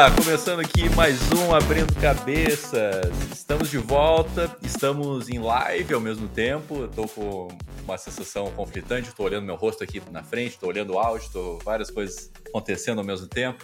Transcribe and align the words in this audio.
Opa, 0.00 0.10
começando 0.12 0.60
aqui 0.60 0.88
mais 0.96 1.18
um 1.32 1.54
Abrindo 1.54 1.94
Cabeças. 1.96 3.12
Estamos 3.34 3.68
de 3.68 3.76
volta, 3.76 4.50
estamos 4.62 5.28
em 5.28 5.38
live 5.38 5.92
ao 5.92 6.00
mesmo 6.00 6.26
tempo. 6.26 6.86
Estou 6.86 7.06
com 7.06 7.48
uma 7.84 7.98
sensação 7.98 8.50
conflitante, 8.52 9.10
estou 9.10 9.26
olhando 9.26 9.44
meu 9.44 9.56
rosto 9.56 9.84
aqui 9.84 10.00
na 10.10 10.22
frente, 10.22 10.52
estou 10.52 10.70
olhando 10.70 10.94
o 10.94 10.98
áudio, 10.98 11.26
estou 11.26 11.58
várias 11.58 11.90
coisas 11.90 12.30
acontecendo 12.48 13.00
ao 13.00 13.04
mesmo 13.04 13.26
tempo. 13.26 13.62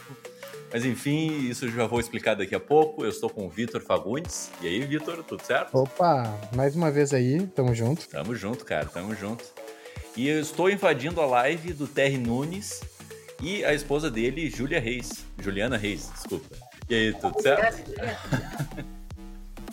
Mas 0.70 0.84
enfim, 0.84 1.48
isso 1.48 1.70
já 1.70 1.86
vou 1.86 2.00
explicar 2.00 2.34
daqui 2.34 2.54
a 2.54 2.60
pouco. 2.60 3.02
Eu 3.02 3.08
estou 3.08 3.30
com 3.30 3.46
o 3.46 3.48
Vitor 3.48 3.80
Fagundes. 3.80 4.50
E 4.60 4.66
aí, 4.66 4.84
Vitor, 4.84 5.24
tudo 5.24 5.42
certo? 5.42 5.74
Opa, 5.74 6.38
mais 6.54 6.76
uma 6.76 6.90
vez 6.90 7.14
aí, 7.14 7.46
tamo 7.46 7.74
junto. 7.74 8.06
Tamo 8.10 8.34
junto, 8.34 8.62
cara, 8.62 8.84
tamo 8.84 9.14
junto. 9.14 9.42
E 10.14 10.28
eu 10.28 10.38
estou 10.38 10.68
invadindo 10.68 11.18
a 11.18 11.24
live 11.24 11.72
do 11.72 11.86
Terry 11.86 12.18
Nunes 12.18 12.82
e 13.42 13.64
a 13.64 13.72
esposa 13.74 14.10
dele, 14.10 14.48
Júlia 14.50 14.80
Reis. 14.80 15.24
Juliana 15.40 15.76
Reis, 15.76 16.10
desculpa. 16.14 16.56
E 16.88 16.94
aí, 16.94 17.12
tudo 17.14 17.40
certo? 17.42 17.92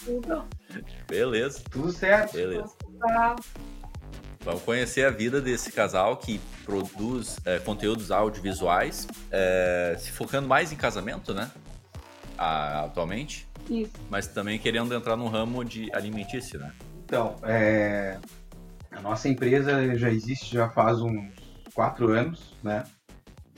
Tudo. 0.03 0.45
Beleza. 1.07 1.61
Tudo 1.71 1.91
certo. 1.91 2.33
Beleza. 2.33 2.73
Tá. 2.99 3.35
Vamos 4.41 4.61
conhecer 4.63 5.05
a 5.05 5.09
vida 5.09 5.39
desse 5.39 5.71
casal 5.71 6.17
que 6.17 6.39
produz 6.65 7.37
é, 7.45 7.59
conteúdos 7.59 8.11
audiovisuais, 8.11 9.07
é, 9.31 9.95
se 9.97 10.11
focando 10.11 10.47
mais 10.49 10.71
em 10.71 10.75
casamento, 10.75 11.33
né? 11.33 11.49
A- 12.37 12.83
atualmente, 12.85 13.47
Isso. 13.69 13.93
mas 14.09 14.27
também 14.27 14.59
querendo 14.59 14.93
entrar 14.93 15.15
no 15.15 15.27
ramo 15.29 15.63
de 15.63 15.89
alimentício, 15.95 16.59
né? 16.59 16.73
Então, 17.05 17.37
é, 17.43 18.17
a 18.91 18.99
nossa 18.99 19.29
empresa 19.29 19.95
já 19.97 20.09
existe 20.09 20.53
já 20.53 20.67
faz 20.69 20.99
uns 20.99 21.31
quatro 21.73 22.11
anos, 22.11 22.53
né? 22.61 22.83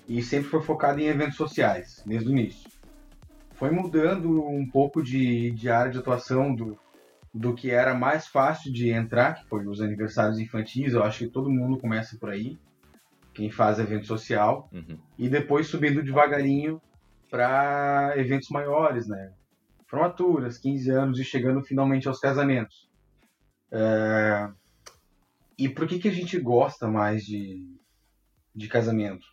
E 0.07 0.21
sempre 0.21 0.49
foi 0.49 0.61
focada 0.61 1.01
em 1.01 1.05
eventos 1.05 1.35
sociais, 1.35 2.03
desde 2.05 2.29
o 2.29 2.31
início. 2.31 2.69
Foi 3.53 3.71
mudando 3.71 4.45
um 4.45 4.67
pouco 4.69 5.01
de, 5.01 5.51
de 5.51 5.69
área 5.69 5.91
de 5.91 5.97
atuação 5.97 6.53
do, 6.53 6.77
do 7.33 7.53
que 7.53 7.71
era 7.71 7.93
mais 7.93 8.27
fácil 8.27 8.71
de 8.71 8.89
entrar, 8.89 9.33
que 9.35 9.47
foi 9.47 9.65
os 9.65 9.81
aniversários 9.81 10.39
infantis. 10.39 10.93
Eu 10.93 11.03
acho 11.03 11.19
que 11.19 11.27
todo 11.31 11.49
mundo 11.49 11.77
começa 11.77 12.17
por 12.17 12.29
aí, 12.29 12.57
quem 13.33 13.49
faz 13.49 13.79
evento 13.79 14.05
social. 14.05 14.69
Uhum. 14.71 14.97
e 15.17 15.27
depois 15.27 15.67
subindo 15.67 16.03
devagarinho 16.03 16.81
para 17.29 18.13
eventos 18.17 18.49
maiores, 18.49 19.07
né? 19.07 19.33
Formaturas, 19.87 20.57
15 20.57 20.89
anos 20.91 21.19
e 21.19 21.23
chegando 21.23 21.61
finalmente 21.61 22.07
aos 22.07 22.19
casamentos. 22.19 22.89
É, 23.71 24.49
E 25.57 25.67
por 25.69 25.87
que, 25.87 25.99
que 25.99 26.07
a 26.07 26.11
gente 26.13 26.39
gosta 26.39 26.87
mais 26.87 27.23
de, 27.25 27.65
de 28.53 28.67
casamento? 28.67 29.25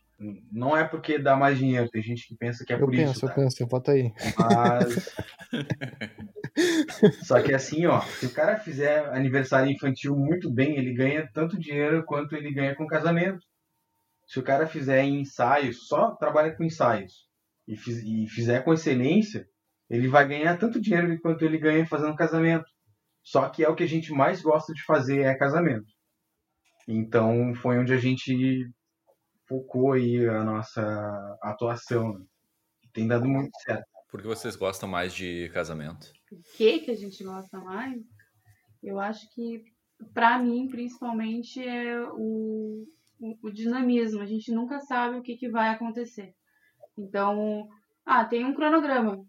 Não 0.53 0.77
é 0.77 0.85
porque 0.85 1.19
dá 1.19 1.37
mais 1.37 1.59
dinheiro, 1.59 1.89
tem 1.91 2.03
gente 2.03 2.27
que 2.29 2.37
pensa 2.37 2.65
que 2.65 2.73
é 2.73 2.77
eu 2.77 2.81
por 2.81 2.91
penso, 2.91 3.13
isso, 3.13 3.25
eu 3.25 3.29
tá? 3.29 3.35
penso, 3.35 3.63
eu 3.63 3.67
boto 3.67 3.91
aí. 3.91 4.13
Mas. 4.39 5.15
Só 7.27 7.43
que 7.43 7.53
assim, 7.55 7.87
ó, 7.87 8.01
se 8.01 8.27
o 8.27 8.33
cara 8.33 8.59
fizer 8.59 9.07
aniversário 9.15 9.71
infantil 9.71 10.17
muito 10.17 10.53
bem, 10.53 10.77
ele 10.77 10.95
ganha 10.95 11.29
tanto 11.33 11.59
dinheiro 11.59 12.05
quanto 12.05 12.37
ele 12.37 12.53
ganha 12.53 12.75
com 12.75 12.87
casamento. 12.87 13.41
Se 14.27 14.39
o 14.39 14.43
cara 14.43 14.67
fizer 14.67 15.03
ensaios, 15.05 15.87
só 15.89 16.15
trabalha 16.15 16.55
com 16.57 16.63
ensaios, 16.65 17.13
e, 17.67 17.77
fiz- 17.77 18.03
e 18.05 18.27
fizer 18.29 18.63
com 18.65 18.73
excelência, 18.73 19.47
ele 19.91 20.09
vai 20.09 20.27
ganhar 20.27 20.57
tanto 20.57 20.81
dinheiro 20.81 21.19
quanto 21.21 21.45
ele 21.45 21.59
ganha 21.59 21.85
fazendo 21.87 22.17
casamento. 22.17 22.65
Só 23.23 23.49
que 23.49 23.65
é 23.65 23.69
o 23.69 23.75
que 23.75 23.83
a 23.85 23.89
gente 23.89 24.13
mais 24.13 24.41
gosta 24.43 24.73
de 24.73 24.83
fazer 24.85 25.23
é 25.23 25.35
casamento. 25.35 25.87
Então 26.89 27.55
foi 27.55 27.79
onde 27.79 27.93
a 27.93 27.99
gente 27.99 28.67
focou 29.47 29.93
aí 29.93 30.27
a 30.29 30.45
nossa 30.45 31.39
atuação. 31.43 32.19
Né? 32.19 32.25
Tem 32.93 33.07
dado 33.07 33.29
muito 33.29 33.53
certo. 33.61 33.87
Por 34.11 34.21
que 34.21 34.29
vocês 34.29 34.57
gostam 34.57 34.89
mais 34.89 35.15
de 35.15 35.49
casamento? 35.55 36.13
O 36.31 36.43
que 36.57 36.81
que 36.81 36.91
a 36.91 36.97
gente 36.97 37.25
gosta 37.25 37.59
mais? 37.59 38.03
Eu 38.83 39.01
acho 39.01 39.27
que, 39.35 39.65
pra 40.13 40.39
mim, 40.39 40.69
principalmente, 40.69 41.67
é 41.67 41.99
o, 42.13 42.85
o, 43.19 43.39
o 43.43 43.51
dinamismo. 43.51 44.21
A 44.21 44.27
gente 44.27 44.53
nunca 44.53 44.81
sabe 44.81 45.17
o 45.17 45.23
que, 45.23 45.37
que 45.37 45.49
vai 45.49 45.71
acontecer. 45.71 46.35
Então, 46.99 47.69
ah, 48.05 48.25
tem 48.25 48.45
um 48.45 48.55
cronograma. 48.55 49.25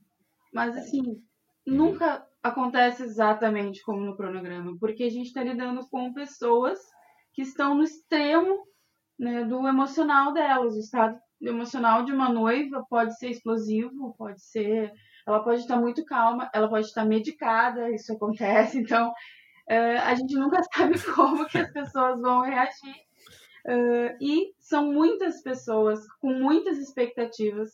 Mas, 0.53 0.75
assim, 0.75 1.24
nunca 1.66 2.28
acontece 2.41 3.03
exatamente 3.03 3.81
como 3.84 4.01
no 4.01 4.18
cronograma. 4.18 4.78
Porque 4.78 5.03
a 5.03 5.09
gente 5.09 5.28
está 5.28 5.44
lidando 5.44 5.88
com 5.88 6.13
pessoas 6.13 6.80
que 7.31 7.41
estão 7.41 7.75
no 7.75 7.84
extremo 7.84 8.68
né, 9.18 9.44
do 9.46 9.68
emocional 9.68 10.34
delas. 10.34 10.75
O 10.75 10.79
estado 10.79 11.19
emocional 11.41 12.03
de 12.03 12.12
uma 12.12 12.29
noiva 12.29 12.85
pode 12.90 13.18
ser 13.18 13.29
explosivo, 13.29 14.16
pode 14.18 14.41
ser 14.41 14.91
ela 15.25 15.44
pode 15.44 15.62
estar 15.62 15.78
muito 15.78 16.03
calma, 16.06 16.50
ela 16.53 16.69
pode 16.69 16.88
estar 16.88 17.06
medicada, 17.06 17.90
isso 17.91 18.13
acontece, 18.13 18.78
então 18.79 19.13
eh, 19.68 19.97
a 19.97 20.13
gente 20.16 20.35
nunca 20.35 20.62
sabe 20.74 21.00
como 21.13 21.46
que 21.47 21.57
as 21.57 21.72
pessoas 21.72 22.19
vão 22.19 22.41
reagir. 22.41 22.96
Eh, 23.66 24.18
e 24.22 24.53
são 24.59 24.91
muitas 24.91 25.41
pessoas 25.41 26.06
com 26.19 26.34
muitas 26.34 26.78
expectativas, 26.78 27.72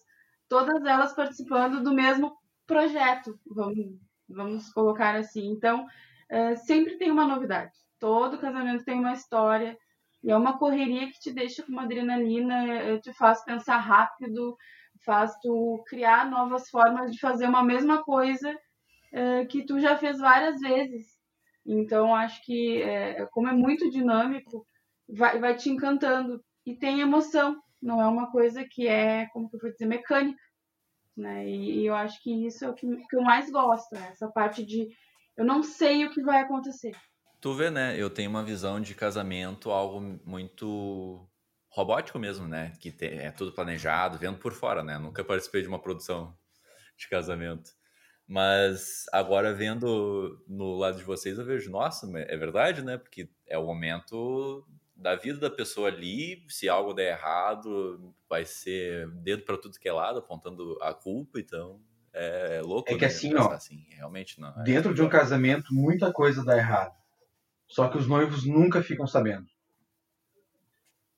todas 0.47 0.83
elas 0.85 1.13
participando 1.13 1.83
do 1.83 1.93
mesmo 1.93 2.37
projeto, 2.67 3.39
vamos, 3.47 3.97
vamos 4.27 4.71
colocar 4.71 5.15
assim. 5.15 5.49
Então, 5.49 5.87
eh, 6.29 6.55
sempre 6.55 6.97
tem 6.97 7.11
uma 7.11 7.25
novidade. 7.25 7.73
Todo 7.99 8.37
casamento 8.37 8.85
tem 8.85 8.99
uma 8.99 9.13
história, 9.13 9.77
e 10.23 10.31
é 10.31 10.35
uma 10.35 10.57
correria 10.57 11.07
que 11.07 11.19
te 11.19 11.33
deixa 11.33 11.63
com 11.63 11.71
uma 11.71 11.83
adrenalina, 11.83 12.99
te 12.99 13.13
faz 13.13 13.43
pensar 13.43 13.77
rápido, 13.77 14.57
faz 15.05 15.33
tu 15.41 15.83
criar 15.87 16.29
novas 16.29 16.69
formas 16.69 17.11
de 17.11 17.19
fazer 17.19 17.47
uma 17.47 17.63
mesma 17.63 18.03
coisa 18.03 18.53
eh, 19.11 19.45
que 19.45 19.65
tu 19.65 19.79
já 19.79 19.97
fez 19.97 20.19
várias 20.19 20.59
vezes. 20.59 21.07
Então, 21.65 22.15
acho 22.15 22.43
que, 22.45 22.81
eh, 22.81 23.25
como 23.31 23.47
é 23.47 23.53
muito 23.53 23.89
dinâmico, 23.89 24.65
vai, 25.07 25.39
vai 25.39 25.55
te 25.55 25.69
encantando. 25.69 26.43
E 26.65 26.75
tem 26.75 27.01
emoção, 27.01 27.59
não 27.81 28.01
é 28.01 28.07
uma 28.07 28.31
coisa 28.31 28.65
que 28.69 28.87
é, 28.87 29.27
como 29.33 29.49
que 29.49 29.55
eu 29.55 29.61
vou 29.61 29.71
dizer, 29.71 29.85
mecânica. 29.85 30.39
Né? 31.17 31.47
E, 31.49 31.81
e 31.81 31.85
eu 31.85 31.95
acho 31.95 32.21
que 32.21 32.45
isso 32.45 32.65
é 32.65 32.69
o 32.69 32.73
que, 32.73 32.87
que 33.07 33.15
eu 33.15 33.21
mais 33.21 33.49
gosto, 33.51 33.93
né? 33.95 34.09
essa 34.11 34.29
parte 34.29 34.65
de 34.65 34.87
eu 35.37 35.45
não 35.45 35.63
sei 35.63 36.05
o 36.05 36.11
que 36.11 36.21
vai 36.21 36.41
acontecer. 36.41 36.95
Tu 37.41 37.53
vê, 37.53 37.69
né? 37.69 37.99
Eu 37.99 38.09
tenho 38.09 38.29
uma 38.29 38.43
visão 38.43 38.81
de 38.81 38.93
casamento 38.93 39.71
algo 39.71 40.01
muito 40.25 41.27
robótico 41.69 42.19
mesmo, 42.19 42.47
né? 42.47 42.73
Que 42.79 42.91
te- 42.91 43.05
é 43.05 43.31
tudo 43.31 43.53
planejado, 43.53 44.17
vendo 44.17 44.37
por 44.39 44.51
fora, 44.53 44.83
né? 44.83 44.97
Nunca 44.97 45.23
participei 45.23 45.61
de 45.61 45.67
uma 45.67 45.79
produção 45.81 46.37
de 46.97 47.07
casamento. 47.09 47.71
Mas 48.27 49.05
agora 49.13 49.53
vendo 49.53 50.43
no 50.47 50.75
lado 50.77 50.97
de 50.99 51.03
vocês, 51.03 51.39
eu 51.39 51.45
vejo, 51.45 51.71
nossa, 51.71 52.07
é 52.19 52.37
verdade, 52.37 52.83
né? 52.83 52.97
Porque 52.97 53.29
é 53.47 53.57
o 53.57 53.65
momento 53.65 54.67
da 54.95 55.15
vida 55.15 55.39
da 55.39 55.49
pessoa 55.51 55.89
ali. 55.89 56.45
Se 56.49 56.69
algo 56.69 56.93
der 56.93 57.13
errado, 57.13 58.15
vai 58.29 58.45
ser 58.45 59.09
dedo 59.21 59.43
para 59.45 59.57
tudo 59.57 59.79
que 59.79 59.89
é 59.89 59.93
lado, 59.93 60.19
apontando 60.19 60.77
a 60.81 60.93
culpa. 60.93 61.39
Então 61.39 61.81
é 62.13 62.61
louco. 62.61 62.93
É 62.93 62.95
que 62.95 63.05
né, 63.05 63.05
assim, 63.05 63.35
ó, 63.35 63.53
assim, 63.53 63.85
realmente 63.91 64.39
não. 64.41 64.49
é 64.49 64.53
Dentro 64.65 64.93
de 64.93 65.01
um 65.01 65.09
casamento, 65.09 65.73
muita 65.73 66.13
coisa 66.13 66.43
dá 66.45 66.55
errado. 66.57 66.93
Só 67.69 67.87
que 67.87 67.97
os 67.97 68.07
noivos 68.07 68.45
nunca 68.45 68.81
ficam 68.81 69.05
sabendo. 69.05 69.45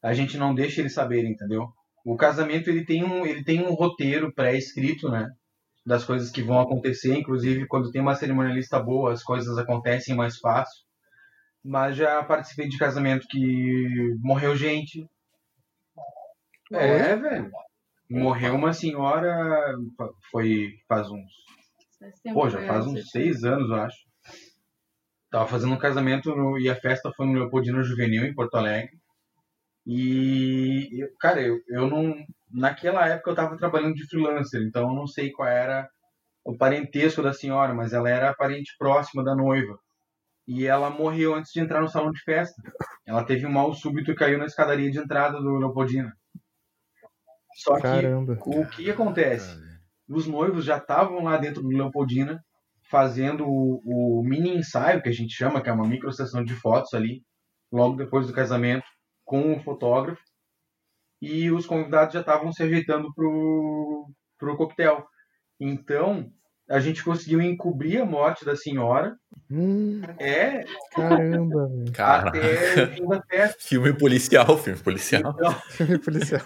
A 0.03 0.13
gente 0.13 0.37
não 0.37 0.53
deixa 0.53 0.81
eles 0.81 0.93
saberem, 0.93 1.31
entendeu? 1.31 1.71
O 2.03 2.17
casamento 2.17 2.69
ele 2.69 2.83
tem 2.85 3.03
um, 3.03 3.25
ele 3.25 3.43
tem 3.43 3.61
um 3.61 3.73
roteiro 3.73 4.33
pré-escrito, 4.33 5.09
né? 5.09 5.29
Das 5.85 6.03
coisas 6.03 6.31
que 6.31 6.41
vão 6.41 6.59
acontecer. 6.59 7.15
Inclusive, 7.15 7.67
quando 7.67 7.91
tem 7.91 8.01
uma 8.01 8.15
cerimonialista 8.15 8.79
boa, 8.79 9.13
as 9.13 9.23
coisas 9.23 9.57
acontecem 9.57 10.15
mais 10.15 10.37
fácil. 10.37 10.83
Mas 11.63 11.95
já 11.95 12.23
participei 12.23 12.67
de 12.67 12.77
casamento 12.77 13.27
que 13.29 14.15
morreu 14.19 14.55
gente. 14.55 15.07
É, 16.71 17.15
velho. 17.15 17.51
Morreu 18.09 18.55
uma 18.55 18.73
senhora, 18.73 19.75
foi 20.31 20.71
faz 20.87 21.09
uns 21.09 21.31
Pô, 22.33 22.49
já 22.49 22.65
faz 22.65 22.87
uns 22.87 23.09
seis 23.11 23.43
anos, 23.43 23.69
eu 23.69 23.75
acho. 23.75 24.10
Tava 25.31 25.47
fazendo 25.47 25.73
um 25.73 25.77
casamento 25.79 26.35
no- 26.35 26.59
e 26.59 26.69
a 26.69 26.75
festa 26.75 27.11
foi 27.15 27.25
no 27.25 27.33
Leopoldina 27.33 27.81
Juvenil, 27.81 28.25
em 28.25 28.35
Porto 28.35 28.55
Alegre. 28.55 28.99
E, 29.87 30.89
eu- 31.01 31.09
cara, 31.19 31.41
eu, 31.41 31.59
eu 31.69 31.87
não. 31.87 32.15
naquela 32.51 33.07
época 33.07 33.29
eu 33.29 33.33
estava 33.33 33.57
trabalhando 33.57 33.95
de 33.95 34.05
freelancer, 34.05 34.61
então 34.61 34.89
eu 34.89 34.95
não 34.95 35.07
sei 35.07 35.31
qual 35.31 35.47
era 35.47 35.89
o 36.43 36.57
parentesco 36.57 37.21
da 37.23 37.33
senhora, 37.33 37.73
mas 37.73 37.93
ela 37.93 38.09
era 38.09 38.33
parente 38.33 38.75
próxima 38.77 39.23
da 39.23 39.33
noiva. 39.33 39.79
E 40.47 40.65
ela 40.67 40.89
morreu 40.89 41.33
antes 41.33 41.53
de 41.53 41.61
entrar 41.61 41.81
no 41.81 41.87
salão 41.87 42.11
de 42.11 42.21
festa. 42.23 42.61
Ela 43.05 43.23
teve 43.23 43.45
um 43.45 43.51
mal 43.51 43.73
súbito 43.73 44.11
e 44.11 44.15
caiu 44.15 44.37
na 44.37 44.45
escadaria 44.45 44.91
de 44.91 44.99
entrada 44.99 45.39
do 45.39 45.55
Leopoldina. 45.57 46.13
Só 47.55 47.75
que 47.75 47.81
Caramba. 47.83 48.37
o 48.45 48.65
que 48.67 48.89
acontece? 48.89 49.57
Os 50.09 50.27
noivos 50.27 50.65
já 50.65 50.77
estavam 50.77 51.23
lá 51.23 51.37
dentro 51.37 51.61
do 51.61 51.69
Leopoldina 51.69 52.43
fazendo 52.91 53.47
o, 53.47 54.19
o 54.19 54.23
mini 54.23 54.57
ensaio, 54.57 55.01
que 55.01 55.09
a 55.09 55.13
gente 55.13 55.33
chama, 55.33 55.61
que 55.61 55.69
é 55.69 55.73
uma 55.73 55.87
micro 55.87 56.11
sessão 56.11 56.43
de 56.43 56.53
fotos 56.53 56.93
ali, 56.93 57.23
logo 57.71 57.95
depois 57.95 58.27
do 58.27 58.33
casamento, 58.33 58.85
com 59.25 59.53
o 59.55 59.59
fotógrafo. 59.61 60.21
E 61.21 61.49
os 61.49 61.65
convidados 61.65 62.13
já 62.13 62.19
estavam 62.19 62.51
se 62.51 62.61
ajeitando 62.63 63.13
pro, 63.13 64.11
pro 64.37 64.57
coquetel. 64.57 65.07
Então, 65.59 66.31
a 66.71 66.79
gente 66.79 67.03
conseguiu 67.03 67.41
encobrir 67.41 68.01
a 68.01 68.05
morte 68.05 68.45
da 68.45 68.55
senhora. 68.55 69.15
Hum, 69.49 70.01
É, 70.17 70.63
caramba, 70.91 71.67
velho. 71.67 71.91
Cara, 71.93 72.29
até 72.29 72.83
o 72.83 72.87
fim 72.95 73.07
da 73.07 73.21
festa. 73.21 73.57
filme 73.59 73.93
policial, 73.93 74.57
filme 74.57 74.79
policial. 74.79 75.33
Então, 75.35 75.51
Filme 75.69 75.97
policial. 75.99 76.41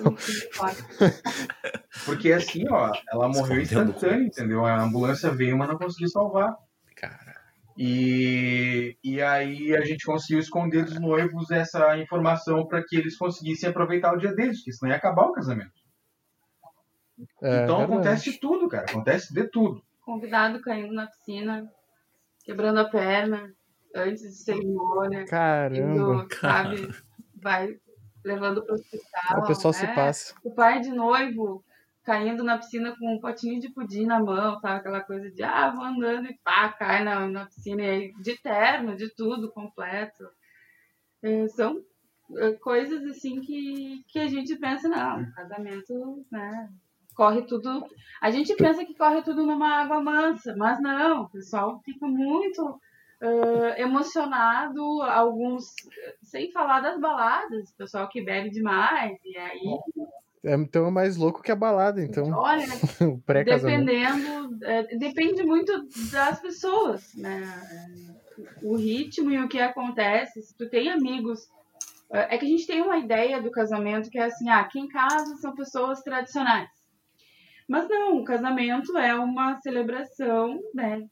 porque 2.06 2.32
assim, 2.32 2.64
ó, 2.70 2.92
ela 3.12 3.28
morreu 3.28 3.62
Escondendo 3.62 3.92
instantâneo, 3.92 4.26
entendeu? 4.28 4.66
A 4.66 4.82
ambulância 4.82 5.32
veio, 5.32 5.58
mas 5.58 5.68
não 5.70 5.78
conseguiu 5.78 6.10
salvar. 6.10 6.56
Cara, 6.96 7.36
E, 7.78 8.98
e 9.04 9.22
aí 9.22 9.76
a 9.76 9.82
gente 9.82 10.06
conseguiu 10.06 10.40
esconder 10.40 10.86
dos 10.86 11.00
noivos 11.00 11.52
essa 11.52 11.98
informação 11.98 12.66
para 12.66 12.84
que 12.84 12.96
eles 12.96 13.18
conseguissem 13.18 13.70
aproveitar 13.70 14.14
o 14.14 14.18
dia 14.18 14.34
deles, 14.34 14.58
porque 14.60 14.74
senão 14.74 14.92
ia 14.92 14.98
acabar 14.98 15.24
o 15.26 15.34
casamento. 15.34 15.74
É, 17.42 17.64
então 17.64 17.78
verdade. 17.78 17.84
acontece 17.84 18.40
tudo, 18.40 18.68
cara. 18.68 18.86
Acontece 18.90 19.34
de 19.34 19.48
tudo. 19.50 19.82
Convidado 20.06 20.62
caindo 20.62 20.94
na 20.94 21.08
piscina, 21.08 21.68
quebrando 22.44 22.80
a 22.80 22.90
perna, 22.90 23.52
antes 23.96 24.22
de 24.22 24.36
cerimônia, 24.36 25.26
Caramba. 25.26 25.80
indo, 25.82 26.28
sabe, 26.40 26.96
vai 27.42 27.76
levando 28.24 28.64
para 28.64 28.74
o 28.74 28.76
hospital. 28.76 29.40
O 29.40 29.48
pessoal 29.48 29.74
se 29.74 29.86
é. 29.86 29.96
passa. 29.96 30.36
O 30.44 30.54
pai 30.54 30.80
de 30.80 30.90
noivo 30.90 31.64
caindo 32.04 32.44
na 32.44 32.58
piscina 32.58 32.96
com 32.96 33.16
um 33.16 33.20
potinho 33.20 33.60
de 33.60 33.70
pudim 33.70 34.06
na 34.06 34.20
mão, 34.20 34.60
sabe? 34.60 34.80
Aquela 34.80 35.02
coisa 35.02 35.32
de, 35.32 35.42
ah, 35.42 35.72
vou 35.72 35.84
andando 35.84 36.28
e 36.28 36.38
pá, 36.44 36.70
cai 36.70 37.04
na, 37.04 37.28
na 37.28 37.46
piscina, 37.48 37.82
e 37.82 37.90
aí, 37.90 38.14
de 38.22 38.40
terno, 38.42 38.96
de 38.96 39.10
tudo, 39.16 39.52
completo. 39.52 40.24
É, 41.24 41.48
são 41.48 41.82
é, 42.38 42.52
coisas, 42.54 43.04
assim, 43.06 43.42
que, 43.42 44.04
que 44.08 44.20
a 44.20 44.28
gente 44.28 44.56
pensa, 44.56 44.88
não, 44.88 45.32
casamento, 45.32 46.24
né, 46.32 46.70
corre 47.16 47.42
tudo... 47.44 47.86
A 48.22 48.30
gente 48.30 48.56
pensa 48.56 48.86
que 48.86 48.96
corre 48.96 49.22
tudo 49.24 49.46
numa 49.46 49.82
água 49.82 50.02
mansa, 50.02 50.56
mas 50.56 50.82
não, 50.82 51.24
o 51.24 51.30
pessoal 51.30 51.82
fica 51.84 52.06
muito... 52.06 52.80
ah, 53.22 53.80
emocionado, 53.80 55.02
alguns, 55.02 55.74
sem 56.22 56.52
falar 56.52 56.82
das 56.82 57.00
baladas, 57.00 57.70
o 57.70 57.78
pessoal 57.78 58.08
que 58.10 58.22
bebe 58.22 58.50
demais, 58.50 59.18
e 59.24 59.38
aí 59.38 59.80
É, 60.44 60.54
então 60.54 60.86
é 60.86 60.92
mais 60.92 61.18
louco 61.18 61.42
que 61.42 61.52
a 61.52 61.56
balada, 61.56 62.04
então. 62.04 62.32
Olha, 62.32 62.66
dependendo, 63.44 64.64
é, 64.64 64.96
depende 64.98 65.44
muito 65.44 65.88
das 66.12 66.40
pessoas, 66.40 67.16
né? 67.16 67.42
O 68.62 68.76
ritmo 68.76 69.32
e 69.32 69.40
o 69.40 69.48
que 69.48 69.60
acontece. 69.60 70.42
Se 70.44 70.56
tu 70.56 70.70
tem 70.70 70.92
amigos, 70.92 71.40
é 72.12 72.36
é 72.36 72.38
que 72.38 72.46
a 72.46 72.50
gente 72.50 72.68
tem 72.68 72.82
uma 72.82 72.98
ideia 72.98 73.42
do 73.42 73.50
casamento 73.50 74.10
que 74.12 74.20
é 74.20 74.26
assim, 74.26 74.48
ah, 74.50 74.64
quem 74.66 74.88
casa 74.88 75.36
são 75.38 75.56
pessoas 75.56 76.02
tradicionais. 76.04 76.70
Mas 77.68 77.88
não, 77.90 78.20
o 78.20 78.24
casamento 78.24 78.96
é 78.98 79.16
uma 79.16 79.56
celebração, 79.58 80.60
né, 80.74 81.08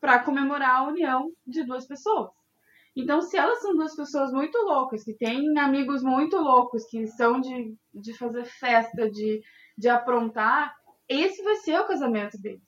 para 0.00 0.18
comemorar 0.18 0.80
a 0.80 0.88
união 0.88 1.30
de 1.46 1.64
duas 1.64 1.86
pessoas. 1.86 2.30
Então, 2.96 3.20
se 3.20 3.36
elas 3.36 3.60
são 3.60 3.74
duas 3.74 3.96
pessoas 3.96 4.30
muito 4.32 4.56
loucas, 4.58 5.02
que 5.02 5.14
têm 5.14 5.58
amigos 5.58 6.02
muito 6.02 6.36
loucos, 6.36 6.84
que 6.84 7.06
são 7.08 7.40
de, 7.40 7.74
de 7.92 8.16
fazer 8.16 8.44
festa, 8.44 9.10
de, 9.10 9.42
de 9.76 9.88
aprontar, 9.88 10.72
esse 11.08 11.42
vai 11.42 11.56
ser 11.56 11.80
o 11.80 11.86
casamento 11.86 12.40
deles. 12.40 12.62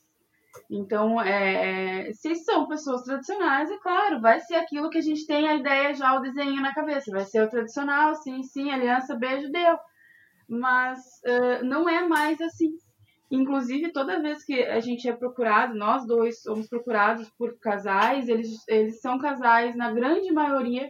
Então, 0.71 1.21
é, 1.21 2.09
é, 2.09 2.13
se 2.13 2.35
são 2.37 2.67
pessoas 2.67 3.03
tradicionais, 3.03 3.71
é 3.71 3.79
claro, 3.79 4.21
vai 4.21 4.41
ser 4.41 4.57
aquilo 4.57 4.91
que 4.91 4.99
a 4.99 5.03
gente 5.03 5.27
tem 5.27 5.49
a 5.49 5.55
ideia 5.55 5.95
já, 5.95 6.15
o 6.15 6.21
desenho 6.21 6.61
na 6.61 6.75
cabeça. 6.75 7.11
Vai 7.11 7.25
ser 7.25 7.43
o 7.43 7.51
tradicional, 7.51 8.15
sim, 8.17 8.43
sim, 8.43 8.71
aliança, 8.71 9.15
beijo, 9.15 9.51
deu. 9.51 9.79
Mas 10.49 11.01
eh, 11.25 11.63
não 11.63 11.89
é 11.89 12.07
mais 12.07 12.41
assim. 12.41 12.77
Inclusive, 13.31 13.93
toda 13.93 14.23
vez 14.23 14.45
que 14.45 14.63
a 14.63 14.79
gente 14.79 15.09
é 15.09 15.13
procurado, 15.13 15.75
nós 15.75 16.07
dois 16.07 16.43
somos 16.43 16.69
procurados 16.69 17.29
por 17.37 17.59
casais, 17.59 18.29
eles, 18.29 18.51
eles 18.69 19.01
são 19.01 19.19
casais, 19.19 19.75
na 19.75 19.93
grande 19.93 20.33
maioria, 20.33 20.89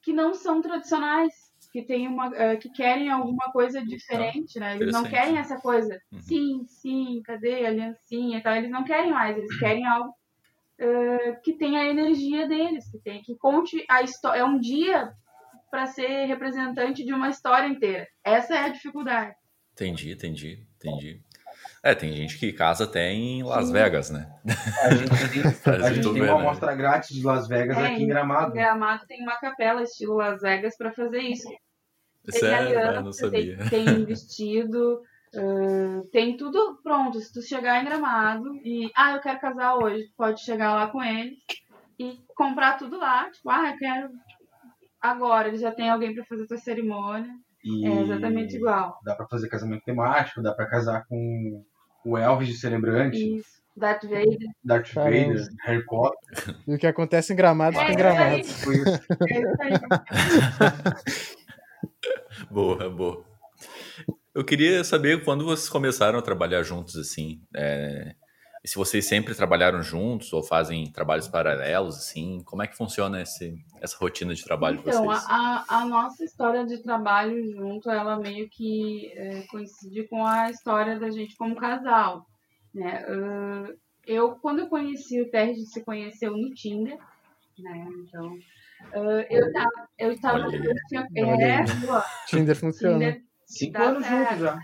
que 0.00 0.12
não 0.12 0.34
são 0.34 0.62
tradicionais, 0.62 1.32
que, 1.72 1.82
tem 1.82 2.06
uma, 2.06 2.30
eh, 2.36 2.56
que 2.56 2.70
querem 2.70 3.10
alguma 3.10 3.50
coisa 3.50 3.84
diferente, 3.84 4.60
né? 4.60 4.76
Eles 4.76 4.92
não 4.92 5.02
querem 5.02 5.36
essa 5.38 5.60
coisa, 5.60 5.98
Uhum. 6.12 6.20
sim, 6.20 6.64
sim, 6.68 7.20
cadê 7.24 7.64
a 7.64 7.68
aliancinha 7.68 8.38
e 8.38 8.42
tal. 8.42 8.54
Eles 8.54 8.70
não 8.70 8.84
querem 8.84 9.10
mais, 9.10 9.36
eles 9.36 9.58
querem 9.58 9.84
algo 9.84 10.14
eh, 10.78 11.32
que 11.42 11.54
tenha 11.54 11.80
a 11.80 11.86
energia 11.86 12.46
deles, 12.46 12.88
que, 12.90 12.98
tem, 12.98 13.22
que 13.22 13.36
conte 13.36 13.84
a 13.88 14.02
história. 14.02 14.40
É 14.40 14.44
um 14.44 14.60
dia 14.60 15.12
para 15.74 15.86
ser 15.86 16.26
representante 16.26 17.04
de 17.04 17.12
uma 17.12 17.28
história 17.28 17.66
inteira. 17.66 18.06
Essa 18.22 18.54
é 18.54 18.58
a 18.60 18.68
dificuldade. 18.68 19.34
entendi, 19.72 20.12
entendi, 20.12 20.64
entendi. 20.76 21.20
É, 21.82 21.96
tem 21.96 22.12
gente 22.12 22.38
que 22.38 22.52
casa 22.52 22.84
até 22.84 23.10
em 23.10 23.42
Las 23.42 23.66
Sim. 23.66 23.72
Vegas, 23.72 24.08
né? 24.08 24.32
A 24.84 24.94
gente 24.94 25.10
tem, 25.10 25.42
a 25.84 25.92
gente 25.92 26.12
tem 26.12 26.22
uma 26.22 26.26
né? 26.26 26.30
amostra 26.30 26.76
grátis 26.76 27.16
de 27.16 27.26
Las 27.26 27.48
Vegas 27.48 27.76
É, 27.76 27.86
aqui 27.86 28.02
em 28.02 28.04
Em 28.04 28.06
Gramado. 28.06 28.52
Gramado 28.52 29.04
tem 29.08 29.20
uma 29.20 29.36
capela 29.36 29.82
estilo 29.82 30.14
Las 30.14 30.42
Vegas 30.42 30.76
para 30.76 30.92
fazer 30.92 31.18
isso. 31.22 31.48
Tem 32.30 32.38
Sério, 32.38 32.68
aliança, 32.68 32.92
é, 32.92 33.02
não 33.02 33.12
sabia. 33.12 33.56
Tem, 33.68 33.84
tem 33.84 34.04
vestido, 34.04 35.02
ãh, 35.34 36.02
tem 36.12 36.36
tudo 36.36 36.78
pronto. 36.84 37.18
Se 37.18 37.32
tu 37.32 37.42
chegar 37.42 37.82
em 37.82 37.84
Gramado 37.84 38.54
e, 38.64 38.92
ah, 38.96 39.14
eu 39.14 39.20
quero 39.20 39.40
casar 39.40 39.74
hoje, 39.74 40.04
tu 40.04 40.12
pode 40.16 40.40
chegar 40.40 40.72
lá 40.72 40.86
com 40.86 41.02
eles 41.02 41.36
e 41.98 42.20
comprar 42.36 42.78
tudo 42.78 42.96
lá. 42.96 43.28
Tipo, 43.28 43.50
ah, 43.50 43.70
eu 43.70 43.76
quero 43.76 44.10
agora. 45.10 45.48
Ele 45.48 45.58
já 45.58 45.72
tem 45.72 45.88
alguém 45.90 46.14
para 46.14 46.24
fazer 46.24 46.46
tua 46.46 46.58
cerimônia. 46.58 47.30
E 47.64 47.86
É 47.86 48.02
exatamente 48.02 48.56
igual. 48.56 48.98
dá 49.04 49.14
pra 49.14 49.26
fazer 49.26 49.48
casamento 49.48 49.82
temático, 49.84 50.42
dá 50.42 50.52
pra 50.52 50.68
casar 50.68 51.04
com 51.08 51.64
o 52.04 52.18
Elvis 52.18 52.48
de 52.48 52.54
celebrante, 52.58 53.36
Isso. 53.38 53.54
Darth 53.76 54.04
Vader. 54.04 54.36
Darth 54.62 54.92
Caramba. 54.94 55.34
Vader, 55.34 55.48
Harry 55.64 55.84
Potter. 55.86 56.54
E 56.68 56.74
o 56.74 56.78
que 56.78 56.86
acontece 56.86 57.32
em 57.32 57.36
Gramado 57.36 57.76
fica 57.78 57.86
É, 57.86 57.90
em 57.90 57.94
é 57.94 57.96
Gramado. 57.96 58.38
isso. 58.38 58.70
É 58.70 58.74
isso 59.40 59.62
aí. 59.62 59.72
Boa, 62.50 62.88
boa. 62.90 63.24
Eu 64.34 64.44
queria 64.44 64.82
saber 64.84 65.24
quando 65.24 65.44
vocês 65.44 65.68
começaram 65.68 66.18
a 66.18 66.22
trabalhar 66.22 66.62
juntos, 66.62 66.96
assim. 66.96 67.40
é, 67.54 68.14
se 68.64 68.76
vocês 68.76 69.04
sempre 69.04 69.34
trabalharam 69.34 69.82
juntos 69.82 70.32
ou 70.32 70.42
fazem 70.42 70.90
trabalhos 70.90 71.28
paralelos, 71.28 71.96
assim. 71.96 72.42
Como 72.44 72.62
é 72.62 72.66
que 72.66 72.76
funciona 72.76 73.20
esse, 73.20 73.54
essa 73.80 73.96
rotina 73.98 74.34
de 74.34 74.42
trabalho 74.42 74.78
de 74.78 74.88
Então, 74.88 75.04
vocês? 75.04 75.26
a, 75.28 75.64
a 75.68 75.84
nossa 75.84 76.24
história 76.24 76.64
de 76.64 76.82
trabalho 76.82 77.44
junto, 77.52 77.90
ela 77.90 78.18
meio 78.18 78.48
que 78.48 79.12
é, 79.16 79.42
coincide 79.48 80.08
com 80.08 80.26
a 80.26 80.48
história 80.50 80.98
da 80.98 81.10
gente 81.10 81.36
como 81.36 81.54
casal, 81.56 82.26
né? 82.74 83.04
Eu, 84.06 84.36
quando 84.36 84.60
eu 84.60 84.66
conheci 84.68 85.20
o 85.20 85.30
Terry, 85.30 85.50
a 85.50 85.54
gente 85.54 85.70
se 85.70 85.84
conheceu 85.84 86.32
no 86.36 86.50
Tinder, 86.54 86.98
né? 87.58 87.86
Então, 88.02 88.34
eu 89.30 89.52
tava... 89.52 89.88
Eu 89.98 90.20
tava 90.20 90.38
Olha 90.46 90.56
eu 90.56 90.74
tinha, 90.88 91.06
Olha 91.18 91.44
é, 91.44 91.64
Tinder 92.26 92.56
funciona. 92.56 92.98
Tinder, 92.98 93.22
Cinco 93.46 93.82
anos 93.82 94.06
juntos 94.06 94.38
já. 94.38 94.58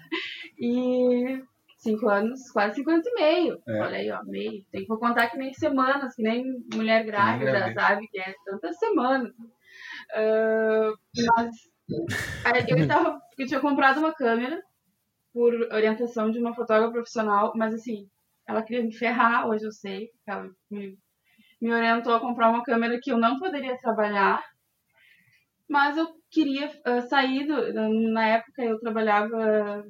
e 0.58 1.42
cinco 1.80 2.08
anos, 2.08 2.50
quase 2.52 2.76
cinco 2.76 2.90
anos 2.90 3.06
e 3.06 3.14
meio. 3.14 3.60
É. 3.66 3.80
Olha 3.80 3.96
aí, 3.96 4.10
ó, 4.10 4.22
meio. 4.24 4.64
Tem 4.70 4.82
que 4.82 4.86
contar 4.86 5.28
que 5.30 5.38
nem 5.38 5.52
semanas, 5.52 6.14
que 6.14 6.22
nem 6.22 6.44
mulher 6.74 7.04
grávida, 7.04 7.50
grávida. 7.50 7.80
sabe? 7.80 8.06
Que 8.08 8.20
é 8.20 8.34
tantas 8.44 8.78
semanas. 8.78 9.32
Ah, 10.14 10.92
mas 11.26 11.56
eu, 12.68 12.86
tava, 12.88 13.18
eu 13.38 13.46
tinha 13.46 13.60
comprado 13.60 13.98
uma 13.98 14.14
câmera 14.14 14.60
por 15.32 15.54
orientação 15.72 16.30
de 16.30 16.38
uma 16.38 16.54
fotógrafa 16.54 16.92
profissional, 16.92 17.52
mas 17.56 17.74
assim, 17.74 18.08
ela 18.46 18.62
queria 18.62 18.82
me 18.84 18.94
ferrar, 18.94 19.48
hoje 19.48 19.64
eu 19.64 19.72
sei. 19.72 20.08
Ela 20.26 20.50
me, 20.70 20.98
me 21.60 21.72
orientou 21.72 22.14
a 22.14 22.20
comprar 22.20 22.50
uma 22.50 22.62
câmera 22.62 22.98
que 23.00 23.10
eu 23.10 23.18
não 23.18 23.38
poderia 23.38 23.76
trabalhar. 23.78 24.42
Mas 25.68 25.96
eu 25.96 26.08
queria 26.30 26.70
ah, 26.84 27.00
sair 27.02 27.46
do, 27.46 28.12
na 28.12 28.26
época 28.26 28.62
eu 28.64 28.78
trabalhava 28.80 29.84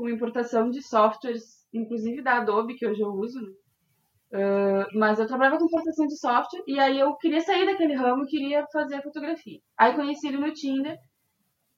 com 0.00 0.08
importação 0.08 0.70
de 0.70 0.82
softwares, 0.82 1.68
inclusive 1.74 2.22
da 2.22 2.38
Adobe, 2.38 2.74
que 2.74 2.86
hoje 2.86 3.02
eu 3.02 3.10
uso, 3.10 3.38
né? 3.38 3.52
Ah, 4.32 4.86
mas 4.94 5.18
eu 5.18 5.26
trabalhava 5.26 5.58
com 5.58 5.66
importação 5.66 6.06
de 6.06 6.18
software 6.18 6.62
e 6.66 6.78
aí 6.78 6.98
eu 6.98 7.14
queria 7.16 7.40
sair 7.40 7.66
daquele 7.66 7.94
ramo 7.94 8.24
e 8.24 8.28
queria 8.28 8.66
fazer 8.72 9.02
fotografia. 9.02 9.60
Aí 9.76 9.94
conheci 9.94 10.28
ele 10.28 10.38
no 10.38 10.52
Tinder 10.52 10.96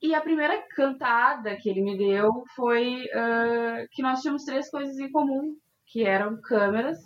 E 0.03 0.15
a 0.15 0.21
primeira 0.21 0.63
cantada 0.77 1.57
que 1.57 1.69
ele 1.71 1.83
me 1.83 1.97
deu 1.97 2.31
foi 2.55 3.05
uh, 3.05 3.87
que 3.93 4.03
nós 4.03 4.21
tínhamos 4.21 4.45
três 4.45 4.69
coisas 4.71 4.99
em 4.99 5.11
comum, 5.11 5.57
que 5.87 6.05
eram 6.05 6.41
câmeras, 6.43 6.99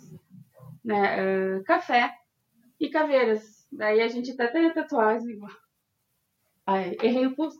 né, 0.83 1.57
uh, 1.57 1.63
café 1.63 2.11
e 2.79 2.89
caveiras. 2.89 3.41
Daí 3.71 4.01
a 4.01 4.07
gente 4.07 4.31
até 4.31 4.47
tem 4.47 4.73
tatuagem 4.73 5.31
igual. 5.31 5.51
Ai, 6.65 6.95
errei 7.01 7.25
o 7.27 7.35
pulso. 7.35 7.57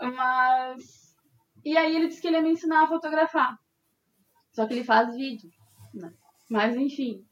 Mas. 0.00 1.16
E 1.64 1.76
aí 1.76 1.96
ele 1.96 2.08
disse 2.08 2.20
que 2.20 2.28
ele 2.28 2.36
ia 2.36 2.42
me 2.42 2.52
ensinar 2.52 2.84
a 2.84 2.88
fotografar. 2.88 3.58
Só 4.52 4.66
que 4.66 4.74
ele 4.74 4.84
faz 4.84 5.14
vídeo. 5.14 5.50
Né? 5.94 6.12
Mas 6.50 6.76
enfim. 6.76 7.24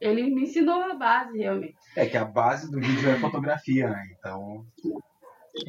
Ele 0.00 0.22
me 0.22 0.42
ensinou 0.42 0.80
a 0.80 0.94
base, 0.94 1.38
realmente. 1.38 1.76
É 1.96 2.06
que 2.06 2.16
a 2.16 2.24
base 2.24 2.70
do 2.70 2.80
vídeo 2.80 3.08
é 3.10 3.18
fotografia, 3.18 3.90
né? 3.90 4.08
Então. 4.16 4.64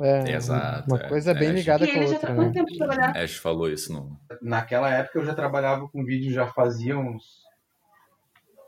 É, 0.02 0.36
Exato. 0.36 0.88
Uma 0.88 1.08
coisa 1.08 1.32
é, 1.32 1.34
bem 1.34 1.50
é, 1.50 1.52
ligada 1.54 1.86
com 1.86 1.92
a 1.92 1.96
ele 1.96 2.08
já 2.08 2.14
outra, 2.14 2.28
tá 2.28 2.34
né? 2.36 2.44
quanto 2.44 2.54
tempo 2.54 2.78
trabalhando? 2.78 3.18
Ash 3.18 3.38
falou 3.38 3.70
isso 3.70 3.92
no. 3.92 4.20
Naquela 4.42 4.90
época 4.92 5.20
eu 5.20 5.26
já 5.26 5.34
trabalhava 5.34 5.88
com 5.90 6.06
vídeo, 6.06 6.32
já 6.32 6.48
fazia 6.48 6.98
uns 6.98 7.44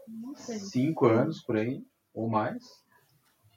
Não 0.07 0.33
sei. 0.33 0.57
cinco 0.57 1.05
anos 1.05 1.41
por 1.41 1.57
aí, 1.57 1.83
ou 2.13 2.27
mais. 2.27 2.63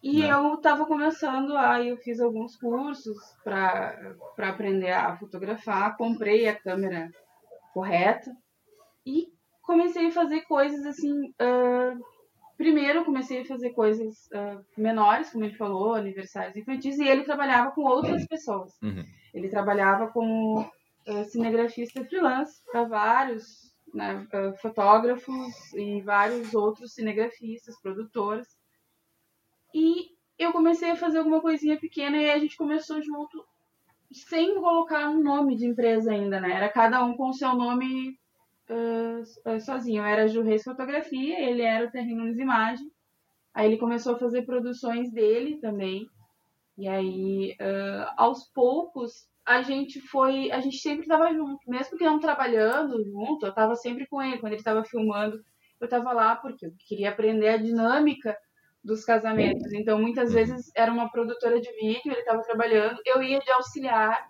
E 0.04 0.20
Né? 0.20 0.30
eu 0.30 0.58
tava 0.58 0.84
começando, 0.84 1.56
aí 1.56 1.88
eu 1.88 1.96
fiz 1.96 2.20
alguns 2.20 2.54
cursos 2.56 3.16
para 3.42 4.14
aprender 4.36 4.92
a 4.92 5.16
fotografar, 5.16 5.96
comprei 5.96 6.46
a 6.46 6.54
câmera 6.54 7.10
correta 7.72 8.30
e 9.06 9.32
comecei 9.62 10.08
a 10.08 10.12
fazer 10.12 10.42
coisas 10.42 10.84
assim. 10.84 11.32
ah, 11.38 11.96
primeiro 12.58 13.06
comecei 13.06 13.40
a 13.40 13.44
fazer 13.46 13.70
coisas 13.70 14.30
ah, 14.34 14.60
menores, 14.76 15.30
como 15.30 15.46
ele 15.46 15.56
falou, 15.56 15.94
aniversários 15.94 16.54
infantis, 16.54 16.98
e 16.98 17.08
ele 17.08 17.24
trabalhava 17.24 17.70
com 17.70 17.80
outras 17.84 18.26
pessoas. 18.28 18.74
Uhum. 18.82 19.06
Ele 19.32 19.48
trabalhava 19.48 20.08
como 20.08 20.70
eh, 21.06 21.24
cinegrafista 21.24 22.04
freelance 22.04 22.62
para 22.70 22.84
vários 22.84 23.74
né, 23.94 24.26
fotógrafos 24.60 25.72
e 25.72 26.02
vários 26.02 26.54
outros 26.54 26.92
cinegrafistas, 26.92 27.80
produtores. 27.80 28.46
E 29.74 30.14
eu 30.38 30.52
comecei 30.52 30.90
a 30.92 30.96
fazer 30.96 31.18
alguma 31.18 31.40
coisinha 31.40 31.76
pequena 31.76 32.16
e 32.16 32.30
a 32.30 32.38
gente 32.38 32.56
começou 32.56 33.02
junto, 33.02 33.44
sem 34.12 34.54
colocar 34.54 35.10
um 35.10 35.20
nome 35.20 35.56
de 35.56 35.66
empresa 35.66 36.12
ainda, 36.12 36.40
né? 36.40 36.52
Era 36.52 36.68
cada 36.68 37.04
um 37.04 37.16
com 37.16 37.30
o 37.30 37.34
seu 37.34 37.54
nome 37.56 38.16
eh, 38.68 39.58
sozinho. 39.58 40.02
Eu 40.02 40.06
era 40.06 40.28
Ju 40.28 40.44
Fotografia, 40.62 41.40
ele 41.40 41.62
era 41.62 41.86
o 41.86 41.90
Terrenos 41.90 42.38
Imagem. 42.38 42.88
Aí 43.52 43.66
ele 43.66 43.76
começou 43.76 44.14
a 44.14 44.18
fazer 44.18 44.42
produções 44.42 45.10
dele 45.12 45.56
também. 45.56 46.08
E 46.78 46.88
aí, 46.88 47.56
eh, 47.58 48.06
aos 48.16 48.44
poucos, 48.48 49.28
a 49.44 49.62
gente 49.62 50.00
foi. 50.00 50.52
A 50.52 50.60
gente 50.60 50.78
sempre 50.78 51.02
estava 51.02 51.32
junto. 51.32 51.58
Mesmo 51.68 51.98
que 51.98 52.04
não 52.04 52.20
trabalhando 52.20 53.04
junto, 53.04 53.46
eu 53.46 53.50
estava 53.50 53.74
sempre 53.74 54.06
com 54.06 54.22
ele. 54.22 54.38
Quando 54.38 54.52
ele 54.52 54.60
estava 54.60 54.84
filmando, 54.84 55.44
eu 55.80 55.84
estava 55.84 56.12
lá 56.12 56.36
porque 56.36 56.66
eu 56.66 56.72
queria 56.78 57.10
aprender 57.10 57.48
a 57.48 57.56
dinâmica 57.56 58.36
dos 58.84 59.04
casamentos. 59.04 59.72
Então, 59.72 59.98
muitas 59.98 60.32
vezes 60.32 60.70
era 60.76 60.92
uma 60.92 61.10
produtora 61.10 61.60
de 61.60 61.72
vídeo, 61.72 62.12
ele 62.12 62.20
estava 62.20 62.42
trabalhando, 62.42 63.00
eu 63.06 63.22
ia 63.22 63.38
de 63.38 63.50
auxiliar, 63.52 64.28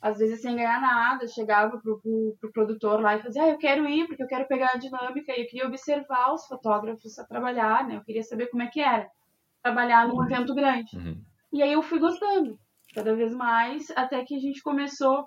às 0.00 0.18
vezes 0.18 0.42
sem 0.42 0.56
ganhar 0.56 0.80
nada, 0.80 1.28
chegava 1.28 1.78
pro, 1.78 2.00
pro, 2.00 2.36
pro 2.40 2.52
produtor 2.52 3.00
lá 3.00 3.16
e 3.16 3.22
fazia, 3.22 3.44
ah, 3.44 3.48
eu 3.50 3.58
quero 3.58 3.88
ir 3.88 4.08
porque 4.08 4.24
eu 4.24 4.26
quero 4.26 4.48
pegar 4.48 4.72
a 4.74 4.78
dinâmica, 4.78 5.32
e 5.32 5.42
eu 5.42 5.46
queria 5.46 5.68
observar 5.68 6.32
os 6.32 6.44
fotógrafos 6.46 7.16
a 7.20 7.24
trabalhar, 7.24 7.86
né? 7.86 7.96
Eu 7.96 8.04
queria 8.04 8.24
saber 8.24 8.48
como 8.48 8.64
é 8.64 8.66
que 8.66 8.80
era 8.80 9.08
trabalhar 9.62 10.08
num 10.08 10.24
evento 10.24 10.52
grande. 10.54 10.96
Uhum. 10.96 11.22
E 11.52 11.62
aí 11.62 11.72
eu 11.72 11.82
fui 11.82 12.00
gostando 12.00 12.58
cada 12.92 13.14
vez 13.14 13.32
mais, 13.32 13.90
até 13.96 14.24
que 14.24 14.34
a 14.34 14.40
gente 14.40 14.60
começou. 14.62 15.24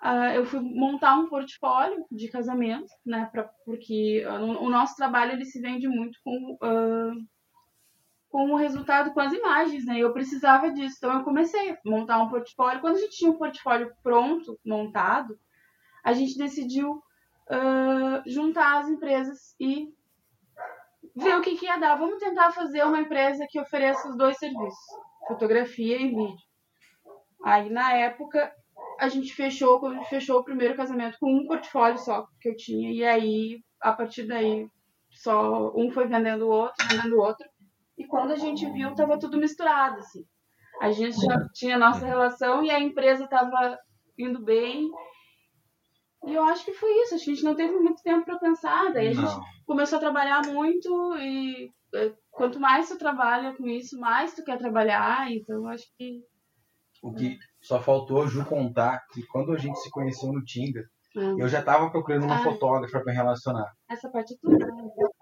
ah, 0.00 0.34
eu 0.34 0.46
fui 0.46 0.60
montar 0.60 1.16
um 1.16 1.28
portfólio 1.28 2.04
de 2.10 2.28
casamento, 2.28 2.88
né? 3.04 3.28
Pra, 3.30 3.44
porque 3.66 4.24
ah, 4.26 4.40
o, 4.40 4.70
nosso 4.70 4.96
trabalho 4.96 5.32
ele 5.32 5.44
se 5.44 5.60
vende 5.60 5.86
muito 5.86 6.18
com, 6.24 6.56
ah, 6.62 7.12
com 8.34 8.50
o 8.50 8.56
resultado, 8.56 9.14
com 9.14 9.20
as 9.20 9.32
imagens, 9.32 9.86
né? 9.86 9.96
Eu 9.96 10.12
precisava 10.12 10.68
disso, 10.68 10.96
então 10.98 11.18
eu 11.18 11.22
comecei 11.22 11.70
a 11.70 11.78
montar 11.84 12.20
um 12.20 12.28
portfólio. 12.28 12.80
Quando 12.80 12.96
a 12.96 12.98
gente 12.98 13.16
tinha 13.16 13.30
um 13.30 13.38
portfólio 13.38 13.94
pronto, 14.02 14.58
montado, 14.66 15.38
a 16.02 16.12
gente 16.12 16.36
decidiu 16.36 17.00
ah, 17.48 18.24
juntar 18.26 18.80
as 18.80 18.88
empresas 18.88 19.54
e 19.60 19.88
ver 21.14 21.36
o 21.36 21.42
que, 21.42 21.56
que 21.56 21.66
ia 21.66 21.76
dar. 21.76 21.94
Vamos 21.94 22.18
tentar 22.18 22.50
fazer 22.50 22.82
uma 22.82 22.98
empresa 22.98 23.46
que 23.48 23.60
ofereça 23.60 24.08
os 24.08 24.16
dois 24.16 24.36
serviços, 24.36 24.84
fotografia 25.28 25.96
e 25.96 26.08
vídeo. 26.08 26.36
Aí, 27.44 27.70
na 27.70 27.92
época, 27.92 28.52
a 28.98 29.08
gente 29.08 29.32
fechou, 29.32 29.78
quando 29.78 29.92
a 29.92 29.98
gente 29.98 30.10
fechou 30.10 30.40
o 30.40 30.44
primeiro 30.44 30.74
casamento 30.74 31.18
com 31.20 31.32
um 31.32 31.46
portfólio 31.46 31.98
só 31.98 32.26
que 32.40 32.48
eu 32.48 32.56
tinha. 32.56 32.90
E 32.90 33.04
aí, 33.04 33.60
a 33.80 33.92
partir 33.92 34.24
daí, 34.24 34.66
só 35.12 35.72
um 35.76 35.88
foi 35.92 36.08
vendendo 36.08 36.48
o 36.48 36.50
outro, 36.50 36.84
vendendo 36.88 37.14
o 37.14 37.20
outro. 37.20 37.53
E 37.98 38.06
quando 38.06 38.32
a 38.32 38.36
gente 38.36 38.68
viu, 38.72 38.94
tava 38.94 39.18
tudo 39.18 39.38
misturado, 39.38 39.98
assim. 39.98 40.24
A 40.80 40.90
gente 40.90 41.16
já 41.16 41.36
tinha 41.54 41.78
nossa 41.78 42.04
relação 42.04 42.64
e 42.64 42.70
a 42.70 42.80
empresa 42.80 43.26
tava 43.28 43.78
indo 44.18 44.42
bem. 44.42 44.90
E 46.26 46.34
eu 46.34 46.42
acho 46.44 46.64
que 46.64 46.72
foi 46.72 46.90
isso. 47.02 47.14
A 47.14 47.18
gente 47.18 47.44
não 47.44 47.54
teve 47.54 47.74
muito 47.78 48.02
tempo 48.02 48.24
para 48.24 48.38
pensar. 48.38 48.92
Daí 48.92 49.08
a 49.08 49.12
gente 49.12 49.22
Não. 49.24 49.40
começou 49.66 49.96
a 49.98 50.00
trabalhar 50.00 50.42
muito 50.46 51.14
e 51.18 51.70
eh, 51.94 52.12
quanto 52.30 52.58
mais 52.58 52.88
tu 52.88 52.98
trabalha 52.98 53.54
com 53.54 53.66
isso, 53.68 53.98
mais 54.00 54.34
tu 54.34 54.42
quer 54.42 54.58
trabalhar. 54.58 55.30
Então 55.30 55.56
eu 55.56 55.68
acho 55.68 55.84
que 55.96 56.22
O 57.02 57.12
que 57.12 57.38
só 57.62 57.80
faltou 57.80 58.26
Ju 58.26 58.44
contar 58.46 59.04
que 59.12 59.24
quando 59.26 59.52
a 59.52 59.58
gente 59.58 59.78
se 59.78 59.90
conheceu 59.90 60.32
no 60.32 60.42
Tinder, 60.42 60.84
ah, 61.16 61.34
eu 61.38 61.46
já 61.48 61.62
tava 61.62 61.90
procurando 61.90 62.24
uma 62.24 62.40
Ah. 62.40 62.42
fotógrafa 62.42 62.98
pra 63.00 63.04
me 63.04 63.12
relacionar. 63.12 63.70
essa 63.88 64.10
parte 64.10 64.34
é 64.34 64.36
tudo. 64.40 64.56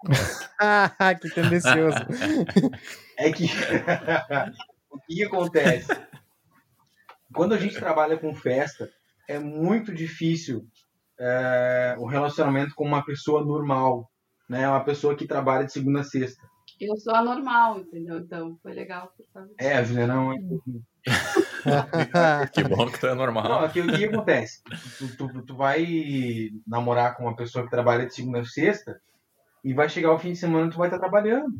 Ah, 0.65 1.15
que 1.15 1.29
tendencioso. 1.29 1.97
É 3.15 3.31
que 3.31 3.45
o 4.89 4.97
que 5.07 5.23
acontece? 5.23 5.87
Quando 7.31 7.53
a 7.53 7.59
gente 7.59 7.75
trabalha 7.75 8.17
com 8.17 8.33
festa, 8.33 8.89
é 9.29 9.37
muito 9.37 9.93
difícil 9.93 10.67
é, 11.19 11.95
o 11.99 12.07
relacionamento 12.07 12.73
com 12.73 12.83
uma 12.83 13.05
pessoa 13.05 13.45
normal, 13.45 14.09
né? 14.49 14.67
Uma 14.67 14.83
pessoa 14.83 15.15
que 15.15 15.27
trabalha 15.27 15.63
de 15.63 15.71
segunda 15.71 16.01
a 16.01 16.03
sexta. 16.03 16.43
Eu 16.81 16.97
sou 16.97 17.13
anormal, 17.13 17.81
entendeu? 17.81 18.17
Então 18.17 18.57
foi 18.63 18.73
legal. 18.73 19.13
É, 19.59 19.73
a 19.73 19.83
Juliana 19.83 20.15
não 20.15 20.33
é. 20.33 20.37
Que 22.51 22.63
bom 22.63 22.89
que 22.89 22.99
tu 22.99 23.05
é 23.07 23.13
normal. 23.13 23.43
Não, 23.43 23.59
aqui, 23.59 23.79
o 23.79 23.87
que 23.87 24.05
acontece? 24.05 24.63
Tu, 24.97 25.15
tu, 25.15 25.41
tu 25.43 25.55
vai 25.55 25.85
namorar 26.65 27.15
com 27.15 27.23
uma 27.23 27.35
pessoa 27.35 27.63
que 27.63 27.69
trabalha 27.69 28.07
de 28.07 28.15
segunda 28.15 28.39
a 28.39 28.45
sexta 28.45 28.99
e 29.63 29.73
vai 29.73 29.87
chegar 29.89 30.11
o 30.11 30.19
fim 30.19 30.33
de 30.33 30.37
semana 30.39 30.67
e 30.67 30.69
tu 30.71 30.77
vai 30.77 30.87
estar 30.87 30.99
trabalhando. 30.99 31.53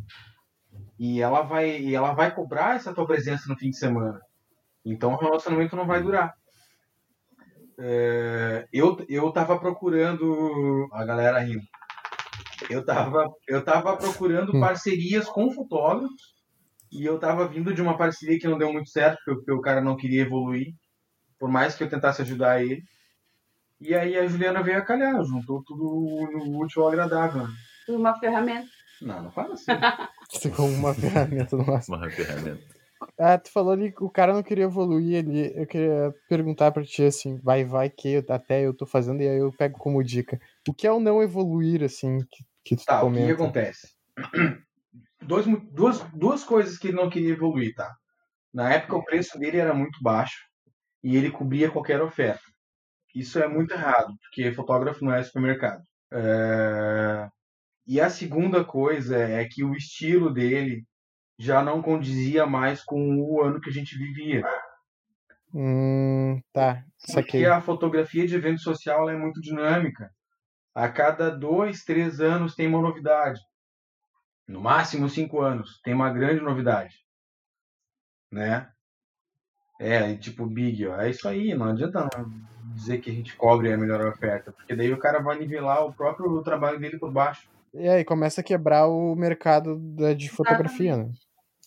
E 0.99 1.21
ela 1.21 1.41
vai, 1.41 1.79
e 1.79 1.95
ela 1.95 2.13
vai 2.13 2.33
cobrar 2.33 2.75
essa 2.75 2.93
tua 2.93 3.05
presença 3.05 3.45
no 3.47 3.57
fim 3.57 3.69
de 3.69 3.77
semana. 3.77 4.19
Então 4.85 5.13
o 5.13 5.17
relacionamento 5.17 5.75
não 5.75 5.87
vai 5.87 6.01
durar. 6.01 6.33
É, 7.79 8.67
eu, 8.71 9.03
eu 9.09 9.31
tava 9.31 9.57
procurando. 9.59 10.87
A 10.93 11.03
galera 11.05 11.39
rindo. 11.39 11.63
Eu 12.69 12.85
tava, 12.85 13.29
eu 13.47 13.63
tava 13.63 13.97
procurando 13.97 14.55
Hum. 14.55 14.59
parcerias 14.59 15.27
com 15.27 15.51
fotógrafos 15.51 16.33
e 16.91 17.03
eu 17.05 17.19
tava 17.19 17.47
vindo 17.47 17.73
de 17.73 17.81
uma 17.81 17.97
parceria 17.97 18.39
que 18.39 18.47
não 18.47 18.57
deu 18.57 18.71
muito 18.71 18.89
certo, 18.89 19.17
porque, 19.17 19.31
o- 19.31 19.35
porque 19.37 19.51
o 19.51 19.61
cara 19.61 19.81
não 19.81 19.97
queria 19.97 20.21
evoluir, 20.21 20.67
por 21.39 21.49
mais 21.49 21.75
que 21.75 21.83
eu 21.83 21.89
tentasse 21.89 22.21
ajudar 22.21 22.61
ele. 22.63 22.81
E 23.81 23.93
aí 23.93 24.17
a 24.17 24.25
Juliana 24.27 24.63
veio 24.63 24.77
a 24.77 24.81
calhar, 24.81 25.21
juntou 25.25 25.61
tudo 25.65 25.83
no 26.31 26.59
útil 26.61 26.83
ao 26.83 26.89
agradável. 26.89 27.47
Uma 27.87 28.17
ferramenta. 28.19 28.69
Não, 29.01 29.23
não 29.23 29.31
fala 29.31 29.53
assim. 29.53 29.65
Você 30.31 30.49
como 30.49 30.73
uma 30.73 30.93
ferramenta 30.95 31.55
do 31.57 31.65
máximo. 31.65 31.97
Uma 31.97 32.09
ferramenta. 32.09 32.63
Ah, 33.19 33.37
tu 33.37 33.51
falou 33.51 33.73
ali 33.73 33.91
que 33.91 34.03
o 34.03 34.09
cara 34.09 34.33
não 34.33 34.41
queria 34.41 34.63
evoluir 34.63 35.19
ali. 35.23 35.51
Eu 35.55 35.67
queria 35.67 36.13
perguntar 36.27 36.71
pra 36.71 36.83
ti 36.83 37.03
assim, 37.03 37.37
vai, 37.43 37.63
vai 37.65 37.89
que 37.89 38.13
eu- 38.13 38.25
até 38.29 38.61
eu 38.65 38.73
tô 38.73 38.85
fazendo 38.85 39.21
e 39.21 39.27
aí 39.27 39.37
eu 39.37 39.51
pego 39.51 39.77
como 39.77 40.03
dica. 40.03 40.39
O 40.67 40.73
que 40.73 40.87
é 40.87 40.91
o 40.91 40.99
não 40.99 41.21
evoluir, 41.21 41.83
assim, 41.83 42.19
que, 42.31 42.43
que 42.63 42.75
tu 42.77 42.85
Tá, 42.85 42.95
o 42.95 42.99
que, 42.99 43.05
comenta? 43.05 43.33
acontece? 43.33 43.87
Dois, 45.21 45.45
duas, 45.71 45.99
duas 46.13 46.43
coisas 46.43 46.77
que 46.77 46.87
ele 46.89 46.97
não 46.97 47.09
queria 47.09 47.31
evoluir, 47.33 47.73
tá? 47.75 47.93
Na 48.53 48.73
época 48.73 48.97
o 48.97 49.03
preço 49.05 49.39
dele 49.39 49.57
era 49.57 49.73
muito 49.73 50.01
baixo 50.01 50.37
e 51.03 51.15
ele 51.15 51.31
cobria 51.31 51.71
qualquer 51.71 52.01
oferta. 52.01 52.41
Isso 53.15 53.39
é 53.39 53.47
muito 53.47 53.73
errado, 53.73 54.13
porque 54.21 54.51
fotógrafo 54.53 55.03
não 55.05 55.13
é 55.13 55.23
supermercado. 55.23 55.81
É, 56.11 57.29
E 57.85 57.99
a 57.99 58.09
segunda 58.09 58.63
coisa 58.63 59.17
é 59.17 59.45
que 59.45 59.63
o 59.63 59.75
estilo 59.75 60.33
dele 60.33 60.85
já 61.37 61.61
não 61.61 61.81
condizia 61.81 62.45
mais 62.45 62.83
com 62.83 63.19
o 63.19 63.41
ano 63.41 63.59
que 63.59 63.69
a 63.69 63.73
gente 63.73 63.97
vivia. 63.97 64.43
Hum, 65.53 66.41
tá. 66.51 66.83
Porque 67.13 67.45
a 67.45 67.61
fotografia 67.61 68.25
de 68.25 68.35
evento 68.35 68.61
social 68.61 69.09
é 69.09 69.15
muito 69.15 69.41
dinâmica. 69.41 70.11
A 70.73 70.89
cada 70.89 71.29
dois, 71.29 71.83
três 71.83 72.19
anos 72.19 72.55
tem 72.55 72.67
uma 72.67 72.81
novidade. 72.81 73.39
No 74.47 74.59
máximo 74.59 75.07
cinco 75.07 75.41
anos 75.41 75.79
tem 75.83 75.93
uma 75.93 76.11
grande 76.11 76.41
novidade, 76.41 76.95
né? 78.31 78.69
É, 79.79 80.15
tipo 80.15 80.45
Big, 80.45 80.87
ó. 80.87 80.99
É 80.99 81.09
isso 81.09 81.27
aí, 81.27 81.53
não 81.53 81.67
adianta 81.67 82.09
dizer 82.73 82.99
que 82.99 83.09
a 83.09 83.13
gente 83.13 83.35
cobre 83.35 83.71
a 83.71 83.77
melhor 83.77 84.05
oferta, 84.07 84.51
porque 84.51 84.75
daí 84.75 84.91
o 84.91 84.99
cara 84.99 85.21
vai 85.21 85.37
nivelar 85.37 85.85
o 85.85 85.93
próprio 85.93 86.41
trabalho 86.41 86.79
dele 86.79 86.97
por 86.97 87.11
baixo. 87.11 87.52
E 87.73 87.87
aí 87.89 88.05
começa 88.05 88.41
a 88.41 88.43
quebrar 88.43 88.87
o 88.87 89.15
mercado 89.15 89.77
da- 89.79 90.13
de 90.13 90.29
fotografia, 90.29 90.97
né? 90.97 91.11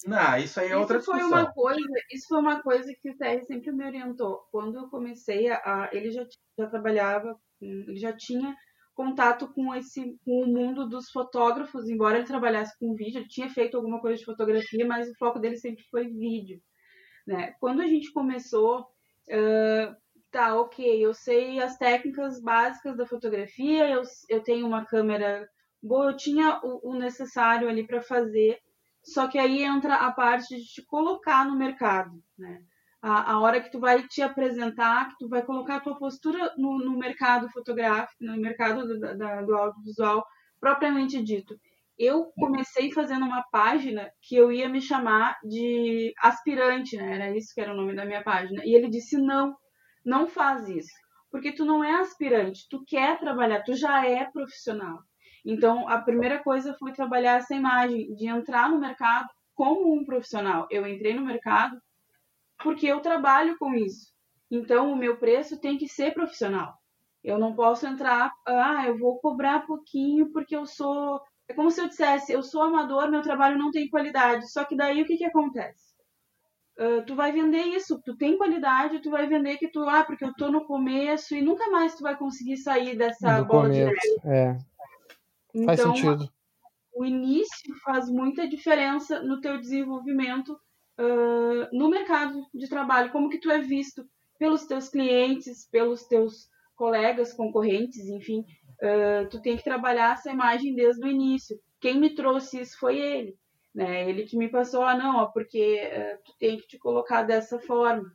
Não, 0.06 0.36
isso 0.38 0.60
aí 0.60 0.70
é 0.70 0.76
outra 0.76 0.98
isso 0.98 1.06
foi 1.06 1.16
discussão. 1.16 1.28
uma 1.28 1.52
coisa, 1.52 1.88
isso 2.12 2.26
foi 2.28 2.38
uma 2.38 2.62
coisa 2.62 2.92
que 3.00 3.10
o 3.10 3.16
Terry 3.16 3.44
sempre 3.46 3.72
me 3.72 3.84
orientou. 3.84 4.46
Quando 4.50 4.76
eu 4.78 4.88
comecei 4.88 5.48
a, 5.50 5.56
a- 5.64 5.90
ele 5.92 6.10
já, 6.10 6.24
já 6.58 6.68
trabalhava, 6.68 7.36
ele 7.60 7.96
já 7.96 8.12
tinha 8.12 8.54
contato 8.94 9.52
com 9.52 9.74
esse 9.74 10.16
com 10.24 10.42
o 10.42 10.46
mundo 10.46 10.88
dos 10.88 11.10
fotógrafos, 11.10 11.88
embora 11.88 12.18
ele 12.18 12.26
trabalhasse 12.26 12.78
com 12.78 12.94
vídeo, 12.94 13.18
ele 13.20 13.28
tinha 13.28 13.48
feito 13.50 13.76
alguma 13.76 14.00
coisa 14.00 14.18
de 14.18 14.24
fotografia, 14.24 14.86
mas 14.86 15.08
o 15.08 15.16
foco 15.18 15.38
dele 15.38 15.56
sempre 15.56 15.82
foi 15.90 16.08
vídeo, 16.08 16.60
né? 17.26 17.54
Quando 17.60 17.82
a 17.82 17.86
gente 17.86 18.12
começou, 18.12 18.86
ah, 19.30 19.96
tá, 20.30 20.60
ok, 20.60 21.04
eu 21.04 21.14
sei 21.14 21.60
as 21.60 21.76
técnicas 21.78 22.40
básicas 22.40 22.96
da 22.96 23.06
fotografia, 23.06 23.88
eu, 23.90 24.02
eu 24.28 24.42
tenho 24.42 24.66
uma 24.66 24.84
câmera 24.84 25.48
boa, 25.82 26.10
eu 26.10 26.16
tinha 26.16 26.60
o, 26.62 26.90
o 26.92 26.94
necessário 26.98 27.68
ali 27.68 27.86
para 27.86 28.02
fazer 28.02 28.58
só 29.02 29.28
que 29.28 29.38
aí 29.38 29.62
entra 29.62 29.94
a 29.94 30.10
parte 30.12 30.56
de 30.56 30.64
te 30.64 30.84
colocar 30.84 31.44
no 31.46 31.56
mercado, 31.56 32.10
né? 32.36 32.60
A, 33.00 33.32
a 33.34 33.40
hora 33.40 33.60
que 33.60 33.70
tu 33.70 33.78
vai 33.78 34.02
te 34.08 34.20
apresentar, 34.20 35.08
que 35.10 35.16
tu 35.18 35.28
vai 35.28 35.42
colocar 35.44 35.76
a 35.76 35.80
tua 35.80 35.96
postura 35.96 36.52
no, 36.58 36.78
no 36.78 36.98
mercado 36.98 37.48
fotográfico, 37.50 38.16
no 38.24 38.36
mercado 38.36 38.86
do, 38.86 38.98
da- 38.98 39.42
do 39.42 39.54
audiovisual 39.54 40.26
propriamente 40.58 41.22
dito. 41.22 41.56
Eu 41.98 42.32
comecei 42.36 42.92
fazendo 42.92 43.24
uma 43.24 43.42
página 43.50 44.10
que 44.22 44.34
eu 44.36 44.50
ia 44.52 44.68
me 44.68 44.80
chamar 44.82 45.38
de 45.44 46.12
aspirante, 46.20 46.96
né? 46.96 47.14
Era 47.14 47.36
isso 47.36 47.54
que 47.54 47.60
era 47.60 47.72
o 47.72 47.76
nome 47.76 47.94
da 47.94 48.04
minha 48.04 48.22
página. 48.24 48.62
E 48.64 48.74
ele 48.74 48.88
disse: 48.90 49.16
não, 49.16 49.56
não 50.04 50.26
faz 50.26 50.68
isso. 50.68 50.92
Porque 51.30 51.52
tu 51.52 51.64
não 51.64 51.82
é 51.84 51.94
aspirante, 52.00 52.66
tu 52.68 52.82
quer 52.86 53.18
trabalhar, 53.18 53.62
tu 53.62 53.74
já 53.74 54.04
é 54.06 54.24
profissional. 54.30 54.98
Então, 55.48 55.88
a 55.88 56.00
primeira 56.00 56.42
coisa 56.42 56.74
foi 56.74 56.92
trabalhar 56.92 57.36
essa 57.36 57.54
imagem 57.54 58.12
de 58.16 58.26
entrar 58.26 58.68
no 58.68 58.80
mercado 58.80 59.28
como 59.54 59.94
um 59.94 60.04
profissional. 60.04 60.66
Eu 60.72 60.84
entrei 60.88 61.14
no 61.14 61.24
mercado 61.24 61.80
porque 62.58 62.86
eu 62.86 62.98
trabalho 62.98 63.56
com 63.56 63.72
isso. 63.72 64.12
Então, 64.50 64.92
o 64.92 64.96
meu 64.96 65.16
preço 65.18 65.60
tem 65.60 65.78
que 65.78 65.88
ser 65.88 66.12
profissional. 66.12 66.74
Eu 67.22 67.38
não 67.38 67.54
posso 67.54 67.86
entrar, 67.86 68.32
ah, 68.44 68.86
eu 68.86 68.98
vou 68.98 69.20
cobrar 69.20 69.66
pouquinho 69.66 70.32
porque 70.32 70.56
eu 70.56 70.66
sou. 70.66 71.20
É 71.48 71.54
como 71.54 71.70
se 71.70 71.80
eu 71.80 71.88
dissesse, 71.88 72.32
eu 72.32 72.42
sou 72.42 72.62
amador, 72.62 73.08
meu 73.08 73.22
trabalho 73.22 73.56
não 73.56 73.70
tem 73.70 73.88
qualidade. 73.88 74.50
Só 74.50 74.64
que 74.64 74.76
daí 74.76 75.00
o 75.00 75.06
que, 75.06 75.16
que 75.16 75.24
acontece? 75.24 75.86
Ah, 76.78 77.02
tu 77.06 77.14
vai 77.14 77.32
vender 77.32 77.62
isso, 77.62 78.00
tu 78.04 78.16
tem 78.16 78.36
qualidade, 78.36 79.00
tu 79.00 79.10
vai 79.10 79.26
vender 79.26 79.56
que 79.56 79.68
tu, 79.68 79.80
ah, 79.88 80.04
porque 80.04 80.24
eu 80.24 80.34
tô 80.34 80.50
no 80.50 80.64
começo 80.66 81.34
e 81.34 81.40
nunca 81.40 81.70
mais 81.70 81.94
tu 81.94 82.02
vai 82.02 82.16
conseguir 82.16 82.56
sair 82.58 82.96
dessa 82.96 83.40
Do 83.40 83.46
bola 83.46 83.70
de 83.70 83.84
começo. 83.84 84.28
É, 84.28 84.58
faz 85.64 85.80
então, 85.80 85.94
sentido. 85.94 86.28
o 86.94 87.04
início 87.04 87.74
faz 87.84 88.08
muita 88.08 88.48
diferença 88.48 89.22
no 89.22 89.40
teu 89.40 89.58
desenvolvimento 89.60 90.58
ah, 90.98 91.68
no 91.72 91.88
mercado 91.88 92.46
de 92.54 92.68
trabalho, 92.68 93.12
como 93.12 93.28
que 93.28 93.38
tu 93.38 93.50
é 93.50 93.60
visto 93.60 94.08
pelos 94.38 94.66
teus 94.66 94.88
clientes, 94.88 95.68
pelos 95.70 96.04
teus 96.06 96.48
colegas, 96.74 97.32
concorrentes, 97.32 98.06
enfim, 98.08 98.44
Ah, 98.82 99.26
tu 99.30 99.40
tem 99.40 99.56
que 99.56 99.64
trabalhar 99.64 100.14
essa 100.14 100.30
imagem 100.30 100.74
desde 100.74 101.04
o 101.04 101.08
início. 101.08 101.58
Quem 101.80 101.98
me 101.98 102.14
trouxe 102.14 102.60
isso 102.60 102.78
foi 102.78 102.98
ele, 102.98 103.38
né? 103.74 104.08
Ele 104.08 104.24
que 104.24 104.36
me 104.36 104.48
passou, 104.50 104.82
ah, 104.84 104.96
não, 104.96 105.16
ó, 105.16 105.26
porque 105.26 105.80
ah, 105.92 106.18
tu 106.24 106.32
tem 106.38 106.58
que 106.58 106.66
te 106.66 106.78
colocar 106.78 107.22
dessa 107.22 107.58
forma. 107.60 108.10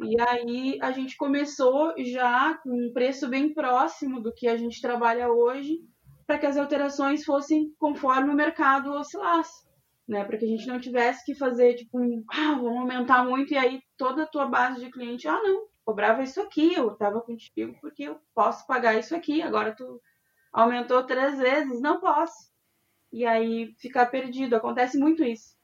E 0.00 0.20
aí 0.20 0.78
a 0.82 0.90
gente 0.92 1.16
começou 1.16 1.94
já 1.98 2.54
com 2.58 2.70
um 2.70 2.92
preço 2.92 3.28
bem 3.28 3.54
próximo 3.54 4.20
do 4.20 4.34
que 4.34 4.48
a 4.48 4.56
gente 4.56 4.80
trabalha 4.80 5.32
hoje, 5.32 5.78
para 6.26 6.38
que 6.38 6.46
as 6.46 6.56
alterações 6.56 7.24
fossem 7.24 7.74
conforme 7.78 8.30
o 8.30 8.34
mercado 8.34 8.92
oscilasse, 8.92 9.66
né? 10.06 10.24
Para 10.24 10.38
que 10.38 10.44
a 10.44 10.48
gente 10.48 10.66
não 10.66 10.80
tivesse 10.80 11.24
que 11.24 11.34
fazer 11.34 11.74
tipo, 11.74 11.98
um, 11.98 12.24
ah, 12.30 12.54
vamos 12.54 12.78
aumentar 12.78 13.24
muito 13.24 13.52
e 13.52 13.56
aí 13.56 13.82
toda 13.96 14.22
a 14.22 14.26
tua 14.26 14.46
base 14.46 14.80
de 14.80 14.90
cliente, 14.90 15.28
ah, 15.28 15.40
não, 15.42 15.66
cobrava 15.84 16.22
isso 16.22 16.40
aqui, 16.40 16.74
eu 16.74 16.92
estava 16.92 17.20
contigo 17.20 17.76
porque 17.80 18.04
eu 18.04 18.18
posso 18.34 18.66
pagar 18.66 18.98
isso 18.98 19.14
aqui, 19.14 19.42
agora 19.42 19.74
tu 19.74 20.00
aumentou 20.52 21.02
três 21.04 21.38
vezes, 21.38 21.80
não 21.80 22.00
posso. 22.00 22.52
E 23.12 23.24
aí 23.24 23.74
ficar 23.78 24.06
perdido, 24.06 24.56
acontece 24.56 24.98
muito 24.98 25.22
isso. 25.22 25.54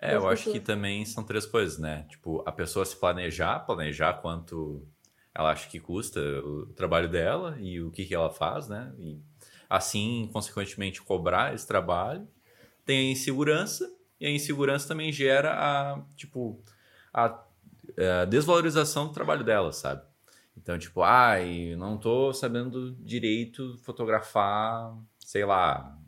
É, 0.00 0.16
eu 0.16 0.28
acho 0.28 0.50
que 0.50 0.60
também 0.60 1.04
são 1.04 1.24
três 1.24 1.46
coisas, 1.46 1.78
né? 1.78 2.04
Tipo, 2.10 2.42
a 2.44 2.52
pessoa 2.52 2.84
se 2.84 2.96
planejar, 2.96 3.60
planejar 3.60 4.14
quanto 4.14 4.86
ela 5.34 5.50
acha 5.50 5.68
que 5.68 5.80
custa 5.80 6.20
o 6.20 6.66
trabalho 6.74 7.08
dela 7.08 7.56
e 7.58 7.80
o 7.80 7.90
que, 7.90 8.04
que 8.04 8.14
ela 8.14 8.30
faz, 8.30 8.68
né? 8.68 8.92
E 8.98 9.20
assim, 9.68 10.28
consequentemente, 10.32 11.02
cobrar 11.02 11.54
esse 11.54 11.66
trabalho. 11.66 12.26
Tem 12.84 13.08
a 13.08 13.12
insegurança, 13.12 13.90
e 14.20 14.26
a 14.26 14.30
insegurança 14.30 14.88
também 14.88 15.12
gera 15.12 15.52
a, 15.52 16.02
tipo, 16.16 16.62
a, 17.12 17.42
a 18.20 18.24
desvalorização 18.24 19.06
do 19.08 19.12
trabalho 19.12 19.44
dela, 19.44 19.72
sabe? 19.72 20.02
Então, 20.56 20.78
tipo, 20.78 21.02
ai, 21.02 21.74
não 21.76 21.98
tô 21.98 22.32
sabendo 22.32 22.94
direito 22.96 23.76
fotografar, 23.78 24.96
sei 25.18 25.44
lá, 25.44 25.98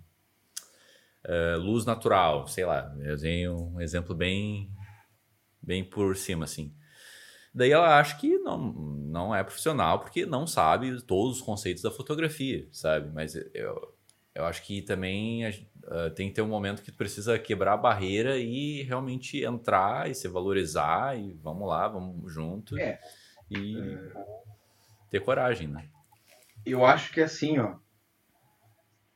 eh, 1.24 1.56
luz 1.56 1.84
natural, 1.84 2.46
sei 2.46 2.64
lá. 2.64 2.94
Eu 3.00 3.18
tenho 3.18 3.56
um 3.74 3.80
exemplo 3.80 4.14
bem, 4.14 4.70
bem 5.60 5.84
por 5.84 6.16
cima, 6.16 6.44
assim. 6.44 6.72
Daí 7.56 7.70
ela 7.72 7.98
acha 7.98 8.16
que 8.18 8.36
não, 8.38 8.70
não 8.70 9.34
é 9.34 9.42
profissional 9.42 9.98
porque 9.98 10.26
não 10.26 10.46
sabe 10.46 11.00
todos 11.02 11.38
os 11.38 11.42
conceitos 11.42 11.82
da 11.82 11.90
fotografia, 11.90 12.68
sabe? 12.70 13.10
Mas 13.14 13.34
eu, 13.34 13.94
eu 14.34 14.44
acho 14.44 14.62
que 14.62 14.82
também 14.82 15.42
tem 16.14 16.28
que 16.28 16.34
ter 16.34 16.42
um 16.42 16.48
momento 16.48 16.82
que 16.82 16.92
tu 16.92 16.98
precisa 16.98 17.38
quebrar 17.38 17.72
a 17.72 17.78
barreira 17.78 18.36
e 18.36 18.82
realmente 18.82 19.42
entrar 19.42 20.10
e 20.10 20.14
se 20.14 20.28
valorizar 20.28 21.18
e 21.18 21.32
vamos 21.42 21.66
lá, 21.66 21.88
vamos 21.88 22.30
junto 22.30 22.78
É. 22.78 23.00
e 23.50 23.74
ter 25.10 25.20
coragem, 25.20 25.66
né? 25.68 25.88
Eu 26.64 26.84
acho 26.84 27.10
que 27.10 27.22
assim, 27.22 27.58
ó. 27.58 27.76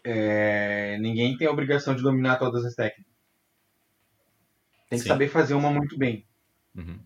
é, 0.03 0.96
ninguém 0.98 1.37
tem 1.37 1.46
a 1.46 1.50
obrigação 1.50 1.94
de 1.94 2.03
dominar 2.03 2.37
todas 2.38 2.64
as 2.64 2.74
técnicas. 2.74 3.12
Tem 4.88 4.98
que 4.98 5.03
Sim. 5.03 5.09
saber 5.09 5.29
fazer 5.29 5.53
uma 5.55 5.70
muito 5.70 5.98
bem. 5.98 6.26
Uhum. 6.74 6.98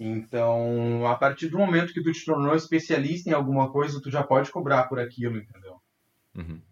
Então, 0.00 1.06
a 1.06 1.16
partir 1.16 1.48
do 1.48 1.58
momento 1.58 1.92
que 1.92 2.02
tu 2.02 2.12
te 2.12 2.24
tornou 2.24 2.54
especialista 2.54 3.28
em 3.28 3.32
alguma 3.32 3.70
coisa, 3.72 4.00
tu 4.00 4.10
já 4.10 4.22
pode 4.22 4.50
cobrar 4.52 4.84
por 4.84 5.00
aquilo, 5.00 5.38
entendeu? 5.38 5.80
Uhum. 6.36 6.62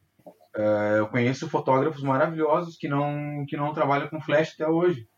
É, 0.55 0.99
Eu 0.99 1.09
conheço 1.09 1.49
fotógrafos 1.49 2.03
maravilhosos 2.03 2.77
que 2.77 2.89
não, 2.89 3.45
que 3.49 3.57
não 3.57 3.75
trabalham 3.75 4.09
com 4.09 4.21
flash 4.21 4.53
até 4.55 4.69
hoje. 4.69 5.09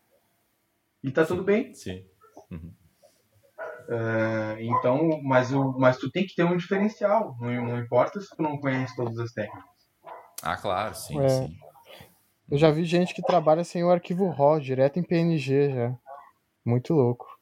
E 1.03 1.11
tá 1.11 1.23
tudo 1.25 1.43
bem. 1.43 1.73
Sim. 1.73 2.03
Uhum. 2.51 2.73
É, 3.89 4.57
Então, 4.63 5.21
mas, 5.23 5.53
o, 5.53 5.71
mas 5.77 5.97
tu 5.97 6.11
tem 6.11 6.25
que 6.25 6.35
ter 6.35 6.43
um 6.43 6.57
diferencial. 6.57 7.37
Não, 7.39 7.49
não 7.65 7.79
importa 7.79 8.19
se 8.19 8.35
tu 8.35 8.41
não 8.41 8.57
conhece 8.57 8.95
todas 8.95 9.17
as 9.19 9.31
técnicas. 9.31 9.69
Ah, 10.41 10.57
claro, 10.57 10.95
sim, 10.95 11.19
É. 11.21 11.29
sim. 11.29 11.55
Eu 12.49 12.57
já 12.57 12.71
vi 12.71 12.83
gente 12.83 13.13
que 13.13 13.21
trabalha 13.21 13.63
sem 13.63 13.83
o 13.83 13.91
arquivo 13.91 14.29
RAW, 14.31 14.59
direto 14.59 14.97
em 14.97 15.03
PNG 15.03 15.69
já. 15.71 15.95
Muito 16.65 16.95
louco. 16.95 17.38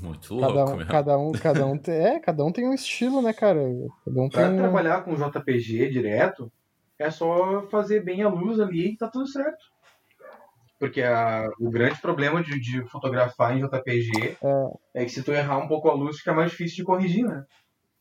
Muito 0.00 0.38
Cada 0.40 0.52
louco 0.54 0.70
um, 0.72 0.76
mesmo. 0.76 0.90
cada 0.90 1.18
um, 1.18 1.32
cada 1.32 1.66
um 1.66 1.78
tem, 1.78 1.94
é, 1.94 2.18
cada 2.20 2.44
um 2.44 2.50
tem 2.52 2.66
um 2.66 2.72
estilo, 2.72 3.20
né, 3.20 3.32
cara? 3.32 3.60
Cada 4.04 4.20
um 4.20 4.24
um, 4.24 4.28
trabalhar 4.28 5.02
com 5.04 5.14
JPG 5.14 5.90
direto, 5.90 6.50
é 6.98 7.10
só 7.10 7.66
fazer 7.68 8.00
bem 8.02 8.22
a 8.22 8.28
luz 8.28 8.58
ali 8.58 8.92
e 8.92 8.96
tá 8.96 9.08
tudo 9.08 9.26
certo. 9.26 9.62
Porque 10.78 11.02
a- 11.02 11.48
o 11.60 11.70
grande 11.70 12.00
problema 12.00 12.42
de, 12.42 12.58
de 12.58 12.84
fotografar 12.88 13.56
em 13.56 13.60
JPG 13.60 14.38
é. 14.94 15.04
que 15.04 15.10
se 15.10 15.22
tu 15.22 15.30
errar 15.32 15.58
um 15.58 15.68
pouco 15.68 15.88
a 15.88 15.94
luz, 15.94 16.16
fica 16.18 16.32
mais 16.32 16.50
difícil 16.50 16.76
de 16.78 16.84
corrigir, 16.84 17.24
né? 17.26 17.44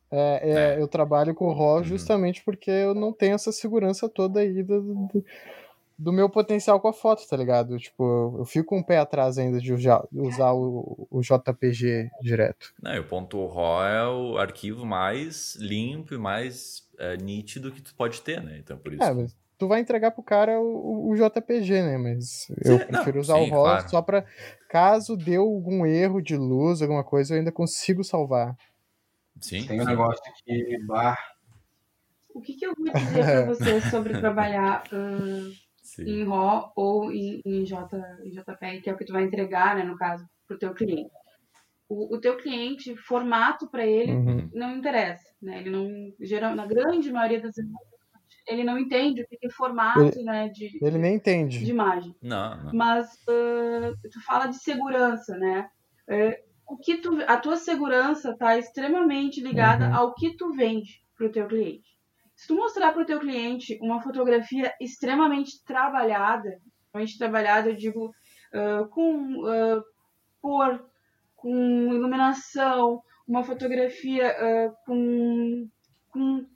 É, 0.10 0.75
é, 0.75 0.82
eu 0.82 0.88
trabalho 0.88 1.34
com 1.34 1.45
o 1.47 1.54
RAW 1.54 1.77
Uhum. 1.77 1.84
justamente 1.84 2.43
porque 2.43 2.69
eu 2.69 2.93
não 2.93 3.13
tenho 3.13 3.36
essa 3.36 3.51
segurança 3.51 4.10
toda 4.10 4.41
aí 4.41 4.62
do, 4.62 4.82
do, 4.82 5.25
do 6.02 6.12
meu 6.12 6.28
potencial 6.28 6.80
com 6.80 6.88
a 6.88 6.94
foto, 6.94 7.28
tá 7.28 7.38
ligado? 7.38 7.78
Tipo, 7.78 8.38
eu 8.40 8.46
fico 8.46 8.76
um 8.76 8.82
pé 8.82 8.98
atrás 8.98 9.38
ainda 9.38 9.60
de 9.60 9.72
usar, 9.72 10.04
usar 10.12 10.52
o, 10.52 11.08
o 11.12 11.22
JPG 11.22 12.10
direto. 12.22 12.74
Não, 12.82 12.96
e 12.96 13.00
o 13.00 13.04
ponto 13.04 13.46
.raw 13.46 13.86
é 13.86 14.08
o 14.08 14.38
arquivo 14.38 14.84
mais 14.84 15.56
limpo 15.58 16.16
e 16.16 16.18
mais 16.18 16.90
é, 16.98 17.16
nítido 17.18 17.72
que 17.72 17.82
tu 17.82 17.94
pode 17.94 18.22
ter, 18.22 18.42
né? 18.42 18.58
Então, 18.58 18.78
por 18.78 18.94
isso. 18.94 19.04
É, 19.04 19.14
mas 19.14 19.38
tu 19.60 19.68
vai 19.68 19.80
entregar 19.80 20.10
pro 20.10 20.24
cara 20.24 20.60
o, 20.60 21.12
o 21.12 21.16
JPG, 21.16 21.84
né? 21.84 21.98
Mas 22.00 22.50
eu 22.66 22.80
Sim, 22.80 22.86
prefiro 22.86 23.16
não, 23.18 23.22
usar 23.22 23.36
sim, 23.36 23.42
o 23.42 23.50
RAW 23.50 23.64
claro. 23.64 23.90
só 23.90 24.02
pra. 24.02 24.26
Caso 24.68 25.16
deu 25.16 25.44
algum 25.44 25.86
erro 25.86 26.20
de 26.20 26.36
luz, 26.36 26.82
alguma 26.82 27.04
coisa, 27.04 27.36
eu 27.36 27.38
ainda 27.38 27.52
consigo 27.52 28.04
salvar. 28.04 28.58
Sim, 29.40 29.66
Tem 29.68 29.80
um 29.80 29.86
negócio 29.86 30.22
que, 30.44 30.78
bah, 30.86 31.18
O 32.34 32.42
que, 32.42 32.54
que 32.54 32.66
eu 32.66 32.74
vou 32.76 32.92
dizer 32.92 33.24
para 33.24 33.46
vocês 33.54 33.84
sobre 33.86 34.18
trabalhar 34.18 34.84
ah, 34.92 35.52
sim. 35.95 36.04
em 36.04 36.23
RAW 36.23 36.71
ou 36.75 37.12
em, 37.12 37.41
em, 37.45 37.65
J, 37.65 37.97
em 38.23 38.32
JPEG, 38.32 38.82
que 38.82 38.89
é 38.89 38.93
o 38.93 38.97
que 38.97 39.06
tu 39.06 39.13
vai 39.13 39.23
entregar, 39.23 39.75
né, 39.75 39.84
no 39.84 39.95
caso, 39.97 40.25
pro 40.47 40.58
teu 40.60 40.73
cliente. 40.73 41.12
o, 41.89 42.15
o 42.15 42.19
teu 42.21 42.38
cliente, 42.38 42.95
formato 42.95 43.69
para 43.69 43.86
ele 43.86 44.13
Uhum. 44.13 44.49
não 44.54 44.75
interessa, 44.77 45.27
né? 45.41 45.60
Ele 45.60 45.69
não, 45.69 45.88
geral, 46.21 46.56
na 46.56 46.65
grande 46.65 47.12
maioria 47.12 47.41
das 47.41 47.56
vezes, 47.56 47.71
ele 48.47 48.63
não 48.63 48.77
entende 48.80 49.21
o 49.21 49.27
que 49.27 49.38
é 49.45 49.49
formato, 49.49 50.23
né, 50.23 50.49
de, 50.49 50.80
Ele 50.82 50.97
nem 50.97 51.15
entende. 51.15 51.60
de 51.65 51.69
imagem. 51.71 52.15
Não, 52.21 52.63
não. 52.63 52.73
Mas 52.73 53.08
ah, 53.30 53.91
tu 54.12 54.19
fala 54.25 54.47
de 54.47 54.58
segurança, 54.58 55.38
né? 55.38 55.69
É, 56.10 56.41
o 56.67 56.77
que 56.77 56.97
tu, 56.97 57.10
a 57.27 57.38
tua 57.38 57.58
segurança 57.58 58.32
está 58.32 58.58
extremamente 58.58 59.41
ligada 59.41 59.88
Uhum. 59.89 59.95
ao 59.95 60.13
que 60.15 60.36
tu 60.38 60.54
vende 60.54 61.01
para 61.17 61.27
o 61.27 61.32
teu 61.32 61.47
cliente. 61.47 61.90
Se 62.41 62.47
tu 62.47 62.56
mostrar 62.56 62.91
para 62.91 63.04
o 63.04 63.06
teu 63.06 63.19
cliente 63.19 63.77
uma 63.84 64.01
fotografia 64.01 64.73
extremamente 64.82 65.63
trabalhada, 65.63 66.60
extremamente 66.88 67.17
trabalhada, 67.19 67.69
eu 67.69 67.75
digo 67.75 68.12
ah, 68.51 68.88
com 68.89 69.45
ah, 69.45 69.84
cor, 70.41 70.84
com 71.36 71.93
iluminação, 71.93 73.04
uma 73.27 73.43
fotografia 73.43 74.32
ah, 74.32 74.73
com, 74.88 75.69
com 76.10 76.47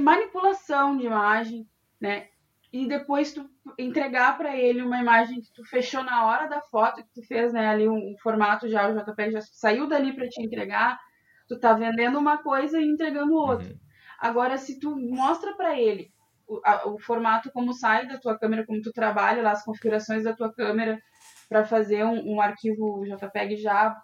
manipulação 0.00 0.96
de 0.96 1.06
imagem, 1.06 1.68
né? 2.00 2.26
E 2.72 2.88
depois 2.88 3.32
tu 3.32 3.48
entregar 3.78 4.36
para 4.36 4.56
ele 4.56 4.82
uma 4.82 5.00
imagem 5.00 5.40
que 5.40 5.52
tu 5.52 5.64
fechou 5.66 6.02
na 6.02 6.26
hora 6.26 6.48
da 6.48 6.62
foto, 6.62 7.00
que 7.04 7.14
tu 7.14 7.24
fez, 7.28 7.52
né, 7.52 7.68
ali 7.68 7.88
um, 7.88 7.94
um 7.94 8.16
formato 8.20 8.68
já, 8.68 8.88
o 8.88 8.92
JPEG 8.92 9.30
já 9.30 9.40
saiu 9.40 9.86
dali 9.86 10.12
para 10.12 10.28
te 10.28 10.42
entregar, 10.42 10.98
tu 11.46 11.60
tá 11.60 11.74
vendendo 11.74 12.18
uma 12.18 12.38
coisa 12.38 12.80
e 12.80 12.88
entregando 12.88 13.34
outra. 13.34 13.68
Uhum. 13.68 13.87
Agora, 14.18 14.58
se 14.58 14.78
tu 14.80 14.96
mostra 14.96 15.54
para 15.56 15.78
ele 15.80 16.10
o, 16.46 16.60
a- 16.64 16.88
o 16.88 16.98
formato 16.98 17.50
como 17.52 17.72
sai 17.72 18.06
da 18.08 18.18
tua 18.18 18.38
câmera, 18.38 18.66
como 18.66 18.80
tu 18.82 18.92
trabalha 18.92 19.42
lá, 19.42 19.52
as 19.52 19.64
configurações 19.64 20.24
da 20.24 20.34
tua 20.34 20.52
câmera 20.52 21.00
para 21.48 21.64
fazer 21.64 22.04
um, 22.04 22.34
um 22.36 22.40
arquivo 22.40 23.04
JPEG 23.06 23.56
já 23.56 23.96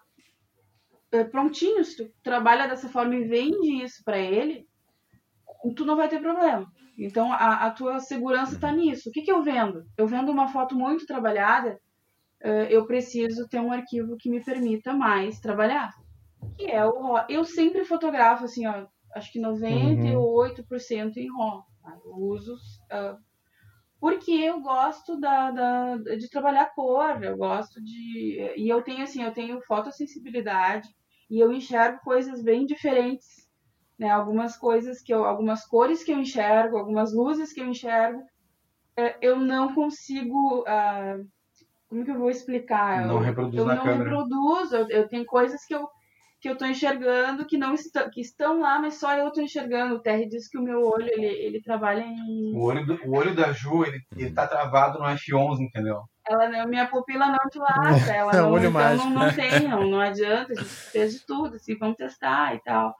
eh, 1.12 1.24
prontinho, 1.24 1.85
se 1.85 1.96
tu 1.96 2.12
trabalha 2.22 2.68
dessa 2.68 2.88
forma 2.88 3.14
e 3.16 3.24
vende 3.24 3.83
isso 3.83 4.03
para 4.05 4.18
ele, 4.18 4.66
tu 5.77 5.85
não 5.85 5.96
vai 5.96 6.09
ter 6.09 6.20
problema. 6.20 6.66
Então, 6.98 7.33
a, 7.33 7.66
a 7.66 7.70
tua 7.70 7.98
segurança 8.00 8.55
está 8.55 8.70
nisso. 8.70 9.09
O 9.09 9.12
que, 9.12 9.22
que 9.22 9.33
eu 9.33 9.42
vendo? 9.42 9.85
Eu 9.96 10.07
vendo 10.07 10.31
uma 10.31 10.48
foto 10.48 10.77
muito 10.77 11.07
trabalhada, 11.07 11.81
eh, 12.42 12.68
eu 12.70 12.87
preciso 12.87 13.48
ter 13.48 13.61
um 13.61 13.72
arquivo 13.72 14.16
que 14.18 14.31
me 14.31 14.44
permita 14.44 14.92
mais 14.94 15.40
trabalhar. 15.40 15.92
Que 16.59 16.66
é 16.70 16.85
o. 16.87 17.18
Eu 17.29 17.44
sempre 17.44 17.85
fotografo, 17.85 18.44
assim, 18.44 18.66
ó, 18.66 18.87
acho 19.14 19.33
que 19.33 19.40
98% 19.40 21.16
em 21.16 21.29
RAW. 21.31 21.64
tá? 21.83 21.98
Eu 22.05 22.14
uso... 22.14 22.57
ah, 22.90 23.16
porque 24.00 24.33
eu 24.33 24.61
gosto 24.61 25.18
da, 25.18 25.50
da, 25.50 25.96
de 25.96 26.29
trabalhar 26.29 26.74
cor, 26.74 27.22
eu 27.22 27.38
gosto 27.38 27.83
de... 27.83 28.53
E 28.55 28.68
eu 28.68 28.83
tenho, 28.83 29.03
assim, 29.03 29.22
eu 29.22 29.33
tenho 29.33 29.62
fotossensibilidade 29.62 30.88
e 31.31 31.40
eu 31.40 31.50
enxergo 31.50 32.00
coisas 32.00 32.42
bem 32.42 32.66
diferentes 32.66 33.44
né? 33.98 34.11
Algumas 34.11 34.57
coisas 34.57 35.00
que 35.00 35.12
eu, 35.12 35.24
algumas 35.24 35.64
cores 35.66 36.03
que 36.03 36.12
eu 36.12 36.18
enxergo, 36.18 36.77
algumas 36.77 37.12
luzes 37.12 37.53
que 37.53 37.61
eu 37.61 37.66
enxergo, 37.66 38.22
é, 38.96 39.16
eu 39.20 39.37
não 39.37 39.74
consigo, 39.74 40.64
ah, 40.66 41.18
como 41.88 42.05
que 42.05 42.11
eu 42.11 42.18
vou 42.18 42.31
explicar? 42.31 43.07
Não 43.07 43.16
eu, 43.16 43.20
reproduz 43.20 43.55
eu 43.55 43.66
não 43.66 43.77
câmera. 43.79 44.11
reproduzo, 44.11 44.77
eu, 44.77 44.88
eu 44.88 45.09
tenho 45.09 45.24
coisas 45.24 45.64
que 45.64 45.74
eu 45.74 45.88
que 46.45 46.51
eu 46.51 46.59
tô 46.59 46.67
enxergando 46.67 47.47
que 47.47 47.57
não 47.57 47.73
estão, 47.73 48.11
que 48.11 48.21
estão 48.21 48.61
lá, 48.61 48.79
mas 48.79 48.99
só 49.01 49.17
eu 49.17 49.31
tô 49.33 49.41
enxergando. 49.41 49.95
O 49.95 49.99
Terry 49.99 50.29
diz 50.29 50.47
que 50.47 50.59
o 50.59 50.63
meu 50.63 50.83
olho 50.87 51.09
ele, 51.11 51.25
ele 51.25 51.63
trabalha 51.63 52.03
em, 52.03 52.55
O 52.55 52.61
olho, 52.65 52.85
do- 52.85 53.01
o 53.07 53.17
olho 53.17 53.35
da 53.35 53.51
Ju, 53.51 53.83
ele, 53.83 53.99
ele 54.15 54.31
tá 54.31 54.47
travado 54.47 54.99
no 54.99 55.07
F11, 55.07 55.61
entendeu? 55.61 56.03
ela 56.29 56.47
não- 56.51 56.69
minha 56.69 56.87
pupila 56.87 57.29
não 57.29 57.39
dilata, 57.51 57.73
ela 58.15 58.33
É 58.33 58.43
o 58.43 58.43
não, 58.43 58.53
olho 58.53 58.69
então 58.69 58.73
mágico. 58.73 59.09
não, 59.09 59.25
não 59.25 59.35
tem, 59.35 59.67
não, 59.69 59.89
não 59.89 60.01
adianta, 60.01 60.53
a 60.53 60.55
gente 60.55 60.69
fez 60.93 61.15
de 61.15 61.25
tudo, 61.25 61.57
assim, 61.57 61.79
vamos 61.79 61.97
testar 61.97 62.55
e 62.55 62.61
tal. 62.63 62.95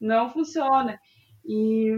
Não 0.00 0.30
funciona. 0.30 0.98
E, 1.44 1.92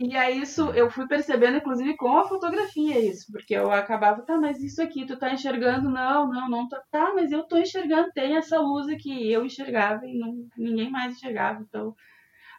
e 0.00 0.16
aí 0.16 0.40
isso 0.40 0.70
eu 0.72 0.90
fui 0.90 1.06
percebendo, 1.06 1.58
inclusive, 1.58 1.96
com 1.96 2.16
a 2.16 2.26
fotografia 2.26 2.98
isso, 2.98 3.30
porque 3.30 3.54
eu 3.54 3.70
acabava, 3.70 4.22
tá, 4.22 4.36
mas 4.38 4.62
isso 4.62 4.82
aqui 4.82 5.04
tu 5.06 5.18
tá 5.18 5.32
enxergando? 5.32 5.90
Não, 5.90 6.26
não, 6.26 6.48
não 6.48 6.68
tá, 6.68 6.82
tá, 6.90 7.12
mas 7.14 7.30
eu 7.30 7.42
tô 7.46 7.58
enxergando, 7.58 8.10
tem 8.12 8.36
essa 8.36 8.58
luz 8.58 8.88
aqui, 8.88 9.30
eu 9.30 9.44
enxergava 9.44 10.06
e 10.06 10.18
não, 10.18 10.48
ninguém 10.56 10.90
mais 10.90 11.14
enxergava, 11.14 11.60
então, 11.60 11.94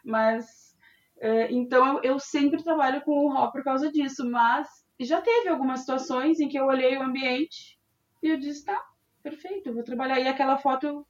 mas, 0.04 0.76
é, 1.20 1.52
então 1.52 1.96
eu, 1.96 2.12
eu 2.12 2.18
sempre 2.20 2.62
trabalho 2.62 3.02
com 3.02 3.12
o 3.26 3.28
RAW 3.28 3.50
por 3.50 3.64
causa 3.64 3.90
disso, 3.90 4.24
mas 4.30 4.68
já 5.00 5.20
teve 5.20 5.48
algumas 5.48 5.80
situações 5.80 6.38
em 6.40 6.48
que 6.48 6.58
eu 6.58 6.66
olhei 6.66 6.96
o 6.96 7.02
ambiente 7.02 7.78
e 8.22 8.28
eu 8.28 8.38
disse, 8.38 8.64
tá, 8.64 8.80
perfeito, 9.22 9.68
eu 9.68 9.74
vou 9.74 9.82
trabalhar. 9.82 10.20
E 10.20 10.28
aquela 10.28 10.58
foto 10.58 10.86
eu 10.86 11.06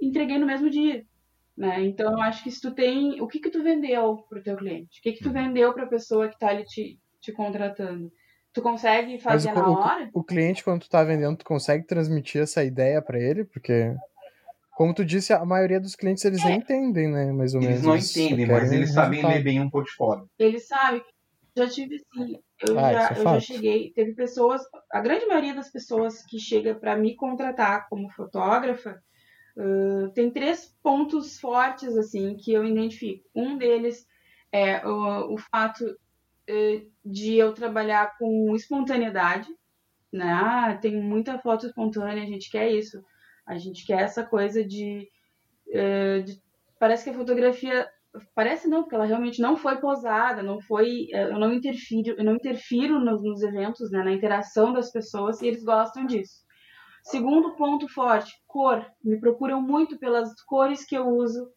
entreguei 0.00 0.38
no 0.38 0.46
mesmo 0.46 0.68
dia. 0.68 1.04
Né? 1.60 1.84
Então, 1.84 2.12
eu 2.12 2.22
acho 2.22 2.42
que 2.42 2.50
se 2.50 2.58
tu 2.58 2.74
tem... 2.74 3.20
O 3.20 3.28
que 3.28 3.38
que 3.38 3.50
tu 3.50 3.62
vendeu 3.62 4.24
pro 4.30 4.42
teu 4.42 4.56
cliente? 4.56 4.98
O 4.98 5.02
que 5.02 5.12
que 5.12 5.22
tu 5.22 5.30
vendeu 5.30 5.74
pra 5.74 5.86
pessoa 5.86 6.26
que 6.26 6.38
tá 6.38 6.48
ali 6.48 6.64
te, 6.64 6.98
te 7.20 7.32
contratando? 7.32 8.10
Tu 8.54 8.62
consegue 8.62 9.12
Mas 9.12 9.22
fazer 9.22 9.52
o, 9.52 9.54
na 9.54 9.68
o- 9.68 9.74
hora? 9.78 10.10
o 10.14 10.24
cliente, 10.24 10.64
quando 10.64 10.80
tu 10.80 10.88
tá 10.88 11.04
vendendo, 11.04 11.36
tu 11.36 11.44
consegue 11.44 11.84
transmitir 11.86 12.40
essa 12.40 12.64
ideia 12.64 13.02
pra 13.02 13.20
ele? 13.20 13.44
Porque, 13.44 13.94
como 14.74 14.94
tu 14.94 15.04
disse, 15.04 15.34
a 15.34 15.44
maioria 15.44 15.78
dos 15.78 15.94
clientes 15.94 16.24
eles 16.24 16.42
nem 16.42 16.56
entendem, 16.56 17.08
né? 17.08 17.30
Mais 17.30 17.54
ou 17.54 17.60
Eles 17.60 17.82
menos. 17.82 17.86
não 17.86 18.00
só 18.00 18.22
entendem, 18.22 18.46
mas 18.46 18.72
eles 18.72 18.94
sabem 18.94 19.22
ler 19.22 19.44
bem 19.44 19.60
um 19.60 19.68
portfólio. 19.68 20.26
Ele 20.38 20.58
sabe. 20.58 21.02
Já 21.54 21.68
tive 21.68 21.98
sim. 21.98 22.38
Eu, 22.62 22.78
Ah, 22.78 22.92
já, 22.94 23.08
é 23.08 23.18
eu 23.18 23.22
já 23.24 23.40
cheguei. 23.40 23.92
Teve 23.92 24.14
pessoas. 24.14 24.62
A 24.90 25.00
grande 25.02 25.26
maioria 25.26 25.54
das 25.54 25.70
pessoas 25.70 26.22
que 26.24 26.38
chega 26.38 26.74
para 26.74 26.96
me 26.96 27.14
contratar 27.16 27.86
como 27.90 28.08
fotógrafa 28.12 28.98
tem 30.14 30.30
três 30.30 30.76
pontos 30.82 31.38
fortes 31.38 31.96
assim 31.96 32.36
que 32.36 32.52
eu 32.52 32.64
identifico. 32.64 33.28
Um 33.34 33.56
deles 33.56 34.06
é 34.52 34.86
o, 34.86 35.34
o 35.34 35.38
fato 35.38 35.84
eh, 36.48 36.82
de 37.04 37.36
eu 37.36 37.52
trabalhar 37.52 38.16
com 38.18 38.54
espontaneidade. 38.54 39.48
Né? 40.12 40.24
Ah, 40.32 40.76
tem 40.80 41.00
muita 41.00 41.38
foto 41.38 41.66
espontânea, 41.66 42.22
a 42.22 42.26
gente 42.26 42.50
quer 42.50 42.70
isso. 42.70 43.02
A 43.46 43.56
gente 43.58 43.86
quer 43.86 44.02
essa 44.02 44.24
coisa 44.24 44.64
de, 44.64 45.08
eh, 45.72 46.20
de 46.20 46.42
parece 46.78 47.04
que 47.04 47.10
a 47.10 47.14
fotografia 47.14 47.88
parece 48.34 48.68
não, 48.68 48.82
porque 48.82 48.96
ela 48.96 49.04
realmente 49.04 49.40
não 49.40 49.56
foi 49.56 49.76
posada, 49.78 50.42
não 50.42 50.60
foi, 50.60 51.08
eh, 51.12 51.30
eu 51.30 51.38
não 51.38 51.52
interfiro, 51.52 52.16
eu 52.18 52.24
não 52.24 52.34
interfiro 52.34 52.98
nos, 52.98 53.22
nos 53.22 53.42
eventos, 53.42 53.90
né, 53.90 54.02
na 54.02 54.12
interação 54.12 54.72
das 54.72 54.90
pessoas 54.90 55.40
e 55.40 55.46
eles 55.46 55.62
gostam 55.62 56.06
disso. 56.06 56.42
Segundo 57.02 57.56
ponto 57.56 57.88
forte, 57.88 58.32
cor. 58.46 58.84
Me 59.02 59.18
procuram 59.18 59.60
muito 59.60 59.98
pelas 59.98 60.32
cores 60.44 60.84
que 60.84 60.94
eu 60.96 61.08
uso 61.08 61.48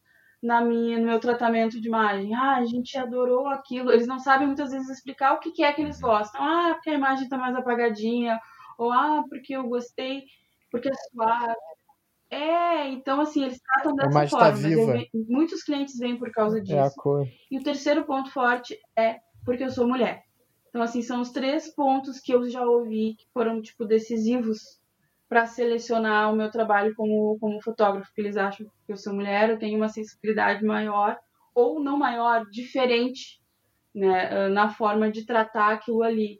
na 0.42 0.62
minha, 0.62 0.98
no 1.00 1.06
meu 1.06 1.20
tratamento 1.20 1.80
de 1.80 1.88
imagem. 1.88 2.34
Ah, 2.36 2.58
a 2.58 2.66
gente 2.66 2.98
adorou 2.98 3.48
aquilo. 3.48 3.92
Eles 3.92 4.08
não 4.08 4.20
sabem 4.20 4.48
muitas 4.48 4.72
vezes 4.72 4.90
explicar 4.90 5.34
o 5.34 5.40
que, 5.40 5.64
é 5.64 5.72
que 5.72 5.82
eles 5.82 6.00
gostam. 6.00 6.42
Ah, 6.42 6.74
porque 6.74 6.90
a 6.90 6.96
imagem 6.96 7.24
está 7.26 7.38
mais 7.38 7.56
apagadinha. 7.56 8.40
Ou 8.78 8.92
ah, 8.92 9.24
porque 9.30 9.56
eu 9.56 9.64
gostei, 9.64 10.24
porque 10.72 10.90
é 10.90 10.94
suave. 11.12 11.56
É, 12.30 12.88
então 12.90 13.22
assim, 13.22 13.44
eles 13.44 13.62
tratam 13.62 13.96
dessa 13.96 14.10
imagem 14.10 14.38
tá 14.38 14.46
forma. 14.46 14.68
eu 14.68 14.80
viva. 14.80 14.94
ve- 14.94 15.10
muitos 15.30 15.64
clientes 15.64 15.98
vêm 16.00 16.18
por 16.18 16.32
causa 16.32 16.60
disso. 16.60 16.76
É 16.76 16.80
a 16.80 16.92
cor. 16.92 17.28
E 17.52 17.58
o 17.60 17.64
terceiro 17.64 18.04
ponto 18.06 18.32
forte 18.32 18.78
é 18.98 19.20
porque 19.46 19.64
eu 19.64 19.70
sou 19.70 19.88
mulher. 19.88 20.24
Então, 20.70 20.82
assim, 20.82 21.04
são 21.04 21.22
os 21.22 21.30
três 21.30 21.74
pontos 21.76 22.20
que 22.20 22.34
eu 22.34 22.50
já 22.50 22.66
ouvi 22.66 23.14
que 23.16 23.28
foram, 23.32 23.62
tipo, 23.62 23.86
decisivos 23.86 24.82
para 25.30 25.46
selecionar 25.46 26.32
o 26.32 26.36
meu 26.36 26.52
trabalho 26.52 26.94
como, 26.96 27.38
como 27.40 27.62
fotógrafo. 27.62 28.12
Que 28.14 28.22
eles 28.22 28.38
acham 28.38 28.68
que 28.86 28.94
eu 28.94 28.98
sou 28.98 29.14
mulher, 29.14 29.50
eu 29.50 29.60
tenho 29.60 29.78
uma 29.78 29.90
sensibilidade 29.90 30.64
maior, 30.66 31.18
ou 31.56 31.80
não 31.82 31.98
maior, 31.98 32.46
diferente, 32.50 33.42
né, 33.96 34.50
na 34.50 34.70
forma 34.70 35.12
de 35.12 35.26
tratar 35.26 35.74
aquilo 35.74 36.04
ali. 36.04 36.40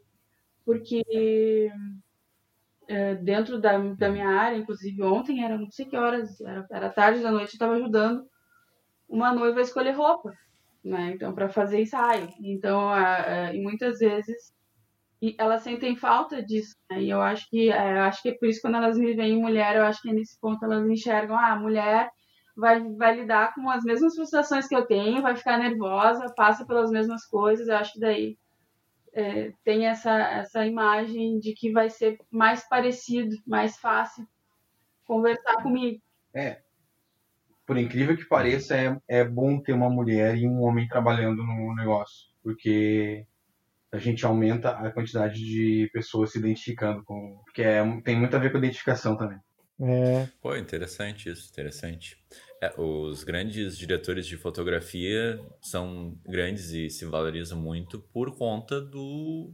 Porque 0.64 1.02
eh, 2.88 3.14
dentro 3.16 3.60
da, 3.60 3.78
da 3.78 4.10
minha 4.10 4.28
área, 4.28 4.56
inclusive 4.56 5.02
ontem, 5.02 5.42
era 5.44 5.56
não 5.58 5.70
sei 5.70 5.86
que 5.86 5.96
horas, 5.96 6.40
era, 6.40 6.66
era 6.70 6.90
tarde 6.90 7.22
da 7.22 7.30
noite, 7.30 7.50
eu 7.50 7.52
estava 7.54 7.74
ajudando 7.74 8.24
uma 9.08 9.32
noiva 9.34 9.60
a 9.60 9.62
escolher 9.62 9.92
roupa 9.92 10.32
né? 10.84 11.12
Então, 11.14 11.34
para 11.34 11.48
fazer 11.50 11.80
ensaio. 11.82 12.28
Então, 12.42 12.88
a- 12.90 13.48
a- 13.48 13.54
e 13.54 13.60
muitas 13.62 13.98
vezes 14.00 14.54
e 15.24 15.34
elas 15.38 15.62
sentem 15.62 15.96
falta 15.96 16.42
disso, 16.42 16.76
né? 16.90 17.02
E 17.02 17.08
eu 17.08 17.22
acho 17.22 17.48
que 17.48 17.70
é, 17.70 17.98
acho 18.00 18.22
que 18.22 18.28
é 18.28 18.34
por 18.34 18.46
isso 18.46 18.60
quando 18.60 18.76
elas 18.76 18.98
me 18.98 19.14
veem 19.14 19.40
mulher, 19.40 19.76
eu 19.76 19.84
acho 19.84 20.02
que 20.02 20.10
é 20.10 20.12
nesse 20.12 20.38
ponto 20.38 20.62
elas 20.62 20.86
enxergam, 20.86 21.34
ah, 21.34 21.52
a 21.52 21.58
mulher 21.58 22.10
vai, 22.54 22.82
vai 22.92 23.16
lidar 23.16 23.54
com 23.54 23.70
as 23.70 23.82
mesmas 23.84 24.14
frustrações 24.14 24.68
que 24.68 24.76
eu 24.76 24.84
tenho, 24.84 25.22
vai 25.22 25.34
ficar 25.34 25.56
nervosa, 25.56 26.30
passa 26.36 26.66
pelas 26.66 26.90
mesmas 26.90 27.24
coisas. 27.24 27.68
Eu 27.68 27.76
acho 27.76 27.94
que 27.94 28.00
daí 28.00 28.36
é, 29.14 29.50
tem 29.64 29.86
essa, 29.86 30.12
essa 30.12 30.66
imagem 30.66 31.38
de 31.38 31.54
que 31.54 31.72
vai 31.72 31.88
ser 31.88 32.18
mais 32.30 32.68
parecido, 32.68 33.34
mais 33.46 33.78
fácil 33.78 34.26
conversar 35.06 35.62
comigo. 35.62 36.02
Por 37.66 37.78
incrível 37.78 38.14
que 38.14 38.26
pareça, 38.26 38.76
é, 38.76 39.00
é 39.08 39.24
bom 39.24 39.58
ter 39.58 39.72
uma 39.72 39.88
mulher 39.88 40.36
e 40.36 40.46
um 40.46 40.60
homem 40.60 40.86
trabalhando 40.86 41.42
no 41.42 41.74
negócio, 41.74 42.28
porque 42.42 43.26
a 43.94 43.98
gente 43.98 44.26
aumenta 44.26 44.70
a 44.70 44.90
quantidade 44.90 45.36
de 45.36 45.88
pessoas 45.92 46.32
se 46.32 46.38
identificando 46.38 47.04
com. 47.04 47.40
Porque 47.44 47.62
é, 47.62 47.82
tem 48.02 48.18
muito 48.18 48.34
a 48.34 48.40
ver 48.40 48.50
com 48.50 48.56
a 48.56 48.60
identificação 48.60 49.16
também. 49.16 49.38
É. 49.80 50.28
Pô, 50.40 50.56
interessante 50.56 51.28
isso, 51.28 51.48
interessante. 51.50 52.16
É, 52.60 52.72
os 52.76 53.22
grandes 53.22 53.78
diretores 53.78 54.26
de 54.26 54.36
fotografia 54.36 55.40
são 55.60 56.18
grandes 56.26 56.70
e 56.70 56.90
se 56.90 57.04
valorizam 57.04 57.60
muito 57.60 58.00
por 58.00 58.36
conta 58.36 58.80
do 58.80 59.52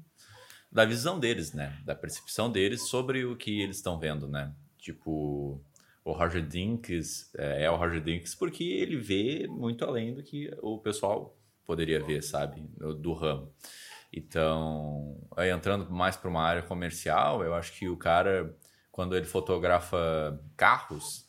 da 0.73 0.85
visão 0.85 1.19
deles, 1.19 1.53
né? 1.53 1.79
Da 1.85 1.95
percepção 1.95 2.51
deles 2.51 2.89
sobre 2.89 3.25
o 3.25 3.37
que 3.37 3.61
eles 3.61 3.77
estão 3.77 3.99
vendo, 3.99 4.29
né? 4.29 4.55
Tipo, 4.79 5.61
o 6.05 6.13
Roger 6.13 6.47
Dinkins 6.47 7.35
é, 7.37 7.65
é 7.65 7.71
o 7.71 7.77
Roger 7.77 8.01
Dinkins 8.01 8.35
porque 8.35 8.65
ele 8.65 8.97
vê 8.97 9.47
muito 9.49 9.85
além 9.85 10.15
do 10.15 10.23
que 10.23 10.51
o 10.63 10.79
pessoal 10.79 11.37
poderia 11.67 12.03
ver, 12.03 12.23
sabe? 12.23 12.63
Do 12.79 13.13
ramo. 13.13 13.53
Então, 14.13 15.17
aí 15.37 15.51
entrando 15.51 15.89
mais 15.91 16.17
para 16.17 16.29
uma 16.29 16.43
área 16.43 16.63
comercial, 16.63 17.45
eu 17.45 17.55
acho 17.55 17.73
que 17.73 17.89
o 17.89 17.97
cara, 17.97 18.55
quando 18.91 19.17
ele 19.17 19.27
fotografa 19.27 20.41
carros, 20.57 21.29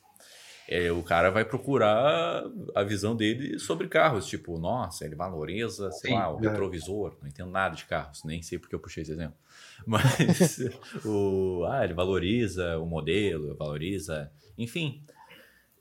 é, 0.68 0.92
o 0.92 1.04
cara 1.04 1.30
vai 1.30 1.44
procurar 1.44 2.44
a 2.74 2.84
visão 2.84 3.14
dele 3.16 3.60
sobre 3.60 3.90
carros. 3.90 4.26
Tipo, 4.26 4.58
nossa, 4.58 5.06
ele 5.06 5.16
valoriza, 5.16 5.92
sei 5.92 6.12
Sim, 6.12 6.18
lá, 6.18 6.34
o 6.34 6.40
é. 6.40 6.50
retrovisor. 6.50 7.18
Não 7.22 7.28
entendo 7.28 7.52
nada 7.52 7.76
de 7.76 7.86
carros, 7.86 8.24
nem 8.24 8.42
sei 8.42 8.58
porque 8.58 8.74
eu 8.74 8.80
puxei 8.80 9.04
esse 9.04 9.12
exemplo. 9.12 9.36
Mas 9.86 10.60
o, 11.04 11.66
ah, 11.70 11.84
ele 11.84 11.94
valoriza 11.94 12.78
o 12.80 12.86
modelo, 12.86 13.56
valoriza. 13.58 14.32
Enfim. 14.58 15.04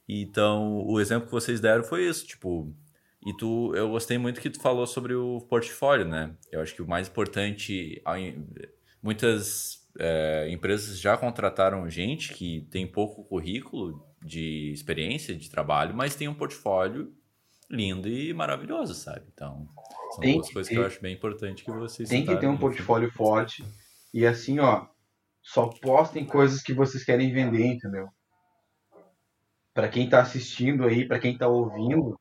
Então, 0.08 0.84
o 0.84 1.00
exemplo 1.00 1.26
que 1.26 1.32
vocês 1.32 1.60
deram 1.60 1.84
foi 1.84 2.08
isso. 2.08 2.26
Tipo, 2.26 2.74
e 3.24 3.34
tu, 3.34 3.74
eu 3.74 3.90
gostei 3.90 4.16
muito 4.16 4.40
que 4.40 4.48
tu 4.48 4.60
falou 4.60 4.86
sobre 4.86 5.14
o 5.14 5.40
portfólio, 5.42 6.06
né? 6.06 6.34
Eu 6.50 6.60
acho 6.60 6.74
que 6.74 6.82
o 6.82 6.88
mais 6.88 7.08
importante, 7.08 8.02
muitas 9.02 9.86
é, 9.98 10.48
empresas 10.50 10.98
já 10.98 11.16
contrataram 11.16 11.88
gente 11.88 12.32
que 12.32 12.66
tem 12.70 12.86
pouco 12.86 13.24
currículo 13.24 14.02
de 14.22 14.72
experiência 14.72 15.34
de 15.34 15.50
trabalho, 15.50 15.94
mas 15.94 16.14
tem 16.14 16.28
um 16.28 16.34
portfólio 16.34 17.12
lindo 17.70 18.08
e 18.08 18.32
maravilhoso, 18.32 18.94
sabe? 18.94 19.26
Então, 19.32 19.68
são 20.12 20.20
tem 20.20 20.34
duas 20.34 20.52
coisas 20.52 20.68
ter, 20.68 20.74
que 20.74 20.80
eu 20.80 20.86
acho 20.86 21.00
bem 21.00 21.14
importante 21.14 21.64
que 21.64 21.70
vocês 21.70 22.08
Tem 22.08 22.24
que 22.24 22.36
ter 22.36 22.48
um 22.48 22.56
portfólio 22.56 23.10
forte 23.12 23.64
e 24.12 24.26
assim, 24.26 24.58
ó, 24.58 24.86
só 25.42 25.66
postem 25.66 26.24
coisas 26.24 26.62
que 26.62 26.72
vocês 26.72 27.04
querem 27.04 27.32
vender, 27.32 27.64
entendeu? 27.64 28.08
Para 29.72 29.88
quem 29.88 30.08
tá 30.08 30.20
assistindo 30.20 30.84
aí, 30.84 31.06
para 31.06 31.20
quem 31.20 31.38
tá 31.38 31.46
ouvindo, 31.46 32.19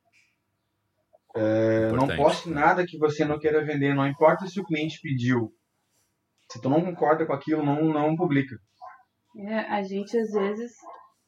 é, 1.36 1.92
não 1.92 2.08
poste 2.08 2.50
nada 2.50 2.86
que 2.86 2.98
você 2.98 3.24
não 3.24 3.40
queira 3.40 3.64
vender, 3.64 3.94
não 3.94 4.08
importa 4.08 4.48
se 4.48 4.60
o 4.60 4.66
cliente 4.66 5.00
pediu. 5.02 5.52
Se 6.52 6.60
tu 6.60 6.70
não 6.70 6.84
concorda 6.84 7.26
com 7.26 7.34
aquilo, 7.34 7.64
não, 7.64 7.84
não 7.84 8.16
publica. 8.16 8.56
É, 9.38 9.60
a 9.60 9.84
gente 9.84 10.18
às 10.18 10.32
vezes, 10.32 10.72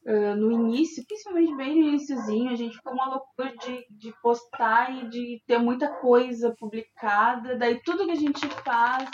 uh, 0.06 0.34
no 0.34 0.50
início, 0.50 1.04
principalmente 1.06 1.56
bem 1.56 1.80
no 1.80 1.88
iníciozinho, 1.88 2.50
a 2.50 2.56
gente 2.56 2.76
ficou 2.76 2.92
uma 2.92 3.08
loucura 3.08 3.54
de, 3.58 3.86
de 3.90 4.12
postar 4.20 4.92
e 4.92 5.08
de 5.08 5.42
ter 5.46 5.58
muita 5.58 5.88
coisa 6.00 6.52
publicada. 6.58 7.56
Daí 7.56 7.80
tudo 7.84 8.04
que 8.04 8.10
a 8.10 8.16
gente 8.16 8.44
faz, 8.64 9.08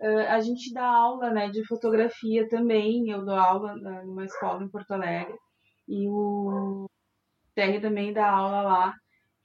uh, 0.00 0.28
a 0.28 0.40
gente 0.40 0.74
dá 0.74 0.86
aula 0.86 1.30
né, 1.30 1.48
de 1.48 1.66
fotografia 1.66 2.46
também. 2.48 3.08
Eu 3.08 3.24
dou 3.24 3.34
aula 3.34 3.74
numa 4.04 4.26
escola 4.26 4.62
em 4.62 4.68
Porto 4.68 4.90
Alegre. 4.90 5.34
E 5.88 6.06
o 6.06 6.86
Terry 7.54 7.80
também 7.80 8.12
dá 8.12 8.30
aula 8.30 8.60
lá. 8.60 8.94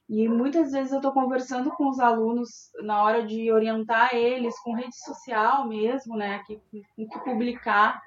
E 0.09 0.27
muitas 0.27 0.71
vezes 0.71 0.91
eu 0.91 0.97
estou 0.97 1.13
conversando 1.13 1.71
com 1.71 1.89
os 1.89 1.99
alunos 1.99 2.49
na 2.83 3.01
hora 3.03 3.25
de 3.25 3.51
orientar 3.51 4.13
eles 4.13 4.59
com 4.61 4.75
rede 4.75 4.95
social 4.97 5.67
mesmo, 5.67 6.17
né, 6.17 6.43
que, 6.45 6.59
que 6.71 7.19
publicar. 7.23 8.01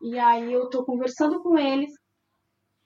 E 0.00 0.18
aí 0.18 0.52
eu 0.52 0.64
estou 0.64 0.84
conversando 0.84 1.42
com 1.42 1.58
eles 1.58 1.90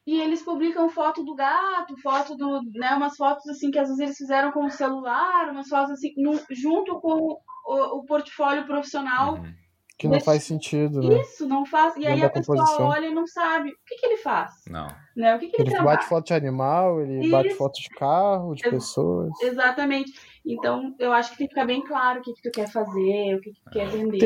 e 0.07 0.20
eles 0.20 0.42
publicam 0.42 0.88
foto 0.88 1.24
do 1.24 1.35
gato, 1.35 1.96
foto 2.03 2.37
do, 2.37 2.61
né, 2.74 2.94
umas 2.94 3.16
fotos 3.16 3.46
assim 3.48 3.70
que 3.70 3.79
às 3.79 3.88
vezes 3.88 4.00
eles 4.00 4.16
fizeram 4.16 4.53
com 4.53 4.64
o 4.66 4.70
celular, 4.70 5.50
umas 5.50 5.68
fotos 5.68 5.92
assim, 5.92 6.12
no, 6.16 6.38
junto 6.50 7.00
com 7.00 7.38
o, 7.66 7.98
o 7.98 8.05
portfólio 8.05 8.66
profissional. 8.66 9.35
Uhum. 9.35 9.63
Que 9.96 10.09
não 10.09 10.20
faz 10.20 10.42
sentido, 10.42 11.00
né? 11.00 11.20
Isso, 11.20 11.46
não 11.46 11.64
faz. 11.64 11.96
E 11.96 12.04
aí 12.04 12.22
a 12.22 12.28
pessoa 12.28 12.64
olha 12.80 13.07
e 13.07 13.14
não 13.14 13.26
sabe. 13.28 13.70
O 13.70 13.74
que, 13.87 13.96
que 13.96 14.07
ele 14.07 14.16
faz? 14.16 14.50
Não. 14.68 14.88
Né? 15.16 15.37
O 15.37 15.38
que, 15.38 15.48
que 15.48 15.62
ele, 15.62 15.72
ele 15.72 15.85
bate 15.85 16.07
foto 16.07 16.26
de 16.26 16.35
animal, 16.35 17.00
ele 17.00 17.20
Isso. 17.20 17.30
bate 17.30 17.50
foto 17.50 17.80
de 17.80 17.88
carro, 17.90 18.54
de 18.54 18.64
Ex 18.64 18.74
pessoas. 18.74 19.30
Exatamente. 19.40 20.12
Então, 20.44 20.94
eu 20.98 21.12
acho 21.12 21.30
que 21.30 21.38
tem 21.38 21.46
que 21.46 21.54
ficar 21.54 21.64
bem 21.64 21.80
claro 21.83 22.20
o 22.20 22.22
que, 22.22 22.33
que 22.35 22.42
tu 22.42 22.50
quer 22.50 22.68
fazer, 22.68 23.37
o 23.37 23.40
que, 23.40 23.52
que 23.52 23.61
tu 23.62 23.70
quer 23.70 23.88
vender. 23.88 24.18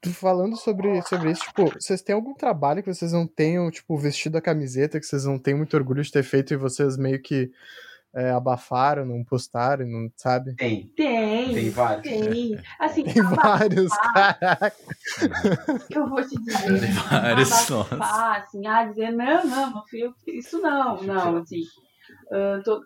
Tem... 0.00 0.12
Falando 0.12 0.56
sobre, 0.56 1.02
sobre 1.02 1.32
isso, 1.32 1.42
tipo, 1.42 1.64
vocês 1.74 2.00
têm 2.00 2.14
algum 2.14 2.32
trabalho 2.32 2.82
que 2.82 2.92
vocês 2.92 3.12
não 3.12 3.26
tenham, 3.26 3.70
tipo, 3.70 3.96
vestido 3.96 4.38
a 4.38 4.40
camiseta, 4.40 4.98
que 4.98 5.04
vocês 5.04 5.24
não 5.24 5.38
têm 5.38 5.54
muito 5.54 5.76
orgulho 5.76 6.02
de 6.02 6.10
ter 6.10 6.22
feito 6.22 6.54
e 6.54 6.56
vocês 6.56 6.96
meio 6.96 7.20
que 7.20 7.50
é, 8.18 8.32
abafaram, 8.32 9.06
não 9.06 9.22
postaram, 9.22 9.86
não 9.86 10.10
sabe? 10.16 10.56
Tem. 10.56 10.88
Tem. 10.88 11.54
Tem 11.54 11.70
vários. 11.70 12.02
Tem. 12.02 12.60
Assim, 12.80 13.04
tem 13.04 13.22
vários, 13.22 13.92
caraca. 14.12 14.74
Eu 15.88 16.08
vou 16.08 16.20
te 16.26 16.36
dizer. 16.42 16.80
Tem 16.80 16.92
vários, 16.92 17.70
abafar, 17.70 18.42
assim, 18.42 18.66
ah, 18.66 18.84
dizer, 18.84 19.12
não, 19.12 19.44
não, 19.44 19.70
não 19.70 19.86
fui 19.86 20.00
eu 20.00 20.12
isso 20.26 20.60
não, 20.60 21.00
não, 21.00 21.36
assim. 21.36 21.62
Uh, 22.32 22.60
tô, 22.64 22.82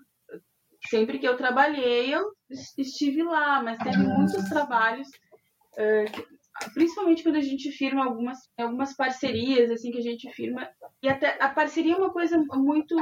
sempre 0.91 1.19
que 1.19 1.27
eu 1.27 1.37
trabalhei, 1.37 2.15
eu 2.15 2.31
estive 2.77 3.23
lá, 3.23 3.63
mas 3.63 3.79
teve 3.79 3.97
muitos 3.97 4.49
trabalhos, 4.51 5.09
uh, 5.09 6.73
principalmente 6.75 7.23
quando 7.23 7.37
a 7.37 7.41
gente 7.41 7.73
firma 7.73 8.05
algumas, 8.05 8.39
algumas 8.59 8.95
parcerias, 8.95 9.71
assim, 9.71 9.91
que 9.91 9.99
a 9.99 10.03
gente 10.03 10.31
firma, 10.33 10.69
e 11.03 11.09
até 11.09 11.43
a 11.43 11.49
parceria 11.49 11.95
é 11.95 11.97
uma 11.97 12.13
coisa 12.13 12.37
muito, 12.53 12.95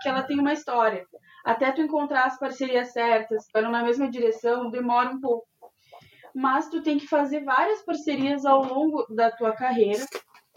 que 0.00 0.08
ela 0.08 0.22
tem 0.22 0.38
uma 0.38 0.52
história 0.52 1.04
até 1.44 1.72
tu 1.72 1.82
encontrar 1.82 2.26
as 2.26 2.38
parcerias 2.38 2.92
certas, 2.92 3.46
para 3.52 3.68
na 3.68 3.82
mesma 3.82 4.10
direção, 4.10 4.70
demora 4.70 5.10
um 5.10 5.20
pouco. 5.20 5.46
Mas 6.34 6.68
tu 6.68 6.82
tem 6.82 6.98
que 6.98 7.06
fazer 7.06 7.44
várias 7.44 7.82
parcerias 7.82 8.44
ao 8.46 8.64
longo 8.64 9.06
da 9.14 9.30
tua 9.30 9.52
carreira 9.52 10.04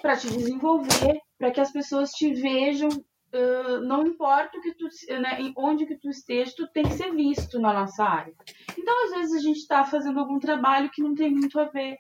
para 0.02 0.16
te 0.16 0.28
desenvolver, 0.30 1.20
para 1.38 1.52
que 1.52 1.60
as 1.60 1.72
pessoas 1.72 2.12
te 2.12 2.34
vejam. 2.34 2.90
Uh, 2.90 3.82
não 3.82 4.08
importa 4.08 4.58
o 4.58 4.62
que 4.62 4.74
tu, 4.76 4.88
né, 5.20 5.52
onde 5.58 5.86
que 5.86 5.98
tu 5.98 6.10
esteja, 6.10 6.54
tu 6.56 6.68
tem 6.72 6.84
que 6.84 6.94
ser 6.94 7.14
visto 7.14 7.60
na 7.60 7.74
nossa 7.74 8.04
área. 8.06 8.34
Então, 8.78 9.06
às 9.06 9.12
vezes 9.12 9.36
a 9.36 9.40
gente 9.40 9.58
está 9.58 9.84
fazendo 9.84 10.20
algum 10.20 10.40
trabalho 10.40 10.90
que 10.90 11.02
não 11.02 11.14
tem 11.14 11.32
muito 11.32 11.60
a 11.60 11.66
ver. 11.66 11.98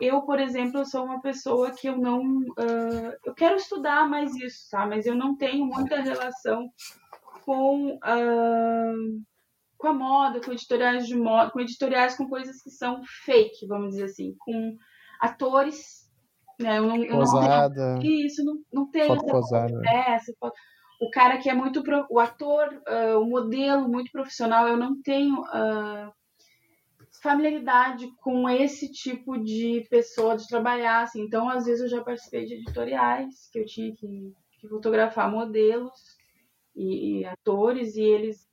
Eu, 0.00 0.22
por 0.22 0.40
exemplo, 0.40 0.80
eu 0.80 0.84
sou 0.84 1.04
uma 1.04 1.20
pessoa 1.20 1.70
que 1.70 1.88
eu 1.88 1.96
não, 1.96 2.22
uh, 2.22 3.14
eu 3.24 3.32
quero 3.32 3.54
estudar 3.54 4.08
mais 4.08 4.34
isso, 4.34 4.68
tá? 4.68 4.84
Mas 4.84 5.06
eu 5.06 5.14
não 5.14 5.36
tenho 5.36 5.64
muita 5.64 6.00
relação 6.00 6.68
com, 7.44 7.94
uh, 7.96 9.22
com 9.76 9.88
a 9.88 9.92
moda, 9.92 10.40
com 10.40 10.52
editoriais 10.52 11.06
de 11.06 11.16
moda, 11.16 11.50
com 11.50 11.60
editoriais 11.60 12.16
com 12.16 12.28
coisas 12.28 12.62
que 12.62 12.70
são 12.70 13.02
fake, 13.24 13.66
vamos 13.66 13.90
dizer 13.90 14.04
assim, 14.04 14.34
com 14.38 14.76
atores. 15.20 16.08
Né? 16.58 16.78
Eu 16.78 16.86
não, 16.86 16.96
eu 16.96 17.18
posada. 17.18 17.94
Não 17.94 18.00
tenho, 18.00 18.26
isso, 18.26 18.44
não, 18.44 18.58
não 18.72 18.90
tem. 18.90 19.06
Foto 19.06 19.26
posada. 19.26 19.82
É, 19.86 20.14
essa 20.14 20.32
foto. 20.38 20.54
O 21.00 21.10
cara 21.10 21.38
que 21.38 21.50
é 21.50 21.54
muito. 21.54 21.82
O 22.10 22.20
ator, 22.20 22.68
uh, 22.88 23.18
o 23.18 23.28
modelo 23.28 23.88
muito 23.88 24.10
profissional, 24.12 24.68
eu 24.68 24.76
não 24.76 25.00
tenho. 25.02 25.40
Uh, 25.40 26.12
familiaridade 27.22 28.10
com 28.16 28.48
esse 28.48 28.90
tipo 28.90 29.38
de 29.38 29.86
pessoa 29.88 30.36
de 30.36 30.46
trabalhar 30.48 31.02
assim. 31.02 31.22
então 31.22 31.48
às 31.48 31.66
vezes 31.66 31.82
eu 31.82 31.88
já 31.88 32.02
participei 32.02 32.44
de 32.44 32.54
editoriais 32.54 33.48
que 33.52 33.60
eu 33.60 33.64
tinha 33.64 33.94
que, 33.94 34.34
que 34.58 34.68
fotografar 34.68 35.30
modelos 35.30 35.92
e, 36.74 37.20
e, 37.20 37.24
atores 37.24 37.96
e 37.96 38.02
eles 38.02 38.46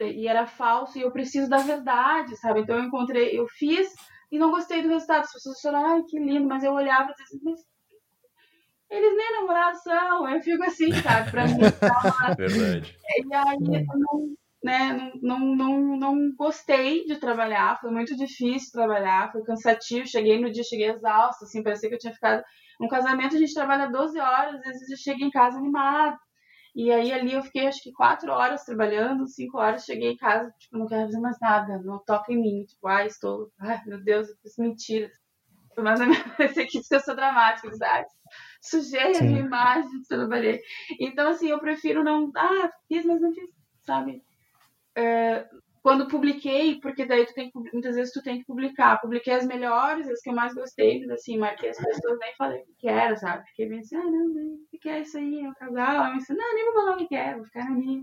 e 0.00 0.28
era 0.28 0.46
falso 0.46 0.98
e 0.98 1.02
eu 1.02 1.10
preciso 1.10 1.48
da 1.48 1.58
verdade, 1.58 2.36
sabe? 2.36 2.60
Então 2.60 2.76
eu 2.76 2.84
encontrei, 2.84 3.38
eu 3.38 3.46
fiz 3.48 3.94
e 4.30 4.38
não 4.38 4.50
gostei 4.50 4.82
do 4.82 4.88
resultado. 4.88 5.22
As 5.22 5.32
pessoas 5.32 5.60
falaram, 5.60 5.94
ai, 5.94 6.02
que 6.02 6.18
lindo, 6.18 6.46
mas 6.46 6.62
eu 6.62 6.72
olhava 6.72 7.10
e 7.10 7.14
dizia, 7.14 7.40
mas 7.42 7.60
eles 8.90 9.16
nem 9.16 9.32
namorados 9.40 9.82
são. 9.82 10.28
Eu 10.28 10.40
fico 10.40 10.62
assim, 10.64 10.92
sabe? 11.02 11.30
Pra 11.30 11.46
mim, 11.46 11.60
tá 11.80 12.34
Verdade. 12.36 12.94
E 13.26 13.34
aí 13.34 13.56
eu 13.56 13.98
não, 13.98 14.34
né, 14.62 15.12
não, 15.22 15.38
não, 15.38 15.80
não, 15.80 15.96
não 15.96 16.34
gostei 16.36 17.04
de 17.06 17.16
trabalhar, 17.16 17.80
foi 17.80 17.90
muito 17.90 18.14
difícil 18.14 18.72
trabalhar, 18.72 19.32
foi 19.32 19.42
cansativo. 19.44 20.06
Cheguei 20.06 20.38
no 20.38 20.52
dia, 20.52 20.62
cheguei 20.62 20.90
exausta, 20.90 21.46
assim, 21.46 21.62
parecia 21.62 21.88
que 21.88 21.94
eu 21.94 22.00
tinha 22.00 22.12
ficado. 22.12 22.42
No 22.78 22.88
casamento 22.88 23.34
a 23.34 23.38
gente 23.38 23.54
trabalha 23.54 23.90
12 23.90 24.20
horas, 24.20 24.56
às 24.56 24.60
vezes 24.60 24.90
eu 24.90 24.98
chego 24.98 25.24
em 25.24 25.30
casa 25.30 25.56
animado 25.56 26.18
e 26.76 26.92
aí 26.92 27.10
ali 27.10 27.32
eu 27.32 27.42
fiquei 27.42 27.66
acho 27.66 27.82
que 27.82 27.90
quatro 27.90 28.30
horas 28.30 28.62
trabalhando, 28.64 29.26
cinco 29.26 29.56
horas, 29.56 29.86
cheguei 29.86 30.10
em 30.12 30.16
casa, 30.16 30.52
tipo, 30.58 30.76
não 30.76 30.86
quero 30.86 31.06
fazer 31.06 31.20
mais 31.20 31.40
nada, 31.40 31.78
não 31.82 31.98
toca 32.04 32.30
em 32.30 32.38
mim, 32.38 32.64
tipo, 32.66 32.86
ai, 32.86 33.06
estou, 33.06 33.50
ai, 33.58 33.80
meu 33.86 33.98
Deus, 34.04 34.28
eu 34.28 34.36
fiz 34.42 34.58
mentiras. 34.58 35.12
Mas 35.78 35.98
na 35.98 36.06
minha 36.06 36.18
aqui 36.38 36.80
eu 36.90 37.00
sou 37.00 37.16
dramática, 37.16 37.74
sabe? 37.76 38.06
Sujei 38.60 39.14
Sim. 39.14 39.20
a 39.20 39.26
minha 39.26 39.40
imagem, 39.40 40.02
trabalhei. 40.06 40.60
Então, 41.00 41.30
assim, 41.30 41.48
eu 41.48 41.58
prefiro 41.58 42.04
não, 42.04 42.30
ah, 42.36 42.70
fiz, 42.86 43.06
mas 43.06 43.22
não 43.22 43.32
fiz, 43.32 43.48
sabe? 43.82 44.22
É, 44.94 45.48
quando 45.86 46.08
publiquei, 46.08 46.80
porque 46.80 47.06
daí 47.06 47.24
tu 47.24 47.32
tem 47.32 47.48
que, 47.48 47.56
muitas 47.72 47.94
vezes 47.94 48.12
tu 48.12 48.20
tem 48.20 48.40
que 48.40 48.44
publicar. 48.44 49.00
Publiquei 49.00 49.34
as 49.34 49.46
melhores, 49.46 50.08
as 50.08 50.20
que 50.20 50.30
eu 50.30 50.34
mais 50.34 50.52
gostei, 50.52 50.98
mas 50.98 51.10
assim, 51.10 51.38
marquei 51.38 51.68
as 51.70 51.76
pessoas, 51.76 52.18
nem 52.18 52.34
falei 52.34 52.60
o 52.60 52.74
que 52.76 52.88
era, 52.88 53.14
sabe? 53.14 53.46
Fiquei 53.50 53.68
bem 53.68 53.78
assim, 53.78 53.94
ah, 53.94 54.02
não, 54.02 54.26
o 54.26 54.78
que 54.80 54.88
é 54.88 55.02
isso 55.02 55.16
aí? 55.16 55.44
É 55.44 55.48
um 55.48 55.54
casal? 55.54 56.06
Eu 56.06 56.18
disse, 56.18 56.34
não, 56.34 56.54
nem 56.56 56.64
vou 56.64 56.74
falar 56.74 56.96
o 56.96 57.06
que 57.06 57.14
é, 57.14 57.36
vou 57.36 57.44
ficar 57.44 57.70
na 57.70 57.76
minha. 57.76 58.02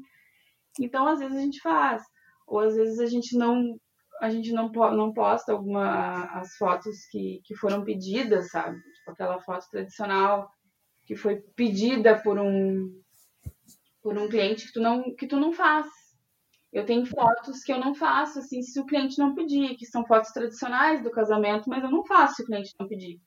Então, 0.79 1.05
às 1.05 1.19
vezes 1.19 1.35
a 1.35 1.41
gente 1.41 1.59
faz, 1.59 2.01
ou 2.47 2.61
às 2.61 2.73
vezes 2.73 2.99
a 2.99 3.05
gente 3.05 3.37
não 3.37 3.75
a 4.21 4.29
gente 4.29 4.53
não, 4.53 4.69
não 4.69 5.11
posta 5.11 5.51
alguma 5.51 6.23
as 6.39 6.55
fotos 6.55 7.05
que, 7.11 7.41
que 7.43 7.53
foram 7.53 7.83
pedidas, 7.83 8.49
sabe? 8.49 8.77
Tipo 8.79 9.11
aquela 9.11 9.41
foto 9.41 9.65
tradicional 9.69 10.49
que 11.05 11.17
foi 11.17 11.41
pedida 11.53 12.17
por 12.17 12.39
um 12.39 12.89
por 14.01 14.17
um 14.17 14.29
cliente 14.29 14.67
que 14.67 14.71
tu 14.71 14.79
não 14.79 15.13
que 15.15 15.27
tu 15.27 15.37
não 15.37 15.51
faz. 15.51 16.02
Eu 16.73 16.85
tenho 16.85 17.05
fotos 17.05 17.63
que 17.63 17.71
eu 17.71 17.79
não 17.79 17.93
faço 17.93 18.39
assim 18.39 18.63
se 18.63 18.79
o 18.79 18.85
cliente 18.85 19.19
não 19.19 19.35
pedir, 19.35 19.75
que 19.75 19.85
são 19.85 20.03
fotos 20.03 20.31
tradicionais 20.31 21.03
do 21.03 21.11
casamento, 21.11 21.69
mas 21.69 21.83
eu 21.83 21.91
não 21.91 22.03
faço 22.03 22.35
se 22.35 22.41
o 22.41 22.45
cliente 22.45 22.73
não 22.79 22.87
pedir. 22.87 23.21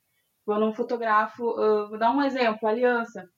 Eu 0.49 0.59
não 0.59 0.73
fotografo, 0.73 1.45
uh, 1.45 1.89
vou 1.89 1.97
dar 1.97 2.11
um 2.11 2.23
exemplo, 2.23 2.69
aliança. 2.69 3.29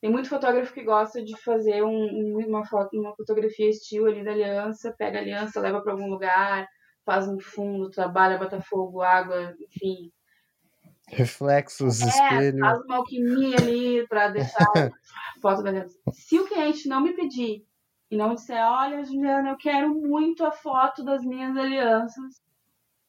Tem 0.00 0.10
muito 0.10 0.30
fotógrafo 0.30 0.72
que 0.72 0.82
gosta 0.82 1.22
de 1.22 1.38
fazer 1.42 1.82
um, 1.82 2.38
uma, 2.48 2.64
foto, 2.64 2.98
uma 2.98 3.14
fotografia 3.14 3.68
estilo 3.68 4.06
ali 4.06 4.24
da 4.24 4.30
aliança, 4.30 4.94
pega 4.96 5.18
a 5.18 5.20
aliança, 5.20 5.60
leva 5.60 5.82
para 5.82 5.92
algum 5.92 6.08
lugar, 6.08 6.66
faz 7.04 7.28
um 7.28 7.38
fundo, 7.38 7.90
trabalha, 7.90 8.38
bota 8.38 8.62
fogo, 8.62 9.02
água, 9.02 9.54
enfim. 9.60 10.10
Reflexos, 11.06 12.00
é, 12.00 12.06
espelho. 12.06 12.60
Faz 12.60 12.80
uma 12.84 12.96
alquimia 12.96 13.56
ali 13.58 14.08
para 14.08 14.28
deixar 14.28 14.64
foto 15.42 15.62
da 15.62 15.68
aliança. 15.68 15.98
Se 16.12 16.38
o 16.38 16.46
cliente 16.46 16.88
não 16.88 17.02
me 17.02 17.12
pedir 17.12 17.66
e 18.10 18.16
não 18.16 18.34
disser, 18.34 18.62
olha, 18.62 19.04
Juliana, 19.04 19.50
eu 19.50 19.56
quero 19.56 19.94
muito 19.94 20.44
a 20.44 20.50
foto 20.50 21.04
das 21.04 21.24
minhas 21.24 21.56
alianças, 21.56 22.42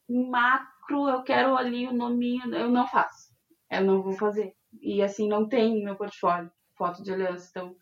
macro, 0.08 1.08
eu 1.08 1.22
quero 1.22 1.56
ali 1.56 1.86
o 1.88 1.92
nominho, 1.92 2.54
eu 2.54 2.70
não 2.70 2.86
faço. 2.86 3.32
Eu 3.70 3.84
não 3.84 4.02
vou 4.02 4.12
fazer. 4.12 4.54
E 4.80 5.02
assim, 5.02 5.28
não 5.28 5.48
tem 5.48 5.78
no 5.78 5.84
meu 5.84 5.96
portfólio 5.96 6.50
foto 6.76 7.02
de 7.02 7.12
aliança. 7.12 7.48
Então, 7.50 7.76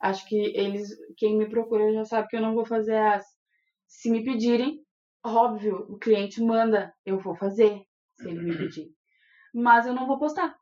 acho 0.00 0.26
que 0.28 0.36
eles, 0.56 0.90
quem 1.16 1.36
me 1.36 1.48
procura 1.48 1.92
já 1.92 2.04
sabe 2.04 2.28
que 2.28 2.36
eu 2.36 2.42
não 2.42 2.54
vou 2.54 2.64
fazer 2.64 2.94
essa. 2.94 3.28
Se 3.86 4.10
me 4.10 4.24
pedirem, 4.24 4.84
óbvio, 5.24 5.86
o 5.88 5.98
cliente 5.98 6.42
manda, 6.42 6.92
eu 7.04 7.18
vou 7.18 7.34
fazer, 7.34 7.82
se 8.14 8.28
ele 8.28 8.42
me 8.42 8.56
pedir. 8.56 8.88
Mas 9.54 9.86
eu 9.86 9.94
não 9.94 10.06
vou 10.06 10.18
postar. 10.18 10.54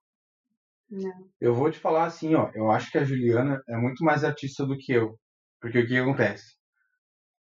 Não. 0.91 1.29
Eu 1.41 1.55
vou 1.55 1.71
te 1.71 1.79
falar 1.79 2.05
assim, 2.05 2.35
ó, 2.35 2.51
eu 2.55 2.71
acho 2.71 2.91
que 2.91 2.99
a 2.99 3.05
Juliana 3.05 3.63
é 3.69 3.77
muito 3.77 4.05
mais 4.05 4.23
artista 4.23 4.67
do 4.67 4.77
que 4.77 4.93
eu. 4.93 5.19
Porque 5.65 5.79
o 5.79 5.87
que 5.87 5.97
acontece? 5.97 6.57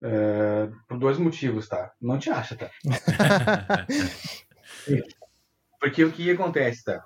É, 0.03 0.69
por 0.89 0.99
dois 0.99 1.19
motivos, 1.19 1.69
tá? 1.69 1.93
Não 2.01 2.19
te 2.19 2.31
acha, 2.31 2.57
tá? 2.57 2.69
porque 5.79 6.03
o 6.03 6.11
que 6.11 6.29
acontece, 6.29 6.83
tá? 6.83 7.01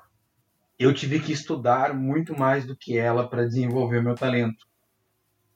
eu 0.79 0.95
tive 0.95 1.21
que 1.21 1.31
estudar 1.31 1.93
muito 1.93 2.35
mais 2.35 2.65
do 2.65 2.75
que 2.75 2.97
ela 2.97 3.29
para 3.29 3.45
desenvolver 3.45 4.03
meu 4.03 4.15
talento. 4.15 4.67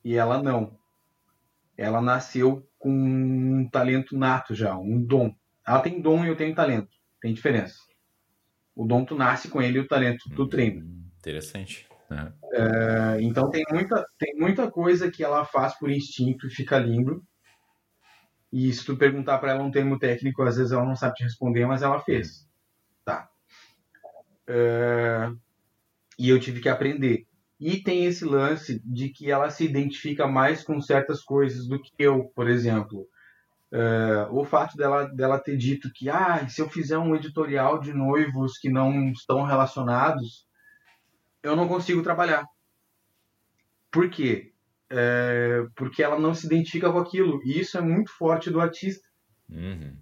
E 0.04 0.14
ela 0.14 0.42
não. 0.42 0.78
Ela 1.74 2.02
nasceu 2.02 2.68
com 2.78 2.92
um 2.92 3.66
talento 3.70 4.14
nato 4.14 4.54
já, 4.54 4.76
um 4.76 5.02
dom. 5.02 5.34
Ela 5.66 5.80
tem 5.80 6.02
dom 6.02 6.22
e 6.22 6.28
eu 6.28 6.36
tenho 6.36 6.54
talento. 6.54 6.90
Tem 7.18 7.32
diferença. 7.32 7.76
O 8.74 8.84
dom 8.84 9.06
tu 9.06 9.14
nasce 9.14 9.48
com 9.48 9.62
ele 9.62 9.78
e 9.78 9.80
o 9.80 9.88
talento 9.88 10.28
tu 10.36 10.42
hum, 10.42 10.48
treina. 10.50 10.86
Interessante. 11.18 11.88
Né? 12.10 12.32
É, 12.52 13.22
então 13.22 13.50
tem 13.50 13.64
muita, 13.70 14.06
tem 14.18 14.34
muita 14.36 14.70
coisa 14.70 15.10
que 15.10 15.24
ela 15.24 15.44
faz 15.44 15.78
por 15.78 15.90
instinto 15.90 16.46
e 16.46 16.50
fica 16.50 16.78
lindo. 16.78 17.22
E 18.52 18.72
se 18.72 18.84
tu 18.84 18.96
perguntar 18.96 19.38
para 19.38 19.52
ela 19.52 19.62
um 19.62 19.70
termo 19.70 19.98
técnico, 19.98 20.42
às 20.42 20.56
vezes 20.56 20.72
ela 20.72 20.84
não 20.84 20.96
sabe 20.96 21.14
te 21.14 21.24
responder, 21.24 21.66
mas 21.66 21.82
ela 21.82 22.00
fez. 22.00 22.46
Uh, 24.48 25.36
e 26.18 26.28
eu 26.28 26.38
tive 26.38 26.60
que 26.60 26.68
aprender. 26.68 27.26
E 27.58 27.82
tem 27.82 28.04
esse 28.04 28.24
lance 28.24 28.80
de 28.84 29.08
que 29.08 29.30
ela 29.30 29.50
se 29.50 29.64
identifica 29.64 30.26
mais 30.26 30.62
com 30.62 30.80
certas 30.80 31.22
coisas 31.22 31.66
do 31.66 31.80
que 31.80 31.90
eu, 31.98 32.30
por 32.34 32.48
exemplo. 32.48 33.06
Uh, 33.72 34.32
o 34.32 34.44
fato 34.44 34.76
dela, 34.76 35.04
dela 35.06 35.40
ter 35.40 35.56
dito 35.56 35.90
que 35.92 36.08
ah, 36.08 36.46
se 36.48 36.62
eu 36.62 36.68
fizer 36.68 36.98
um 36.98 37.16
editorial 37.16 37.80
de 37.80 37.92
noivos 37.92 38.58
que 38.58 38.70
não 38.70 39.10
estão 39.10 39.42
relacionados, 39.42 40.45
eu 41.46 41.56
não 41.56 41.68
consigo 41.68 42.02
trabalhar. 42.02 42.44
Por 43.90 44.10
quê? 44.10 44.52
É, 44.90 45.66
porque 45.74 46.02
ela 46.02 46.18
não 46.18 46.34
se 46.34 46.46
identifica 46.46 46.90
com 46.90 46.98
aquilo. 46.98 47.40
E 47.44 47.60
isso 47.60 47.78
é 47.78 47.80
muito 47.80 48.10
forte 48.10 48.50
do 48.50 48.60
artista. 48.60 49.06
Uhum. 49.48 49.96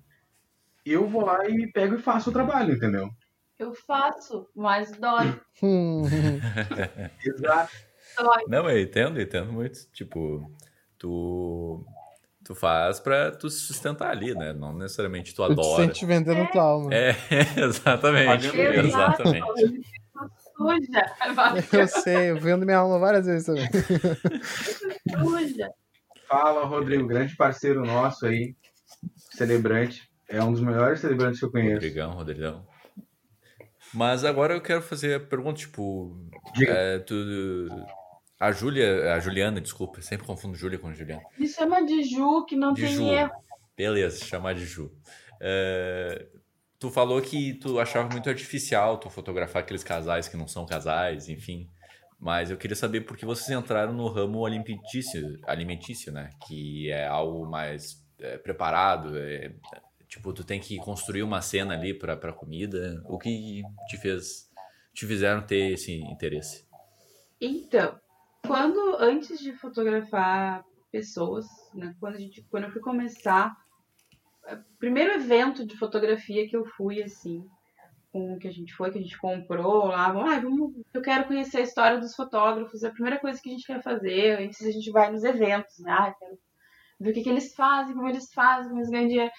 Eu 0.85 1.07
vou 1.07 1.25
lá 1.25 1.49
e 1.49 1.71
pego 1.71 1.95
e 1.95 2.03
faço 2.03 2.31
o 2.31 2.33
trabalho, 2.33 2.75
entendeu? 2.75 3.11
Eu 3.59 3.75
faço, 3.75 4.49
mas 4.55 4.91
dói. 4.93 5.39
Exato. 7.25 7.73
Dói. 8.19 8.43
Não, 8.49 8.69
eu 8.69 8.81
entendo, 8.81 9.21
entendo 9.21 9.53
muito. 9.53 9.87
Tipo, 9.93 10.51
tu, 10.99 11.87
tu 12.45 12.55
faz 12.55 13.01
pra 13.01 13.31
tu 13.31 13.49
se 13.49 13.61
sustentar 13.61 14.11
ali, 14.11 14.35
né? 14.35 14.53
Não 14.53 14.77
necessariamente 14.77 15.35
tu 15.35 15.43
adora. 15.43 15.57
Tu 15.63 15.63
te 15.63 15.77
sente 15.77 16.07
vendendo 16.07 16.41
é. 16.41 16.47
tua 16.47 16.63
alma. 16.63 16.95
É, 16.95 17.17
exatamente. 17.63 18.49
exatamente. 18.57 19.94
Suja. 20.57 21.67
Eu 21.73 21.89
sei, 21.89 22.31
eu 22.31 22.39
vendo 22.39 22.65
minha 22.65 22.79
alma 22.79 22.99
várias 22.99 23.27
vezes 23.27 23.47
também. 23.47 23.69
Suja. 25.11 25.71
Fala, 26.29 26.65
Rodrigo, 26.65 27.07
grande 27.07 27.37
parceiro 27.37 27.85
nosso 27.85 28.27
aí, 28.27 28.57
celebrante. 29.33 30.09
É 30.29 30.43
um 30.43 30.53
dos 30.53 30.61
melhores 30.61 31.01
celebrantes 31.01 31.39
que 31.39 31.45
eu 31.45 31.51
conheço. 31.51 31.75
Rodrigão, 31.75 32.13
Rodrigão. 32.13 32.67
Mas 33.93 34.25
agora 34.25 34.55
eu 34.55 34.61
quero 34.61 34.83
fazer 34.83 35.15
a 35.15 35.21
pergunta, 35.21 35.59
tipo. 35.61 36.17
É, 36.67 36.99
tu, 37.01 37.15
a 38.41 38.51
Júlia, 38.51 39.15
a 39.15 39.21
Juliana, 39.21 39.61
desculpa, 39.61 40.03
sempre 40.03 40.27
confundo 40.27 40.57
Júlia 40.57 40.79
com 40.79 40.93
Juliana. 40.93 41.23
Me 41.39 41.47
chama 41.47 41.85
de 41.85 42.03
Ju, 42.03 42.45
que 42.47 42.57
não 42.57 42.73
de 42.73 42.83
tem 42.83 42.95
Ju. 42.95 43.05
erro. 43.05 43.33
Beleza, 43.77 44.25
chamar 44.25 44.55
de 44.55 44.65
Ju. 44.65 44.91
É, 45.41 46.27
tu 46.85 46.91
falou 46.91 47.21
que 47.23 47.55
tu 47.55 47.81
achava 47.81 48.11
muito 48.11 48.29
artificial 48.29 48.99
tu 48.99 49.09
fotografar 49.09 49.63
aqueles 49.63 49.83
casais 49.83 50.29
que 50.29 50.37
não 50.37 50.47
são 50.47 50.67
casais, 50.67 51.31
enfim. 51.31 51.67
Mas 52.21 52.51
eu 52.51 52.59
queria 52.59 52.77
saber 52.77 53.01
por 53.01 53.17
que 53.17 53.25
vocês 53.25 53.49
entraram 53.59 53.95
no 53.95 54.07
ramo 54.07 54.45
alimentício, 54.45 55.39
alimentício 55.47 56.13
né? 56.13 56.29
Que 56.47 56.91
é 56.91 57.07
algo 57.07 57.47
mais 57.47 58.05
é, 58.21 58.37
preparado, 58.37 59.17
é, 59.17 59.55
Tipo, 60.07 60.33
tu 60.33 60.45
tem 60.45 60.61
que 60.61 60.77
construir 60.77 61.23
uma 61.23 61.41
cena 61.41 61.75
ali 61.75 61.93
pra, 61.95 62.17
pra 62.17 62.33
comida. 62.33 63.03
O 63.07 63.19
que 63.19 63.63
te 63.89 63.97
fez, 63.97 64.49
te 64.93 65.07
fizeram 65.07 65.41
ter 65.41 65.73
esse 65.73 65.93
interesse? 65.93 66.69
Então, 67.41 67.99
quando, 68.47 68.97
antes 69.01 69.41
de 69.41 69.55
fotografar 69.55 70.63
pessoas, 70.93 71.47
né, 71.75 71.97
quando, 71.99 72.15
a 72.17 72.19
gente, 72.19 72.47
quando 72.51 72.65
eu 72.65 72.71
fui 72.71 72.81
começar, 72.81 73.57
primeiro 74.79 75.15
evento 75.15 75.67
de 75.67 75.77
fotografia 75.77 76.49
que 76.49 76.57
eu 76.57 76.65
fui, 76.65 77.03
assim, 77.03 77.45
com 78.13 78.39
que 78.39 78.49
a 78.49 78.53
gente 78.53 78.75
foi, 78.75 78.91
que 78.91 78.99
a 78.99 79.03
gente 79.03 79.19
comprou 79.19 79.87
lá, 79.87 80.07
ah, 80.07 80.41
vamos, 80.41 80.73
eu 80.93 81.03
quero 81.03 81.27
conhecer 81.27 81.59
a 81.59 81.63
história 81.63 81.99
dos 81.99 82.15
fotógrafos, 82.15 82.83
é 82.83 82.89
a 82.89 82.93
primeira 82.93 83.19
coisa 83.19 83.41
que 83.41 83.49
a 83.49 83.53
gente 83.53 83.67
quer 83.67 83.83
fazer, 83.83 84.41
antes 84.41 84.65
a 84.65 84.71
gente 84.71 84.91
vai 84.91 85.11
nos 85.11 85.25
eventos, 85.25 85.79
né, 85.81 85.91
ah, 85.91 86.15
quero 86.19 86.39
ver 87.01 87.11
o 87.11 87.15
que, 87.15 87.23
que 87.23 87.29
eles 87.29 87.55
fazem, 87.55 87.95
como 87.95 88.09
eles 88.09 88.33
fazem, 88.33 88.69
como 88.69 88.81
eles 88.81 88.91
ganham 88.91 89.09
dinheiro 89.09 89.33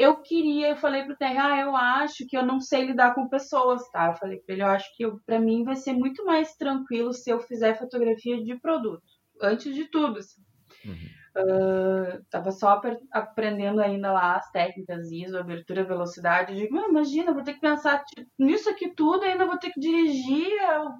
eu 0.00 0.16
queria, 0.22 0.70
eu 0.70 0.76
falei 0.76 1.04
pro 1.04 1.14
Terra, 1.14 1.52
ah, 1.52 1.60
eu 1.60 1.76
acho 1.76 2.26
que 2.26 2.34
eu 2.34 2.42
não 2.42 2.58
sei 2.58 2.86
lidar 2.86 3.14
com 3.14 3.28
pessoas, 3.28 3.86
tá? 3.90 4.06
Eu 4.06 4.14
falei 4.14 4.38
pra 4.38 4.54
ele, 4.54 4.62
eu 4.62 4.68
acho 4.68 4.96
que 4.96 5.04
para 5.26 5.38
mim 5.38 5.62
vai 5.62 5.76
ser 5.76 5.92
muito 5.92 6.24
mais 6.24 6.56
tranquilo 6.56 7.12
se 7.12 7.28
eu 7.28 7.38
fizer 7.38 7.78
fotografia 7.78 8.42
de 8.42 8.58
produto, 8.58 9.02
antes 9.42 9.74
de 9.74 9.84
tudo, 9.90 10.18
assim. 10.18 10.40
Uhum. 10.86 11.19
Uh, 11.36 12.24
tava 12.28 12.50
só 12.50 12.80
aprendendo 13.12 13.80
ainda 13.80 14.12
lá 14.12 14.36
as 14.36 14.50
técnicas, 14.50 15.12
ISO, 15.12 15.38
abertura, 15.38 15.84
velocidade. 15.84 16.52
Eu 16.52 16.58
digo, 16.58 16.76
ah, 16.78 16.88
imagina, 16.88 17.32
vou 17.32 17.44
ter 17.44 17.54
que 17.54 17.60
pensar 17.60 18.02
nisso 18.38 18.68
aqui 18.68 18.90
tudo, 18.94 19.22
ainda 19.24 19.46
vou 19.46 19.56
ter 19.58 19.70
que 19.70 19.78
dirigir, 19.78 20.50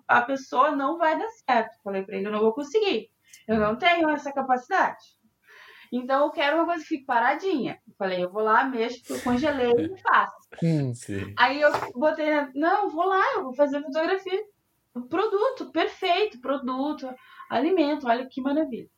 a 0.07 0.23
pessoa 0.23 0.71
não 0.71 0.99
vai 0.99 1.19
dar 1.19 1.29
certo. 1.29 1.77
Falei 1.83 2.05
pra 2.05 2.17
ele, 2.17 2.29
eu 2.29 2.33
não 2.33 2.41
vou 2.41 2.53
conseguir. 2.53 3.11
Eu 3.49 3.59
não 3.59 3.77
tenho 3.77 4.09
essa 4.11 4.33
capacidade. 4.33 5.19
Então 5.93 6.27
eu 6.27 6.31
quero 6.31 6.57
uma 6.57 6.67
coisa 6.67 6.83
que 6.83 6.89
fique 6.89 7.05
paradinha. 7.05 7.81
Falei, 7.99 8.23
eu 8.23 8.31
vou 8.31 8.43
lá, 8.43 8.65
mexo, 8.65 9.13
eu 9.13 9.21
congelei 9.23 9.73
e 9.73 10.01
faço. 10.01 10.49
Hum, 10.63 10.93
Aí 11.37 11.61
eu 11.61 11.73
botei, 11.95 12.31
não, 12.55 12.89
vou 12.89 13.05
lá, 13.05 13.25
eu 13.35 13.43
vou 13.43 13.55
fazer 13.55 13.83
fotografia. 13.83 14.45
Produto, 15.09 15.73
perfeito, 15.73 16.41
produto, 16.41 17.13
alimento, 17.49 18.07
olha 18.07 18.27
que 18.29 18.41
maravilha. 18.41 18.89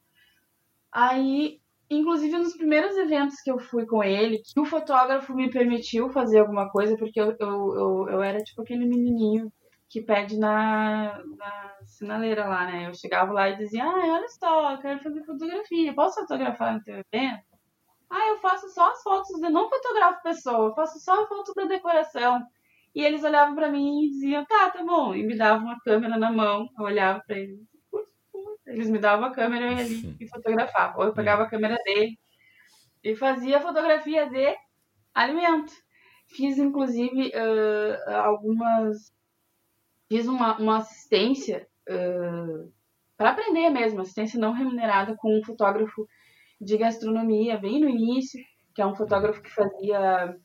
Aí, 0.92 1.60
inclusive, 1.90 2.36
nos 2.38 2.56
primeiros 2.56 2.96
eventos 2.96 3.40
que 3.40 3.50
eu 3.50 3.58
fui 3.58 3.86
com 3.86 4.02
ele, 4.04 4.42
que 4.44 4.60
o 4.60 4.64
fotógrafo 4.64 5.34
me 5.34 5.50
permitiu 5.50 6.10
fazer 6.10 6.40
alguma 6.40 6.70
coisa, 6.70 6.96
porque 6.96 7.20
eu, 7.20 7.36
eu, 7.40 7.74
eu, 7.76 8.08
eu 8.10 8.22
era 8.22 8.38
tipo 8.38 8.62
aquele 8.62 8.84
menininho 8.86 9.52
que 9.88 10.00
pede 10.02 10.38
na, 10.38 11.22
na 11.36 11.76
sinaleira 11.86 12.46
lá, 12.48 12.66
né? 12.66 12.88
Eu 12.88 12.94
chegava 12.94 13.32
lá 13.32 13.48
e 13.50 13.56
dizia, 13.58 13.84
ah, 13.84 14.14
olha 14.14 14.28
só, 14.28 14.72
eu 14.72 14.78
quero 14.78 15.00
fazer 15.02 15.24
fotografia, 15.24 15.94
posso 15.94 16.20
fotografar 16.20 16.74
no 16.74 16.82
teu 16.82 16.94
evento? 17.12 17.44
Ah, 18.10 18.28
eu 18.28 18.38
faço 18.40 18.68
só 18.70 18.90
as 18.92 19.02
fotos, 19.02 19.42
eu 19.42 19.50
não 19.50 19.68
fotografo 19.70 20.22
pessoa, 20.22 20.68
eu 20.68 20.74
faço 20.74 20.98
só 21.00 21.24
a 21.24 21.26
foto 21.28 21.52
da 21.54 21.64
decoração. 21.64 22.42
E 22.94 23.02
eles 23.04 23.24
olhavam 23.24 23.54
para 23.54 23.70
mim 23.70 24.04
e 24.04 24.10
diziam, 24.10 24.44
tá, 24.46 24.70
tá 24.70 24.84
bom. 24.84 25.14
E 25.14 25.22
me 25.26 25.36
davam 25.36 25.64
uma 25.66 25.80
câmera 25.80 26.18
na 26.18 26.30
mão, 26.32 26.68
eu 26.78 26.84
olhava 26.84 27.22
para 27.26 27.38
eles. 27.38 27.71
Eles 28.72 28.88
me 28.88 28.98
davam 28.98 29.26
a 29.26 29.32
câmera 29.32 29.82
e 29.82 30.16
e 30.20 30.28
fotografava. 30.28 30.98
Ou 30.98 31.04
eu 31.06 31.12
pegava 31.12 31.42
a 31.44 31.48
câmera 31.48 31.76
dele 31.84 32.18
e 33.04 33.14
fazia 33.16 33.60
fotografia 33.60 34.28
de 34.28 34.56
alimento. 35.14 35.72
Fiz, 36.28 36.58
inclusive, 36.58 37.28
uh, 37.28 38.10
algumas. 38.10 39.12
Fiz 40.08 40.26
uma, 40.26 40.58
uma 40.58 40.78
assistência 40.78 41.66
uh, 41.88 42.72
para 43.16 43.30
aprender 43.30 43.70
mesmo, 43.70 44.00
assistência 44.00 44.38
não 44.38 44.52
remunerada 44.52 45.14
com 45.16 45.38
um 45.38 45.44
fotógrafo 45.44 46.08
de 46.60 46.76
gastronomia, 46.76 47.56
bem 47.56 47.80
no 47.80 47.88
início, 47.88 48.42
que 48.74 48.82
é 48.82 48.86
um 48.86 48.96
fotógrafo 48.96 49.40
que 49.40 49.50
fazia 49.50 50.36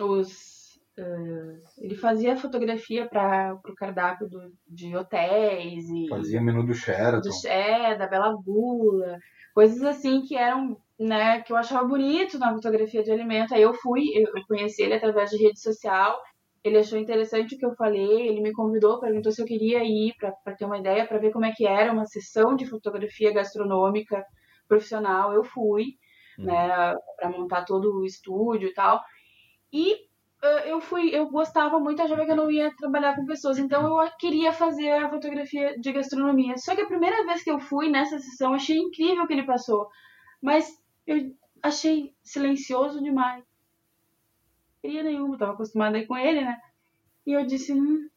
os 0.00 0.55
Uh, 0.98 1.60
ele 1.76 1.94
fazia 1.94 2.38
fotografia 2.38 3.06
para 3.06 3.54
o 3.54 3.74
cardápio 3.74 4.26
do, 4.26 4.50
de 4.66 4.96
hotéis 4.96 5.84
e 5.90 6.08
fazia 6.08 6.40
menu 6.40 6.64
do 6.64 6.72
Sheraton, 6.72 7.20
do 7.20 7.34
Sheraton, 7.34 7.98
da 7.98 8.06
Bela 8.06 8.34
Gula, 8.42 9.18
coisas 9.54 9.82
assim 9.82 10.22
que 10.22 10.34
eram, 10.34 10.78
né, 10.98 11.42
que 11.42 11.52
eu 11.52 11.56
achava 11.56 11.86
bonito 11.86 12.38
na 12.38 12.54
fotografia 12.54 13.02
de 13.02 13.12
alimento. 13.12 13.54
Aí 13.54 13.60
eu 13.60 13.74
fui, 13.74 14.04
eu 14.14 14.26
conheci 14.48 14.82
ele 14.82 14.94
através 14.94 15.28
de 15.30 15.36
rede 15.36 15.60
social. 15.60 16.18
Ele 16.64 16.78
achou 16.78 16.98
interessante 16.98 17.54
o 17.54 17.58
que 17.58 17.66
eu 17.66 17.74
falei, 17.74 18.28
ele 18.28 18.40
me 18.40 18.52
convidou, 18.52 18.98
perguntou 18.98 19.30
se 19.30 19.40
eu 19.40 19.46
queria 19.46 19.84
ir 19.84 20.14
para 20.18 20.54
ter 20.56 20.64
uma 20.64 20.78
ideia, 20.78 21.06
para 21.06 21.18
ver 21.18 21.30
como 21.30 21.44
é 21.44 21.52
que 21.52 21.66
era 21.66 21.92
uma 21.92 22.06
sessão 22.06 22.56
de 22.56 22.66
fotografia 22.66 23.32
gastronômica 23.32 24.24
profissional. 24.66 25.32
Eu 25.32 25.44
fui, 25.44 25.84
uhum. 26.38 26.46
né, 26.46 26.94
para 27.16 27.30
montar 27.30 27.64
todo 27.66 27.98
o 27.98 28.04
estúdio 28.04 28.68
e 28.68 28.72
tal. 28.74 29.00
E 29.72 30.05
eu 30.42 30.80
fui, 30.80 31.08
eu 31.14 31.28
gostava 31.30 31.78
muito, 31.80 32.02
achava 32.02 32.24
que 32.24 32.30
eu 32.30 32.36
não 32.36 32.50
ia 32.50 32.74
trabalhar 32.76 33.16
com 33.16 33.24
pessoas, 33.24 33.58
então 33.58 34.02
eu 34.02 34.10
queria 34.18 34.52
fazer 34.52 34.90
a 34.90 35.10
fotografia 35.10 35.78
de 35.78 35.92
gastronomia. 35.92 36.56
Só 36.58 36.74
que 36.74 36.82
a 36.82 36.86
primeira 36.86 37.24
vez 37.24 37.42
que 37.42 37.50
eu 37.50 37.58
fui 37.58 37.90
nessa 37.90 38.18
sessão, 38.18 38.54
achei 38.54 38.76
incrível 38.76 39.24
o 39.24 39.26
que 39.26 39.32
ele 39.32 39.46
passou, 39.46 39.88
mas 40.40 40.70
eu 41.06 41.34
achei 41.62 42.14
silencioso 42.22 43.02
demais. 43.02 43.44
Queria 44.80 45.02
nenhuma, 45.02 45.38
tava 45.38 45.52
acostumada 45.52 45.96
aí 45.96 46.06
com 46.06 46.16
ele, 46.16 46.42
né? 46.42 46.60
E 47.26 47.32
eu 47.32 47.44
disse, 47.44 47.72
hum, 47.72 48.08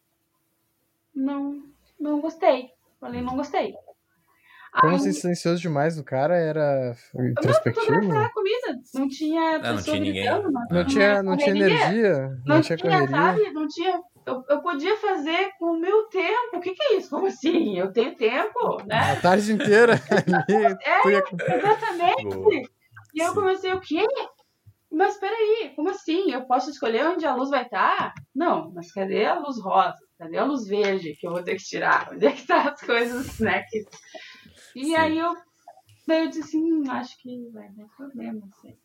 não, 1.15 1.63
não 1.99 2.21
gostei. 2.21 2.71
Falei, 2.99 3.21
não 3.21 3.35
gostei. 3.35 3.73
Como 4.71 4.93
Aí... 4.93 5.13
silencioso 5.13 5.61
demais 5.61 5.97
o 5.97 6.03
cara 6.03 6.35
era 6.37 6.95
introspectivo? 7.15 8.01
Não, 8.01 8.21
a 8.21 8.29
comida. 8.31 8.79
Não 8.93 9.07
tinha 9.07 9.57
não, 9.59 9.75
não 9.75 9.81
tinha 9.81 9.99
ninguém. 9.99 10.25
Não, 10.25 10.51
não, 10.69 10.85
tinha, 10.85 11.23
não 11.23 11.37
tinha 11.37 11.49
energia. 11.49 12.29
Não, 12.45 12.55
não 12.55 12.61
tinha, 12.61 12.77
tinha 12.77 13.07
sabe? 13.07 13.51
Não 13.51 13.67
tinha. 13.67 13.99
Eu, 14.25 14.43
eu 14.47 14.61
podia 14.61 14.95
fazer 14.97 15.51
com 15.57 15.71
o 15.71 15.79
meu 15.79 16.03
tempo. 16.09 16.57
O 16.57 16.59
que, 16.59 16.75
que 16.75 16.83
é 16.83 16.97
isso? 16.97 17.09
Como 17.09 17.25
assim? 17.25 17.79
Eu 17.79 17.91
tenho 17.91 18.15
tempo, 18.15 18.83
né? 18.85 19.13
A 19.13 19.15
tarde 19.15 19.51
inteira. 19.51 19.93
é, 20.85 21.57
exatamente. 21.57 22.69
E 23.15 23.19
eu 23.19 23.33
comecei, 23.33 23.73
o 23.73 23.81
quê? 23.81 24.05
Mas 24.91 25.17
peraí, 25.17 25.73
como 25.75 25.89
assim? 25.89 26.31
Eu 26.31 26.45
posso 26.45 26.69
escolher 26.69 27.05
onde 27.05 27.25
a 27.25 27.35
luz 27.35 27.49
vai 27.49 27.63
estar? 27.63 28.13
Não, 28.35 28.71
mas 28.73 28.91
cadê 28.91 29.25
a 29.25 29.37
luz 29.39 29.61
rosa? 29.61 29.99
Cadê 30.17 30.37
a 30.37 30.43
luz 30.43 30.67
verde 30.67 31.15
que 31.15 31.27
eu 31.27 31.31
vou 31.31 31.43
ter 31.43 31.55
que 31.55 31.63
tirar? 31.63 32.09
Onde 32.11 32.25
é 32.25 32.31
que 32.31 32.45
tá 32.45 32.69
as 32.69 32.81
coisas, 32.81 33.39
né? 33.39 33.63
Que 33.69 33.85
e 34.75 34.85
Sim. 34.85 34.95
aí 34.95 35.17
eu, 35.17 35.35
daí 36.07 36.23
eu 36.23 36.27
disse 36.27 36.41
assim, 36.41 36.73
hum, 36.73 36.91
acho 36.91 37.17
que 37.21 37.49
vai 37.51 37.69
dar 37.69 37.87
problema, 37.95 38.39
não 38.39 38.53
sei. 38.61 38.77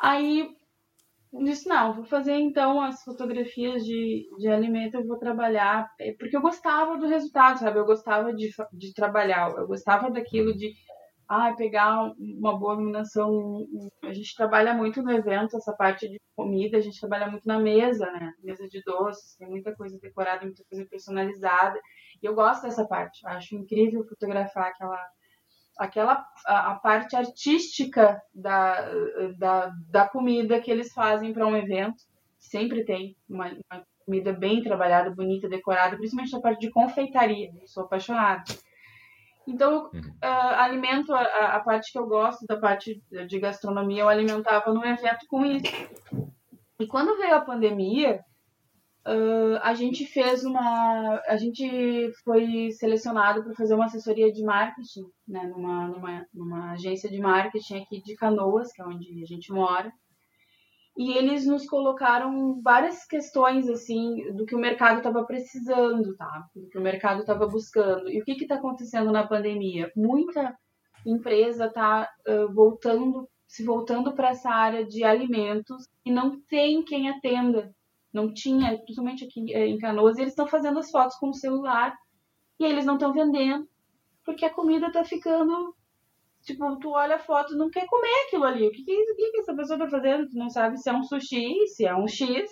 Aí 0.00 0.54
eu 1.32 1.44
disse, 1.44 1.68
não, 1.68 1.94
vou 1.94 2.04
fazer 2.04 2.34
então 2.34 2.80
as 2.80 3.02
fotografias 3.02 3.84
de, 3.84 4.28
de 4.38 4.48
alimento, 4.48 4.94
eu 4.96 5.06
vou 5.06 5.18
trabalhar, 5.18 5.90
é, 5.98 6.12
porque 6.12 6.36
eu 6.36 6.42
gostava 6.42 6.98
do 6.98 7.06
resultado, 7.06 7.58
sabe? 7.58 7.78
Eu 7.78 7.86
gostava 7.86 8.32
de, 8.32 8.50
de 8.72 8.92
trabalhar, 8.92 9.50
eu 9.56 9.66
gostava 9.66 10.10
daquilo 10.10 10.54
de 10.54 10.74
ah, 11.28 11.52
pegar 11.56 12.12
uma 12.18 12.58
boa 12.58 12.74
iluminação. 12.74 13.66
A 14.02 14.12
gente 14.12 14.34
trabalha 14.34 14.74
muito 14.74 15.02
no 15.02 15.10
evento, 15.10 15.56
essa 15.56 15.72
parte 15.72 16.08
de 16.08 16.20
comida, 16.36 16.78
a 16.78 16.80
gente 16.80 17.00
trabalha 17.00 17.30
muito 17.30 17.46
na 17.46 17.58
mesa, 17.58 18.10
né? 18.10 18.32
Mesa 18.42 18.68
de 18.68 18.82
doces, 18.82 19.36
tem 19.36 19.48
muita 19.48 19.74
coisa 19.74 19.98
decorada, 19.98 20.44
muita 20.44 20.62
coisa 20.64 20.86
personalizada. 20.86 21.80
E 22.22 22.26
eu 22.26 22.34
gosto 22.34 22.62
dessa 22.62 22.86
parte. 22.86 23.26
Acho 23.26 23.54
incrível 23.56 24.04
fotografar 24.06 24.66
aquela 24.66 24.98
aquela 25.78 26.26
a, 26.46 26.72
a 26.72 26.74
parte 26.76 27.16
artística 27.16 28.22
da, 28.34 28.90
da, 29.38 29.72
da 29.88 30.08
comida 30.08 30.60
que 30.60 30.70
eles 30.70 30.92
fazem 30.92 31.32
para 31.32 31.46
um 31.46 31.56
evento. 31.56 32.02
Sempre 32.38 32.84
tem 32.84 33.16
uma, 33.28 33.48
uma, 33.48 33.84
comida 34.04 34.32
bem 34.32 34.62
trabalhada, 34.62 35.10
bonita, 35.10 35.48
decorada, 35.48 35.96
principalmente 35.96 36.32
na 36.32 36.40
parte 36.40 36.60
de 36.60 36.70
confeitaria. 36.70 37.52
Eu 37.60 37.68
sou 37.68 37.84
apaixonada. 37.84 38.42
Então, 39.46 39.90
uhum. 39.92 40.00
uh, 40.00 40.54
alimento, 40.56 41.12
a, 41.12 41.56
a, 41.56 41.60
parte 41.60 41.92
que 41.92 41.98
eu 41.98 42.06
gosto 42.06 42.46
da 42.46 42.56
parte 42.56 43.02
de 43.26 43.38
gastronomia, 43.40 44.02
eu 44.02 44.08
alimentava 44.08 44.72
no 44.72 44.84
evento 44.84 45.26
com 45.28 45.44
isso. 45.44 45.72
E 46.78 46.86
quando 46.86 47.16
veio 47.18 47.34
a 47.34 47.40
pandemia, 47.40 48.20
Uh, 49.04 49.58
a 49.62 49.74
gente 49.74 50.06
fez 50.06 50.44
uma. 50.44 51.20
A 51.26 51.36
gente 51.36 52.12
foi 52.24 52.70
selecionado 52.70 53.42
para 53.42 53.52
fazer 53.54 53.74
uma 53.74 53.86
assessoria 53.86 54.32
de 54.32 54.44
marketing, 54.44 55.06
né, 55.26 55.42
numa, 55.44 55.88
numa, 55.88 56.26
numa 56.32 56.70
agência 56.70 57.10
de 57.10 57.18
marketing 57.18 57.82
aqui 57.82 58.00
de 58.00 58.14
Canoas, 58.14 58.72
que 58.72 58.80
é 58.80 58.84
onde 58.84 59.20
a 59.20 59.26
gente 59.26 59.50
mora. 59.50 59.92
E 60.96 61.12
eles 61.16 61.46
nos 61.46 61.66
colocaram 61.66 62.60
várias 62.62 63.06
questões, 63.06 63.68
assim, 63.68 64.30
do 64.34 64.44
que 64.44 64.54
o 64.54 64.58
mercado 64.58 64.98
estava 64.98 65.24
precisando, 65.24 66.14
tá? 66.16 66.46
Do 66.54 66.68
que 66.68 66.78
o 66.78 66.82
mercado 66.82 67.20
estava 67.20 67.46
buscando. 67.46 68.10
E 68.10 68.20
o 68.20 68.24
que 68.24 68.32
está 68.32 68.56
acontecendo 68.56 69.10
na 69.10 69.26
pandemia? 69.26 69.90
Muita 69.96 70.54
empresa 71.06 71.66
está 71.66 72.08
uh, 72.28 72.52
voltando, 72.52 73.28
se 73.46 73.64
voltando 73.64 74.12
para 74.12 74.30
essa 74.30 74.50
área 74.50 74.84
de 74.84 75.02
alimentos 75.02 75.88
e 76.04 76.12
não 76.12 76.38
tem 76.42 76.84
quem 76.84 77.08
atenda 77.08 77.74
não 78.12 78.32
tinha, 78.32 78.78
principalmente 78.78 79.24
aqui 79.24 79.52
eh, 79.52 79.66
em 79.66 79.78
Canoas, 79.78 80.18
eles 80.18 80.32
estão 80.32 80.46
fazendo 80.46 80.78
as 80.78 80.90
fotos 80.90 81.16
com 81.16 81.30
o 81.30 81.34
celular 81.34 81.96
e 82.60 82.64
eles 82.64 82.84
não 82.84 82.94
estão 82.94 83.12
vendendo 83.12 83.66
porque 84.24 84.44
a 84.44 84.52
comida 84.52 84.88
está 84.88 85.04
ficando. 85.04 85.74
Tipo, 86.42 86.76
tu 86.78 86.90
olha 86.90 87.16
a 87.16 87.20
foto 87.20 87.56
não 87.56 87.70
quer 87.70 87.86
comer 87.86 88.26
aquilo 88.26 88.44
ali. 88.44 88.66
O 88.66 88.72
que, 88.72 88.84
que, 88.84 89.12
o 89.12 89.16
que, 89.16 89.30
que 89.30 89.40
essa 89.40 89.54
pessoa 89.54 89.76
está 89.76 89.88
fazendo? 89.88 90.28
Tu 90.28 90.36
não 90.36 90.50
sabe 90.50 90.76
se 90.76 90.88
é 90.88 90.92
um 90.92 91.02
sushi, 91.02 91.66
se 91.68 91.86
é 91.86 91.94
um 91.94 92.08
X, 92.08 92.50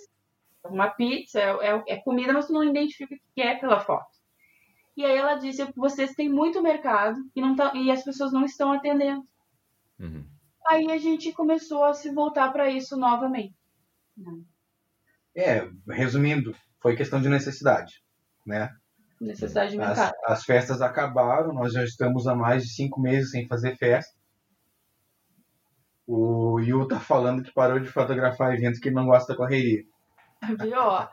uma 0.64 0.88
pizza, 0.90 1.40
é, 1.40 1.50
é, 1.50 1.82
é 1.88 1.96
comida, 1.96 2.32
mas 2.32 2.46
tu 2.46 2.52
não 2.52 2.62
identifica 2.62 3.14
o 3.14 3.18
que 3.34 3.42
é 3.42 3.56
pela 3.56 3.80
foto. 3.80 4.08
E 4.96 5.04
aí 5.04 5.16
ela 5.16 5.34
disse: 5.34 5.66
vocês 5.74 6.14
têm 6.14 6.28
muito 6.28 6.62
mercado 6.62 7.18
e, 7.34 7.40
não 7.40 7.56
tá, 7.56 7.72
e 7.74 7.90
as 7.90 8.04
pessoas 8.04 8.32
não 8.32 8.44
estão 8.44 8.72
atendendo. 8.72 9.22
Uhum. 9.98 10.24
Aí 10.66 10.90
a 10.90 10.98
gente 10.98 11.32
começou 11.32 11.84
a 11.84 11.94
se 11.94 12.12
voltar 12.12 12.52
para 12.52 12.70
isso 12.70 12.96
novamente. 12.96 13.54
É, 15.34 15.68
resumindo, 15.88 16.54
foi 16.80 16.96
questão 16.96 17.20
de 17.20 17.28
necessidade, 17.28 18.02
né? 18.46 18.70
Necessidade 19.20 19.72
de 19.72 19.78
mercado. 19.78 20.14
As, 20.24 20.38
as 20.38 20.44
festas 20.44 20.80
acabaram, 20.80 21.52
nós 21.52 21.72
já 21.72 21.84
estamos 21.84 22.26
há 22.26 22.34
mais 22.34 22.64
de 22.64 22.70
cinco 22.70 23.00
meses 23.00 23.30
sem 23.30 23.46
fazer 23.46 23.76
festa. 23.76 24.12
O 26.06 26.58
Yu 26.58 26.88
tá 26.88 26.98
falando 26.98 27.42
que 27.42 27.52
parou 27.52 27.78
de 27.78 27.88
fotografar 27.88 28.54
eventos 28.54 28.80
que 28.80 28.88
ele 28.88 28.96
não 28.96 29.06
gosta 29.06 29.32
da 29.32 29.36
correria. 29.36 29.82
Pior. 30.58 31.10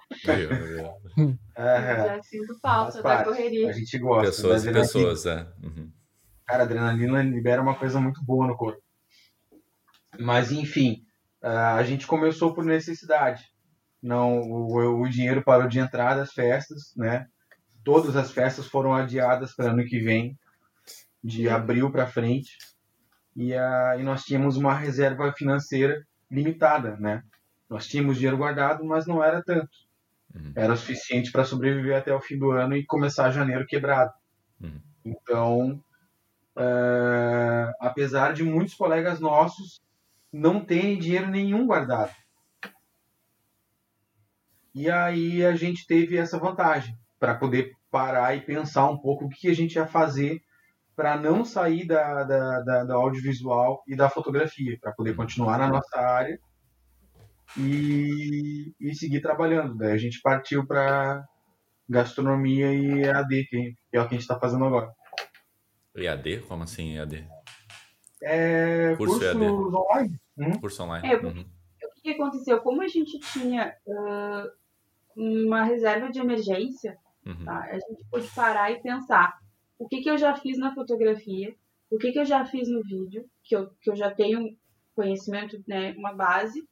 é, 1.55 1.95
já 2.07 2.23
sinto 2.23 2.57
falta 2.61 3.01
da 3.03 3.23
correria. 3.23 3.69
A 3.69 3.73
gente 3.73 3.99
gosta. 3.99 4.27
Pessoas 4.27 4.65
e 4.65 4.71
pessoas, 4.71 5.25
é. 5.25 5.45
Uhum. 5.61 5.91
Cara, 6.45 6.63
a 6.63 6.65
adrenalina 6.65 7.21
libera 7.21 7.61
uma 7.61 7.75
coisa 7.75 7.99
muito 7.99 8.23
boa 8.23 8.47
no 8.47 8.55
corpo. 8.55 8.81
Mas, 10.17 10.51
enfim, 10.51 11.03
a 11.41 11.83
gente 11.83 12.07
começou 12.07 12.53
por 12.53 12.63
necessidade 12.63 13.43
não 14.01 14.39
o, 14.39 15.01
o 15.01 15.09
dinheiro 15.09 15.43
parou 15.43 15.67
de 15.67 15.79
entrar 15.79 16.15
das 16.15 16.31
festas, 16.31 16.93
né? 16.95 17.27
Todas 17.87 18.17
as 18.17 18.33
festas 18.33 18.67
foram 18.67 18.93
adiadas 18.93 19.55
para 19.55 19.71
ano 19.71 19.85
que 19.85 19.97
vem, 19.97 20.37
de 21.23 21.47
abril 21.47 21.89
para 21.89 22.05
frente, 22.05 22.57
e, 23.33 23.53
a, 23.53 23.95
e 23.97 24.03
nós 24.03 24.25
tínhamos 24.25 24.57
uma 24.57 24.73
reserva 24.73 25.31
financeira 25.31 26.05
limitada, 26.29 26.97
né? 26.97 27.23
Nós 27.69 27.87
tínhamos 27.87 28.17
dinheiro 28.17 28.35
guardado, 28.35 28.83
mas 28.83 29.07
não 29.07 29.23
era 29.23 29.41
tanto. 29.41 29.69
Uhum. 30.35 30.51
Era 30.53 30.73
o 30.73 30.75
suficiente 30.75 31.31
para 31.31 31.45
sobreviver 31.45 31.95
até 31.95 32.13
o 32.13 32.19
fim 32.19 32.37
do 32.37 32.51
ano 32.51 32.75
e 32.75 32.85
começar 32.85 33.31
janeiro 33.31 33.65
quebrado. 33.65 34.11
Uhum. 34.59 34.81
Então, 35.05 35.81
uh, 36.57 37.71
apesar 37.79 38.33
de 38.33 38.43
muitos 38.43 38.73
colegas 38.73 39.21
nossos 39.21 39.81
não 40.29 40.59
terem 40.59 40.99
dinheiro 40.99 41.29
nenhum 41.29 41.65
guardado, 41.65 42.11
e 44.75 44.89
aí 44.89 45.45
a 45.45 45.55
gente 45.55 45.87
teve 45.87 46.17
essa 46.17 46.37
vantagem 46.37 46.93
para 47.17 47.33
poder 47.33 47.76
parar 47.89 48.35
e 48.35 48.41
pensar 48.41 48.89
um 48.89 48.97
pouco 48.97 49.25
o 49.25 49.29
que 49.29 49.49
a 49.49 49.53
gente 49.53 49.75
ia 49.75 49.87
fazer 49.87 50.41
para 50.95 51.15
não 51.15 51.45
sair 51.45 51.85
da, 51.85 52.23
da, 52.23 52.61
da, 52.61 52.83
da 52.83 52.95
audiovisual 52.95 53.83
e 53.87 53.95
da 53.95 54.09
fotografia, 54.09 54.77
para 54.81 54.91
poder 54.91 55.15
continuar 55.15 55.59
na 55.59 55.67
nossa 55.67 55.99
área 55.99 56.39
e, 57.55 58.73
e 58.79 58.95
seguir 58.95 59.21
trabalhando. 59.21 59.77
Daí 59.77 59.91
a 59.91 59.97
gente 59.97 60.19
partiu 60.21 60.65
para 60.65 61.23
gastronomia 61.87 62.73
e 62.73 63.03
EAD, 63.03 63.45
que 63.45 63.75
é 63.93 64.01
o 64.01 64.07
que 64.07 64.15
a 64.15 64.17
gente 64.17 64.21
está 64.21 64.39
fazendo 64.39 64.65
agora. 64.65 64.91
EAD? 65.95 66.41
Como 66.47 66.63
assim 66.63 66.97
EAD? 66.97 67.27
É 68.21 68.95
Curso 68.97 69.19
curso 69.19 69.25
EAD. 69.25 69.43
online. 69.43 70.19
Hum? 70.37 70.59
Curso 70.59 70.83
online. 70.83 71.07
É, 71.07 71.17
Uhum. 71.17 71.45
O 71.83 72.01
que 72.01 72.09
aconteceu? 72.11 72.59
Como 72.61 72.81
a 72.81 72.87
gente 72.87 73.19
tinha 73.19 73.75
ah, 73.87 74.45
uma 75.15 75.63
reserva 75.63 76.09
de 76.09 76.19
emergência, 76.19 76.97
Uhum. 77.27 77.45
tá? 77.45 77.59
a 77.63 77.73
gente 77.73 78.05
pôde 78.09 78.27
parar 78.29 78.71
e 78.71 78.81
pensar 78.81 79.37
o 79.77 79.87
que, 79.87 80.01
que 80.01 80.09
eu 80.09 80.17
já 80.17 80.35
fiz 80.35 80.57
na 80.57 80.73
fotografia, 80.73 81.55
o 81.91 81.97
que, 81.97 82.11
que 82.11 82.19
eu 82.19 82.25
já 82.25 82.45
fiz 82.45 82.67
no 82.69 82.81
vídeo, 82.83 83.25
que 83.43 83.55
eu, 83.55 83.69
que 83.81 83.89
eu 83.89 83.95
já 83.95 84.13
tenho 84.13 84.57
conhecimento, 84.95 85.61
né, 85.67 85.93
uma 85.97 86.13
base, 86.13 86.67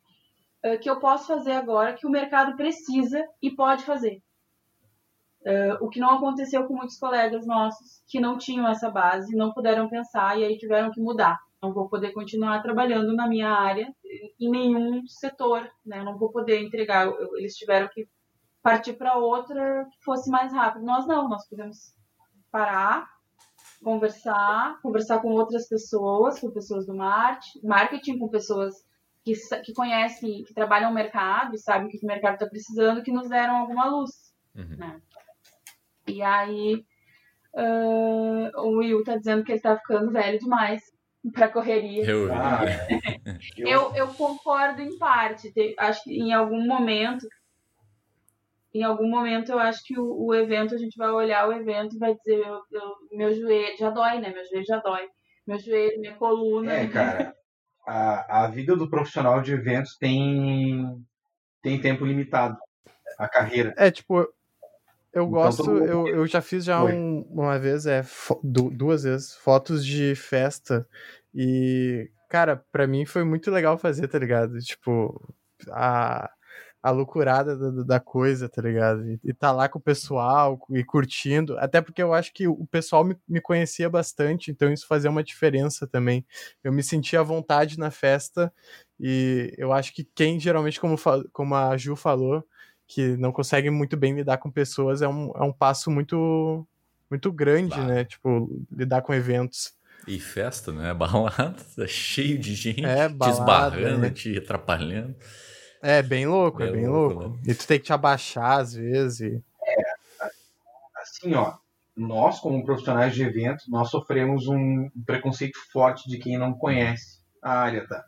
ah, 0.63 0.77
que 0.77 0.89
eu 0.89 0.99
posso 0.99 1.27
fazer 1.27 1.51
agora, 1.51 1.93
que 1.93 2.07
o 2.07 2.09
mercado 2.09 2.55
precisa 2.55 3.23
e 3.41 3.51
pode 3.51 3.83
fazer. 3.83 4.21
Ah, 5.45 5.77
o 5.81 5.89
que 5.89 5.99
não 5.99 6.09
aconteceu 6.09 6.65
com 6.65 6.75
muitos 6.75 6.97
colegas 6.97 7.45
nossos 7.45 8.01
que 8.07 8.19
não 8.19 8.37
tinham 8.37 8.67
essa 8.67 8.89
base, 8.89 9.35
não 9.35 9.53
puderam 9.53 9.89
pensar 9.89 10.39
e 10.39 10.43
aí 10.43 10.57
tiveram 10.57 10.91
que 10.91 10.99
mudar. 10.99 11.37
Não 11.61 11.73
vou 11.73 11.87
poder 11.87 12.11
continuar 12.11 12.61
trabalhando 12.61 13.15
na 13.15 13.27
minha 13.27 13.49
área 13.49 13.87
em 14.39 14.49
nenhum 14.49 15.05
setor, 15.07 15.69
né? 15.85 16.03
Não 16.03 16.17
vou 16.17 16.31
poder 16.31 16.61
entregar. 16.61 17.11
Eles 17.37 17.55
tiveram 17.55 17.87
que 17.91 18.07
partir 18.65 18.93
para 18.93 19.15
outra 19.15 19.85
que 19.91 20.03
fosse 20.03 20.27
mais 20.29 20.51
rápido. 20.51 20.83
Nós 20.83 21.05
não, 21.05 21.29
nós 21.29 21.47
podemos 21.47 21.77
parar, 22.51 23.07
conversar, 23.83 24.79
conversar 24.81 25.19
com 25.19 25.29
outras 25.29 25.67
pessoas, 25.69 26.39
com 26.39 26.49
pessoas 26.49 26.87
do 26.87 26.95
marketing, 26.95 27.59
marketing 27.63 28.17
com 28.17 28.27
pessoas 28.27 28.73
que, 29.23 29.33
que 29.63 29.71
conhecem, 29.73 30.43
que 30.43 30.53
trabalham 30.53 30.89
no 30.89 30.95
mercado 30.95 31.53
e 31.53 31.59
sabem 31.59 31.87
o 31.87 31.89
que 31.91 32.03
o 32.03 32.07
mercado 32.07 32.33
está 32.33 32.47
precisando, 32.47 33.03
que 33.03 33.11
nos 33.11 33.29
deram 33.29 33.55
alguma 33.57 33.85
luz. 33.85 34.09
Uhum. 34.55 34.77
né? 34.77 35.01
E 36.07 36.21
aí 36.23 36.83
ah, 37.55 38.51
o 38.61 38.77
Will 38.77 39.03
tá 39.03 39.15
dizendo 39.17 39.43
que 39.43 39.51
ele 39.51 39.61
tá 39.61 39.77
ficando 39.77 40.11
velho 40.11 40.39
demais 40.39 40.81
pra 41.33 41.49
correria. 41.49 42.03
Eu. 42.05 42.33
Ah, 42.33 42.61
eu, 43.57 43.67
Eu, 43.67 43.95
eu 43.95 44.07
concordo 44.13 44.81
em 44.81 44.97
parte. 44.97 45.51
Te- 45.51 45.75
acho 45.77 46.03
que 46.03 46.13
em 46.13 46.33
algum 46.33 46.65
momento, 46.65 47.27
em 48.79 48.83
algum 48.83 49.09
momento 49.09 49.51
eu 49.51 49.59
acho 49.59 49.81
que 49.83 49.97
o, 49.97 50.25
o 50.27 50.35
evento, 50.35 50.75
a 50.75 50.77
gente 50.77 50.97
vai 50.97 51.09
olhar 51.09 51.47
o 51.47 51.53
evento 51.53 51.95
e 51.95 51.99
vai 51.99 52.13
dizer, 52.15 52.39
eu, 52.39 52.61
eu- 52.71 52.95
meu 53.13 53.33
joelho 53.33 53.77
já 53.77 53.89
dói, 53.89 54.19
né? 54.19 54.31
Meu 54.33 54.43
joelho 54.45 54.65
já 54.65 54.77
dói. 54.79 55.07
Meu 55.47 55.57
joelho, 55.59 55.99
minha 56.01 56.13
coluna. 56.15 56.73
É, 56.73 56.87
cara, 56.87 57.35
a, 57.87 58.43
a 58.45 58.47
vida 58.49 58.75
do 58.75 58.89
profissional 58.89 59.41
de 59.41 59.53
eventos 59.53 59.95
tem, 59.97 61.01
tem 61.61 61.79
tempo 61.79 62.05
limitado. 62.05 62.57
A 63.17 63.29
carreira. 63.29 63.73
É, 63.77 63.89
tipo, 63.89 64.19
eu 65.13 65.23
Então, 65.23 65.29
gosto, 65.29 65.65
mundo- 65.71 65.85
eu, 65.85 66.07
eu 66.07 66.27
já 66.27 66.41
fiz 66.41 66.65
já 66.65 66.83
um- 66.83 67.21
uma 67.29 67.57
vez, 67.57 67.85
é, 67.85 68.03
duas 68.43 69.03
vezes, 69.03 69.35
fotos 69.35 69.85
de 69.85 70.15
festa. 70.15 70.85
E, 71.33 72.09
cara, 72.29 72.57
pra 72.71 72.85
mim 72.87 73.05
foi 73.05 73.23
muito 73.23 73.49
legal 73.49 73.77
fazer, 73.77 74.07
tá 74.09 74.19
ligado? 74.19 74.59
Tipo, 74.59 75.33
a, 75.71 76.29
a 76.85 76.91
loucurada 76.91 77.57
da, 77.57 77.83
da 77.83 77.99
coisa, 77.99 78.47
tá 78.47 78.61
ligado? 78.61 79.09
E, 79.09 79.19
e 79.23 79.33
tá 79.33 79.51
lá 79.51 79.67
com 79.67 79.79
o 79.79 79.81
pessoal 79.81 80.59
e 80.69 80.83
curtindo. 80.83 81.57
Até 81.57 81.81
porque 81.81 82.01
eu 82.03 82.13
acho 82.13 82.31
que 82.31 82.47
o 82.47 82.63
pessoal 82.67 83.03
me, 83.03 83.17
me 83.27 83.41
conhecia 83.41 83.89
bastante, 83.89 84.51
então 84.51 84.71
isso 84.71 84.85
fazia 84.85 85.09
uma 85.09 85.23
diferença 85.23 85.87
também. 85.87 86.23
Eu 86.63 86.71
me 86.71 86.83
sentia 86.83 87.21
à 87.21 87.23
vontade 87.23 87.79
na 87.79 87.89
festa. 87.89 88.53
E 88.99 89.51
eu 89.57 89.73
acho 89.73 89.93
que 89.95 90.03
quem 90.13 90.39
geralmente, 90.39 90.79
como, 90.79 90.95
como 91.33 91.55
a 91.55 91.75
Ju 91.75 91.95
falou, 91.95 92.45
que 92.87 93.17
não 93.17 93.31
consegue 93.31 93.71
muito 93.71 93.97
bem 93.97 94.13
lidar 94.13 94.37
com 94.37 94.51
pessoas 94.51 95.01
é 95.01 95.07
um, 95.07 95.31
é 95.35 95.41
um 95.41 95.51
passo 95.51 95.89
muito 95.89 96.67
muito 97.09 97.31
grande, 97.31 97.75
Bah. 97.75 97.83
né? 97.83 98.05
Tipo, 98.05 98.63
lidar 98.71 99.01
com 99.01 99.11
eventos. 99.13 99.73
E 100.07 100.19
festa, 100.19 100.71
né? 100.71 100.93
Balada, 100.93 101.87
cheio 101.87 102.37
de 102.37 102.53
gente 102.53 102.85
É, 102.85 103.07
te 103.09 103.15
balada, 103.15 103.39
esbarrando, 103.75 103.97
né? 104.01 104.09
te 104.11 104.37
atrapalhando. 104.37 105.15
É 105.87 106.01
bem 106.01 106.25
louco, 106.25 106.63
é 106.63 106.67
É 106.67 106.71
bem 106.71 106.87
louco, 106.87 107.19
louco. 107.19 107.39
E 107.45 107.53
tu 107.53 107.67
tem 107.67 107.77
que 107.79 107.85
te 107.85 107.93
abaixar 107.93 108.59
às 108.59 108.73
vezes. 108.73 109.19
e- 109.21 109.43
Assim, 110.95 111.33
ó, 111.35 111.53
nós 111.95 112.39
como 112.39 112.65
profissionais 112.65 113.13
de 113.13 113.21
evento, 113.23 113.63
nós 113.69 113.91
sofremos 113.91 114.47
um 114.47 114.89
preconceito 115.05 115.59
forte 115.71 116.09
de 116.09 116.17
quem 116.17 116.37
não 116.39 116.53
conhece 116.53 117.19
a 117.41 117.51
área, 117.59 117.87
tá? 117.87 118.03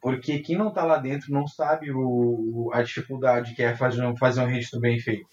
Porque 0.00 0.38
quem 0.38 0.56
não 0.56 0.72
tá 0.72 0.82
lá 0.82 0.96
dentro 0.96 1.30
não 1.30 1.46
sabe 1.46 1.92
o, 1.92 1.98
o- 2.68 2.70
a 2.72 2.82
dificuldade 2.82 3.54
que 3.54 3.62
é 3.62 3.76
fazer 3.76 4.02
um, 4.06 4.16
fazer 4.16 4.40
um 4.40 4.46
registro 4.46 4.80
bem 4.80 4.98
feito. 4.98 5.28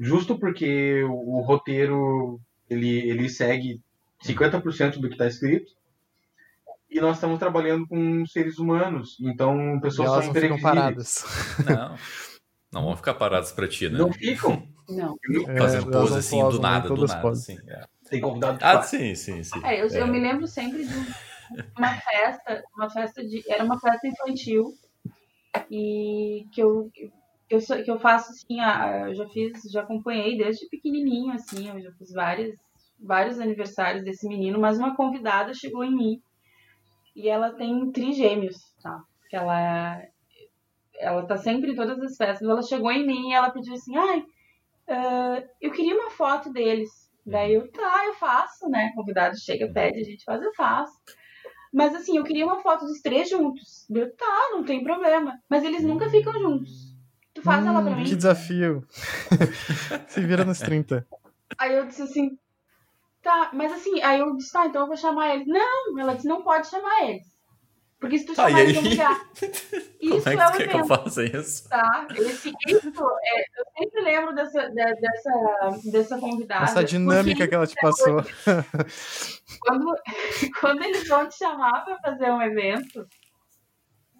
Justo 0.00 0.38
porque 0.38 1.02
o, 1.04 1.12
o 1.38 1.40
roteiro 1.42 2.40
ele, 2.70 3.06
ele 3.08 3.28
segue 3.28 3.82
50% 4.22 4.98
do 4.98 5.08
que 5.08 5.14
está 5.14 5.26
escrito 5.26 5.70
e 6.94 7.00
nós 7.00 7.16
estamos 7.16 7.38
trabalhando 7.38 7.86
com 7.88 8.24
seres 8.26 8.58
humanos, 8.58 9.16
então 9.20 9.76
E 9.76 9.80
pessoas 9.80 10.08
elas 10.08 10.24
são 10.24 10.32
não 10.34 10.40
ficam 10.40 10.56
imprevisíveis. 10.56 10.62
paradas. 10.62 11.24
Não. 11.64 11.96
Não 12.72 12.84
vão 12.86 12.96
ficar 12.96 13.14
parados 13.14 13.52
pra 13.52 13.68
ti, 13.68 13.88
né? 13.88 13.98
Não 13.98 14.12
ficam. 14.12 14.66
Não. 14.88 15.16
É, 15.48 15.58
Fazendo 15.58 15.92
elas 15.92 16.10
pose 16.10 16.18
assim, 16.18 16.38
do 16.38 16.44
posam, 16.44 16.62
né? 16.62 16.68
nada, 16.68 16.88
do 16.88 17.06
nada. 17.06 17.28
Assim, 17.28 17.58
é. 17.68 17.84
Tem 18.10 18.20
convidado 18.20 18.58
Ah, 18.62 18.82
sim, 18.82 19.14
sim, 19.14 19.42
sim. 19.42 19.60
É, 19.64 19.80
eu, 19.82 19.86
eu 19.88 20.04
É. 20.06 20.10
me 20.10 20.20
lembro 20.20 20.46
sempre 20.46 20.84
de 20.84 20.94
uma 21.78 21.94
festa, 21.94 22.62
uma 22.76 22.90
festa 22.90 23.24
de. 23.24 23.42
Era 23.48 23.64
uma 23.64 23.78
festa 23.80 24.06
infantil. 24.08 24.74
E 25.70 26.46
que 26.52 26.60
eu, 26.62 26.90
que 26.92 27.10
eu, 27.48 27.60
sou- 27.60 27.82
que 27.82 27.90
eu 27.90 27.98
faço 27.98 28.30
assim, 28.32 28.60
a- 28.60 29.06
eu 29.08 29.14
já 29.14 29.28
fiz, 29.28 29.62
já 29.70 29.82
acompanhei 29.82 30.36
desde 30.36 30.68
pequenininho, 30.68 31.32
assim, 31.32 31.68
eu 31.68 31.80
já 31.80 31.92
fiz 31.92 32.12
vários, 32.12 32.56
vários 33.00 33.38
aniversários 33.38 34.04
desse 34.04 34.26
menino, 34.26 34.58
mas 34.60 34.78
uma 34.78 34.96
convidada 34.96 35.54
chegou 35.54 35.84
em 35.84 35.94
mim 35.94 36.20
e 37.14 37.28
ela 37.28 37.52
tem 37.52 37.90
trigêmeos, 37.92 38.56
tá? 38.82 39.02
Que 39.28 39.36
ela, 39.36 40.02
ela 40.98 41.26
tá 41.26 41.36
sempre 41.36 41.72
em 41.72 41.76
todas 41.76 42.00
as 42.00 42.16
festas. 42.16 42.48
Ela 42.48 42.62
chegou 42.62 42.90
em 42.90 43.06
mim 43.06 43.30
e 43.30 43.34
ela 43.34 43.50
pediu 43.50 43.74
assim, 43.74 43.96
ai, 43.96 44.24
ah, 44.88 45.42
eu 45.60 45.70
queria 45.70 45.94
uma 45.94 46.10
foto 46.10 46.52
deles. 46.52 46.90
Daí 47.26 47.54
eu, 47.54 47.70
tá, 47.72 48.04
eu 48.06 48.14
faço, 48.14 48.68
né? 48.68 48.92
Convidado 48.94 49.38
chega, 49.38 49.72
pede, 49.72 50.00
a 50.00 50.04
gente 50.04 50.24
faz, 50.24 50.42
eu 50.42 50.52
faço. 50.54 50.92
Mas 51.72 51.94
assim, 51.94 52.16
eu 52.16 52.24
queria 52.24 52.44
uma 52.44 52.60
foto 52.60 52.84
dos 52.84 53.00
três 53.00 53.28
juntos. 53.28 53.88
Eu, 53.90 54.14
tá, 54.14 54.50
não 54.52 54.62
tem 54.62 54.84
problema. 54.84 55.40
Mas 55.48 55.64
eles 55.64 55.82
nunca 55.82 56.08
ficam 56.10 56.32
juntos. 56.34 56.94
Tu 57.32 57.42
faz 57.42 57.66
ela 57.66 57.82
pra 57.82 57.92
Hum, 57.92 57.96
mim? 57.96 58.04
Que 58.04 58.14
desafio. 58.14 58.86
Se 60.06 60.20
vira 60.20 60.44
nos 60.44 60.60
30. 60.60 61.04
Aí 61.58 61.74
eu 61.74 61.86
disse 61.86 62.02
assim, 62.02 62.38
tá, 63.24 63.50
mas 63.52 63.72
assim, 63.72 64.00
aí 64.02 64.20
eu 64.20 64.36
disse, 64.36 64.52
tá, 64.52 64.66
então 64.66 64.82
eu 64.82 64.86
vou 64.88 64.96
chamar 64.96 65.34
eles. 65.34 65.46
Não, 65.48 65.98
ela 65.98 66.14
disse, 66.14 66.28
não 66.28 66.42
pode 66.42 66.68
chamar 66.68 67.02
eles. 67.08 67.26
Porque 68.00 68.18
se 68.18 68.26
tu 68.26 68.34
Tá, 68.34 68.44
chamar 68.44 68.58
e 68.58 68.62
eles, 68.62 68.74
vão 68.74 68.84
brigar. 68.84 69.18
Como 70.00 70.18
Isso 70.18 70.28
é 70.28 70.32
é, 70.34 70.36
que 70.36 70.42
o 70.42 70.46
tu 70.46 70.52
quer 70.58 70.68
que 70.68 70.76
eu 70.76 70.84
evento, 70.84 70.88
faça 70.88 71.24
isso? 71.24 71.68
tá? 71.68 72.06
Esse, 72.14 72.52
isso, 72.68 73.02
é, 73.24 73.40
eu 73.60 73.64
sempre 73.78 74.00
lembro 74.02 74.34
dessa, 74.34 74.68
de- 74.68 74.94
dessa, 75.00 75.32
dessa 75.90 76.18
convidada. 76.18 76.64
Essa 76.64 76.84
dinâmica 76.84 77.48
que 77.48 77.54
ela 77.54 77.66
te 77.66 77.74
passou. 77.80 78.22
quando, 79.60 79.94
quando 80.60 80.82
eles 80.84 81.08
vão 81.08 81.26
te 81.28 81.36
chamar 81.38 81.84
para 81.84 81.98
fazer 81.98 82.30
um 82.30 82.42
evento, 82.42 83.06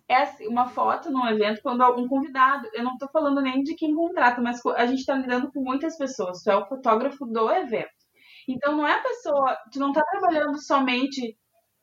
é 0.09 0.17
assim, 0.17 0.47
uma 0.47 0.69
foto 0.69 1.11
num 1.11 1.27
evento, 1.27 1.61
quando 1.63 1.83
algum 1.83 2.07
convidado, 2.09 2.69
eu 2.73 2.85
não 2.85 2.97
tô 2.99 3.09
falando 3.09 3.41
nem 3.41 3.63
de 3.63 3.75
quem 3.75 3.95
contrata, 3.95 4.41
mas 4.41 4.65
a 4.77 4.87
gente 4.87 5.05
tá 5.05 5.15
lidando 5.15 5.51
com 5.53 5.61
muitas 5.61 5.97
pessoas, 5.97 6.43
tu 6.43 6.51
é 6.51 6.57
o 6.57 6.67
fotógrafo 6.67 7.25
do 7.27 7.51
evento. 7.51 8.04
Então 8.49 8.77
não 8.77 8.87
é 8.87 8.95
a 8.95 9.03
pessoa, 9.03 9.57
tu 9.73 9.79
não 9.79 9.93
tá 9.93 10.03
trabalhando 10.11 10.59
somente 10.63 11.37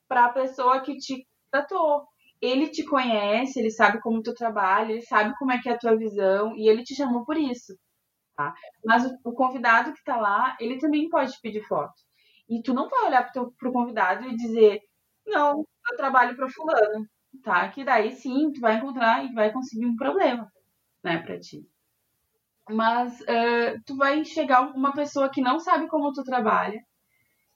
para 0.07 0.25
a 0.25 0.33
pessoa 0.33 0.81
que 0.81 0.97
te 0.97 1.27
tratou. 1.51 2.05
Ele 2.41 2.69
te 2.69 2.83
conhece, 2.85 3.59
ele 3.59 3.71
sabe 3.71 4.01
como 4.01 4.21
tu 4.23 4.33
trabalha, 4.33 4.91
ele 4.93 5.01
sabe 5.03 5.33
como 5.37 5.51
é 5.51 5.59
que 5.61 5.69
é 5.69 5.73
a 5.73 5.77
tua 5.77 5.95
visão 5.97 6.55
e 6.57 6.67
ele 6.69 6.83
te 6.83 6.95
chamou 6.95 7.23
por 7.25 7.37
isso, 7.37 7.77
tá? 8.35 8.53
Mas 8.85 9.05
o, 9.05 9.17
o 9.25 9.33
convidado 9.33 9.93
que 9.93 10.03
tá 10.03 10.17
lá, 10.17 10.57
ele 10.59 10.79
também 10.79 11.09
pode 11.09 11.33
pedir 11.41 11.63
foto. 11.67 11.93
E 12.49 12.61
tu 12.63 12.73
não 12.73 12.89
vai 12.89 13.05
olhar 13.07 13.23
pro, 13.23 13.33
teu, 13.33 13.51
pro 13.59 13.73
convidado 13.73 14.27
e 14.27 14.35
dizer, 14.35 14.81
não, 15.25 15.59
eu 15.91 15.97
trabalho 15.97 16.35
para 16.35 16.49
fulano, 16.49 17.07
tá? 17.43 17.69
Que 17.69 17.83
daí 17.83 18.11
sim, 18.13 18.51
tu 18.51 18.59
vai 18.61 18.75
encontrar 18.77 19.25
e 19.25 19.33
vai 19.33 19.51
conseguir 19.53 19.85
um 19.87 19.95
problema, 19.95 20.51
né, 21.03 21.17
pra 21.19 21.39
ti. 21.39 21.65
Mas 22.71 23.21
eh, 23.27 23.75
tu 23.85 23.95
vai 23.97 24.23
chegar 24.25 24.61
uma 24.75 24.93
pessoa 24.93 25.29
que 25.29 25.41
não 25.41 25.59
sabe 25.59 25.87
como 25.87 26.11
tu 26.13 26.23
trabalha, 26.23 26.79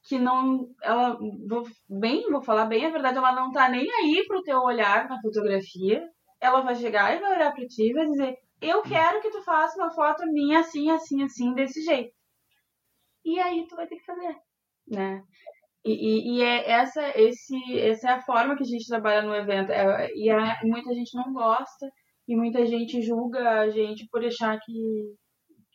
que 0.07 0.19
não, 0.19 0.67
ela, 0.83 1.17
vou, 1.49 1.63
bem, 1.89 2.29
vou 2.31 2.41
falar 2.41 2.65
bem 2.65 2.85
a 2.85 2.89
verdade, 2.91 3.17
ela 3.17 3.33
não 3.33 3.51
tá 3.51 3.69
nem 3.69 3.89
aí 3.91 4.23
pro 4.27 4.43
teu 4.43 4.59
olhar 4.61 5.09
na 5.09 5.19
fotografia, 5.21 6.07
ela 6.39 6.61
vai 6.61 6.75
chegar 6.75 7.15
e 7.15 7.19
vai 7.19 7.35
olhar 7.35 7.53
pra 7.53 7.65
ti 7.67 7.89
e 7.89 7.93
vai 7.93 8.05
dizer, 8.07 8.37
eu 8.61 8.81
quero 8.83 9.21
que 9.21 9.31
tu 9.31 9.41
faça 9.43 9.77
uma 9.77 9.91
foto 9.91 10.25
minha 10.31 10.59
assim, 10.61 10.89
assim, 10.91 11.23
assim, 11.23 11.53
desse 11.53 11.81
jeito. 11.83 12.13
E 13.25 13.39
aí 13.39 13.65
tu 13.67 13.75
vai 13.75 13.87
ter 13.87 13.97
que 13.97 14.05
fazer. 14.05 14.35
né? 14.87 15.23
E, 15.85 15.93
e, 15.93 16.39
e, 16.39 16.43
é 16.43 16.69
essa, 16.71 17.01
esse, 17.19 17.55
essa 17.79 18.09
é 18.09 18.13
a 18.13 18.21
forma 18.23 18.55
que 18.57 18.63
a 18.63 18.67
gente 18.67 18.87
trabalha 18.87 19.21
no 19.23 19.35
evento. 19.35 19.71
É, 19.71 20.11
e 20.15 20.29
a, 20.31 20.59
muita 20.63 20.93
gente 20.93 21.15
não 21.15 21.33
gosta, 21.33 21.89
e 22.27 22.35
muita 22.35 22.65
gente 22.65 23.01
julga 23.01 23.61
a 23.61 23.69
gente 23.69 24.07
por 24.11 24.23
achar 24.25 24.59
que, 24.59 25.15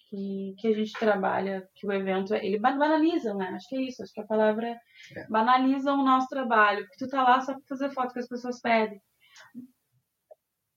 que, 0.09 0.55
que 0.59 0.68
a 0.68 0.72
gente 0.74 0.92
trabalha, 0.98 1.62
que 1.74 1.86
o 1.86 1.92
evento, 1.92 2.34
ele 2.34 2.59
banaliza, 2.59 3.34
né? 3.34 3.51
Acho 3.55 3.68
que 3.68 3.76
é 3.76 3.82
isso, 3.82 4.03
acho 4.03 4.12
que 4.12 4.20
a 4.20 4.26
palavra 4.26 4.66
é, 4.68 4.72
é. 5.20 5.26
banaliza 5.28 5.92
o 5.92 6.05
nosso 6.05 6.26
trabalho, 6.28 6.84
porque 6.86 7.05
tu 7.05 7.09
tá 7.09 7.22
lá 7.22 7.40
só 7.40 7.53
pra 7.53 7.62
fazer 7.68 7.90
foto 7.90 8.12
que 8.12 8.18
as 8.18 8.28
pessoas 8.28 8.61
pedem. 8.61 9.01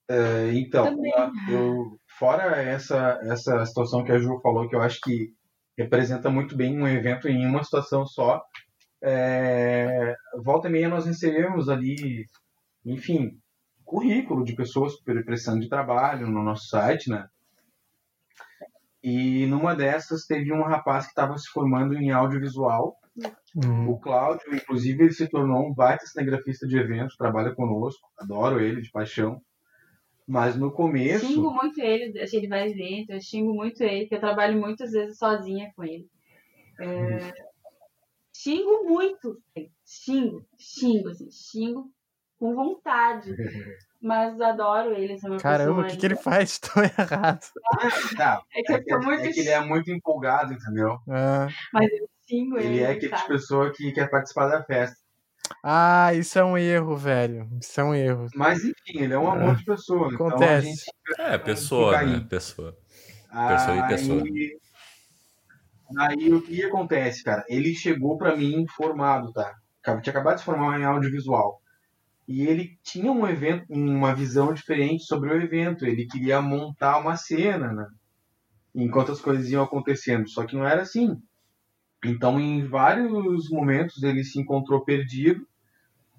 É, 0.08 0.52
então, 0.52 0.86
eu, 1.50 1.98
fora 2.18 2.56
essa, 2.62 3.18
essa 3.22 3.64
situação 3.64 4.04
que 4.04 4.12
a 4.12 4.18
Ju 4.18 4.38
falou, 4.42 4.68
que 4.68 4.76
eu 4.76 4.82
acho 4.82 5.00
que 5.02 5.32
representa 5.76 6.30
muito 6.30 6.56
bem 6.56 6.78
um 6.78 6.86
evento 6.86 7.26
em 7.26 7.46
uma 7.46 7.64
situação 7.64 8.06
só, 8.06 8.42
é, 9.02 10.14
volta 10.42 10.68
e 10.68 10.72
meia 10.72 10.88
nós 10.88 11.06
recebemos 11.06 11.68
ali, 11.68 12.26
enfim, 12.84 13.30
currículo 13.94 14.44
de 14.44 14.56
pessoas 14.56 14.96
precisando 15.00 15.60
de 15.60 15.68
trabalho 15.68 16.26
no 16.26 16.42
nosso 16.42 16.66
site, 16.66 17.08
né? 17.08 17.28
E 19.00 19.46
numa 19.46 19.72
dessas 19.76 20.26
teve 20.26 20.52
um 20.52 20.62
rapaz 20.62 21.04
que 21.04 21.10
estava 21.10 21.38
se 21.38 21.48
formando 21.50 21.94
em 21.94 22.10
audiovisual. 22.10 22.96
Uhum. 23.54 23.90
O 23.90 24.00
Cláudio, 24.00 24.52
inclusive, 24.52 25.04
ele 25.04 25.12
se 25.12 25.28
tornou 25.28 25.68
um 25.68 25.72
baita 25.72 26.04
cinegrafista 26.06 26.66
de 26.66 26.76
eventos, 26.76 27.16
trabalha 27.16 27.54
conosco, 27.54 28.08
adoro 28.18 28.60
ele 28.60 28.80
de 28.80 28.90
paixão. 28.90 29.40
Mas 30.26 30.56
no 30.56 30.72
começo. 30.72 31.26
Xingo 31.26 31.54
muito 31.54 31.80
ele, 31.80 32.18
acho 32.18 32.32
que 32.32 32.38
ele 32.38 32.48
vai 32.48 32.72
ver, 32.72 33.02
então 33.02 33.14
eu 33.14 33.22
xingo 33.22 33.54
muito 33.54 33.80
ele, 33.82 34.00
porque 34.00 34.16
eu 34.16 34.20
trabalho 34.20 34.58
muitas 34.58 34.90
vezes 34.90 35.18
sozinha 35.18 35.70
com 35.76 35.84
ele. 35.84 36.08
É... 36.80 36.86
Uhum. 36.86 37.32
Xingo 38.36 38.84
muito, 38.88 39.38
xingo, 39.86 40.44
xingo, 40.58 41.08
assim, 41.10 41.30
xingo 41.30 41.93
com 42.44 42.54
vontade. 42.54 43.34
Mas 44.02 44.38
adoro 44.38 44.92
ele, 44.92 45.14
é 45.14 45.38
Caramba, 45.38 45.80
o 45.80 45.86
que, 45.86 45.96
que 45.96 46.04
ele 46.04 46.14
faz 46.14 46.58
tão 46.58 46.82
errado? 46.82 47.40
Ah, 48.20 48.42
é, 48.54 48.62
que, 48.62 48.72
é, 48.74 48.82
que, 48.82 48.96
muito... 48.98 49.22
é 49.22 49.32
que 49.32 49.40
ele 49.40 49.48
é 49.48 49.60
muito 49.60 49.90
empolgado, 49.90 50.52
entendeu? 50.52 50.98
Ah. 51.08 51.48
Mas 51.72 51.90
eu 51.90 52.06
xingo 52.28 52.58
ele. 52.58 52.66
Ele 52.66 52.82
é 52.82 52.90
aquele 52.90 53.16
de 53.16 53.26
pessoa 53.26 53.72
que 53.72 53.90
quer 53.92 54.10
participar 54.10 54.48
da 54.48 54.62
festa. 54.62 54.96
Ah, 55.62 56.12
isso 56.14 56.38
é 56.38 56.44
um 56.44 56.56
erro, 56.56 56.96
velho. 56.96 57.48
Isso 57.60 57.80
é 57.80 57.84
um 57.84 57.94
erro. 57.94 58.26
Mas 58.34 58.62
enfim, 58.62 59.02
ele 59.02 59.14
é 59.14 59.18
um 59.18 59.30
amor 59.30 59.56
de 59.56 59.64
pessoa. 59.64 60.10
Então 60.12 60.28
Acontece. 60.28 60.84
Então 61.08 61.26
é, 61.26 61.38
pessoa, 61.38 62.02
né? 62.02 62.26
Pessoa. 62.28 62.76
Pessoa 63.48 63.76
e 63.76 63.88
pessoa. 63.88 64.22
Aí, 64.22 64.58
aí 65.98 66.32
o 66.32 66.42
que 66.42 66.62
acontece, 66.62 67.24
cara? 67.24 67.42
Ele 67.48 67.74
chegou 67.74 68.18
para 68.18 68.36
mim 68.36 68.66
formado, 68.76 69.32
tá? 69.32 69.54
Tinha 69.82 70.10
acabado 70.10 70.34
de 70.34 70.40
se 70.40 70.46
formar 70.46 70.78
em 70.78 70.84
audiovisual 70.84 71.60
e 72.26 72.46
ele 72.46 72.78
tinha 72.82 73.12
um 73.12 73.26
evento, 73.26 73.66
uma 73.68 74.14
visão 74.14 74.52
diferente 74.54 75.04
sobre 75.04 75.30
o 75.30 75.40
evento. 75.42 75.86
Ele 75.86 76.06
queria 76.06 76.40
montar 76.40 76.98
uma 76.98 77.16
cena, 77.16 77.72
né? 77.72 77.86
enquanto 78.74 79.12
as 79.12 79.20
coisas 79.20 79.50
iam 79.50 79.62
acontecendo. 79.62 80.28
Só 80.28 80.44
que 80.44 80.56
não 80.56 80.66
era 80.66 80.82
assim. 80.82 81.20
Então, 82.04 82.40
em 82.40 82.66
vários 82.66 83.48
momentos, 83.50 84.02
ele 84.02 84.24
se 84.24 84.40
encontrou 84.40 84.84
perdido, 84.84 85.46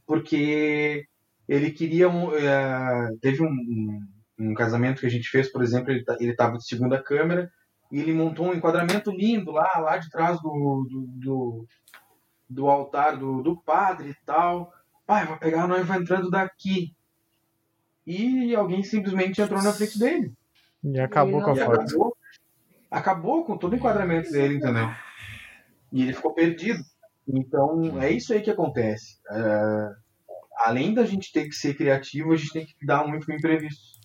porque 0.05 1.05
ele 1.47 1.71
queria. 1.71 2.07
Uh, 2.07 3.17
teve 3.19 3.43
um, 3.43 3.99
um, 4.39 4.53
casamento 4.53 5.01
que 5.01 5.07
a 5.07 5.09
gente 5.09 5.29
fez, 5.29 5.51
por 5.51 5.63
exemplo, 5.63 5.91
ele 5.91 6.31
estava 6.31 6.57
de 6.57 6.67
segunda 6.67 7.01
câmera 7.01 7.51
e 7.91 7.99
ele 7.99 8.13
montou 8.13 8.47
um 8.47 8.53
enquadramento 8.53 9.11
lindo 9.11 9.51
lá, 9.51 9.69
lá 9.77 9.97
de 9.97 10.09
trás 10.09 10.39
do, 10.41 10.87
do, 10.89 11.07
do, 11.19 11.67
do 12.49 12.67
altar 12.67 13.17
do, 13.17 13.43
do 13.43 13.61
padre 13.61 14.09
e 14.09 14.25
tal 14.25 14.71
pai, 15.05 15.25
vou 15.25 15.37
pegar 15.37 15.63
a 15.63 15.67
noiva 15.67 15.97
entrando 15.97 16.29
daqui. 16.29 16.95
E 18.05 18.55
alguém 18.55 18.83
simplesmente 18.83 19.41
entrou 19.41 19.61
na 19.61 19.73
frente 19.73 19.97
dele. 19.97 20.33
E 20.83 20.99
acabou 20.99 21.41
com 21.41 21.51
a 21.51 21.55
foto. 21.55 21.81
Acabou, 21.81 22.17
acabou, 22.91 23.45
com 23.45 23.57
todo 23.57 23.73
o 23.73 23.75
enquadramento 23.75 24.31
dele, 24.31 24.55
entendeu? 24.55 24.89
E 25.91 26.03
ele 26.03 26.13
ficou 26.13 26.33
perdido. 26.33 26.83
Então, 27.27 28.01
é 28.01 28.11
isso 28.11 28.33
aí 28.33 28.41
que 28.41 28.51
acontece. 28.51 29.19
É, 29.31 29.89
além 30.57 30.93
da 30.93 31.05
gente 31.05 31.31
ter 31.31 31.45
que 31.45 31.55
ser 31.55 31.75
criativo, 31.75 32.31
a 32.31 32.35
gente 32.35 32.53
tem 32.53 32.65
que 32.65 32.85
dar 32.85 33.07
muito 33.07 33.25
com 33.25 33.33
imprevisto. 33.33 33.99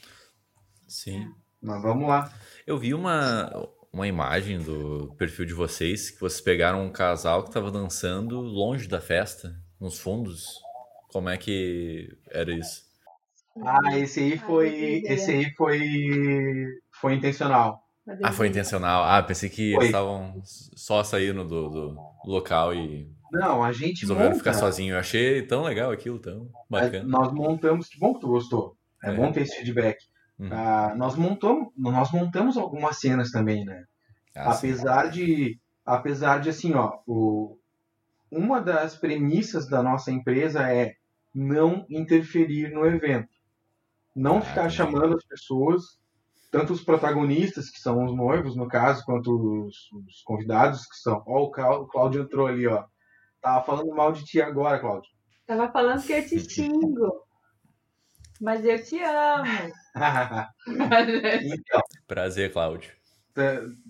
Sim. 0.89 1.31
Mas 1.61 1.83
vamos 1.83 2.09
lá. 2.09 2.33
Eu 2.67 2.79
vi 2.79 2.95
uma, 2.95 3.51
uma 3.93 4.07
imagem 4.07 4.59
do 4.59 5.15
perfil 5.19 5.45
de 5.45 5.53
vocês 5.53 6.11
que 6.11 6.21
vocês 6.21 6.41
pegaram 6.41 6.85
um 6.85 6.91
casal 6.91 7.43
que 7.43 7.51
estava 7.51 7.71
dançando 7.71 8.41
longe 8.41 8.89
da 8.89 9.01
festa, 9.01 9.55
nos 9.79 9.99
fundos. 9.99 10.59
Como 11.13 11.29
é 11.29 11.37
que 11.37 12.17
era 12.31 12.53
isso? 12.53 12.83
Ah, 13.65 13.99
esse 13.99 14.21
aí 14.21 14.39
foi. 14.39 15.03
Esse 15.05 15.31
aí 15.33 15.55
foi. 15.55 16.67
Foi 16.93 17.15
intencional. 17.15 17.83
Ah, 18.23 18.33
foi 18.33 18.49
intencional. 18.49 19.05
Ah, 19.05 19.23
pensei 19.23 19.49
que 19.49 19.73
foi. 19.75 19.85
eles 19.85 19.87
estavam 19.87 20.41
só 20.45 21.03
saindo 21.05 21.45
do, 21.45 21.69
do, 21.69 21.97
local 22.25 22.75
e. 22.75 23.11
Não, 23.33 23.63
a 23.63 23.73
gente. 23.73 24.03
Resolveram 24.03 24.31
monta. 24.31 24.39
ficar 24.39 24.55
sozinho. 24.55 24.95
Eu 24.95 24.99
achei 24.99 25.43
tão 25.43 25.63
legal 25.63 25.91
aquilo, 25.91 26.19
tão 26.19 26.49
bacana. 26.69 27.05
nós 27.05 27.33
montamos. 27.33 27.89
Que 27.89 27.99
bom 27.99 28.15
que 28.15 28.21
tu 28.21 28.29
gostou. 28.29 28.77
É, 29.03 29.11
é. 29.11 29.15
bom 29.15 29.31
ter 29.33 29.43
esse 29.43 29.57
feedback. 29.57 29.99
Uhum. 30.39 30.49
Ah, 30.53 30.95
nós, 30.97 31.17
montamos, 31.17 31.69
nós 31.77 32.11
montamos 32.11 32.57
algumas 32.57 32.99
cenas 32.99 33.31
também, 33.31 33.65
né? 33.65 33.85
Ah, 34.35 34.53
apesar 34.53 35.07
sim. 35.07 35.11
de. 35.13 35.61
Apesar 35.85 36.41
de 36.41 36.51
assim, 36.51 36.75
ó, 36.75 36.99
o, 37.07 37.59
uma 38.31 38.61
das 38.61 38.97
premissas 38.97 39.69
da 39.69 39.83
nossa 39.83 40.13
empresa 40.13 40.71
é 40.71 40.95
não 41.35 41.87
interferir 41.89 42.71
no 42.71 42.85
evento. 42.87 43.29
Não 44.15 44.39
ah, 44.39 44.43
ficar 44.43 44.69
chamando 44.69 45.17
as 45.17 45.25
pessoas, 45.25 45.99
tanto 46.51 46.73
os 46.73 46.83
protagonistas, 46.83 47.71
que 47.71 47.79
são 47.79 48.05
os 48.05 48.15
noivos, 48.15 48.57
no 48.57 48.67
caso, 48.67 49.05
quanto 49.05 49.31
os, 49.67 49.91
os 49.93 50.23
convidados, 50.25 50.87
que 50.87 50.97
são. 50.97 51.23
Ó, 51.27 51.45
o 51.45 51.87
Cláudio 51.87 52.23
entrou 52.23 52.47
ali, 52.47 52.67
ó. 52.67 52.85
Tava 53.41 53.65
falando 53.65 53.95
mal 53.95 54.13
de 54.13 54.25
ti 54.25 54.43
agora, 54.43 54.79
Cláudio. 54.79 55.11
Tava 55.47 55.71
falando 55.71 56.03
que 56.03 56.13
eu 56.13 56.27
te 56.27 56.39
xingo. 56.51 57.25
mas 58.41 58.65
eu 58.65 58.83
te 58.83 59.01
amo. 59.01 59.45
então, 61.43 61.81
Prazer, 62.07 62.53
Cláudio. 62.53 62.93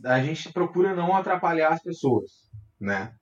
A 0.05 0.21
gente 0.21 0.53
procura 0.53 0.95
não 0.95 1.17
atrapalhar 1.17 1.73
as 1.73 1.83
pessoas, 1.83 2.51
né? 2.79 3.15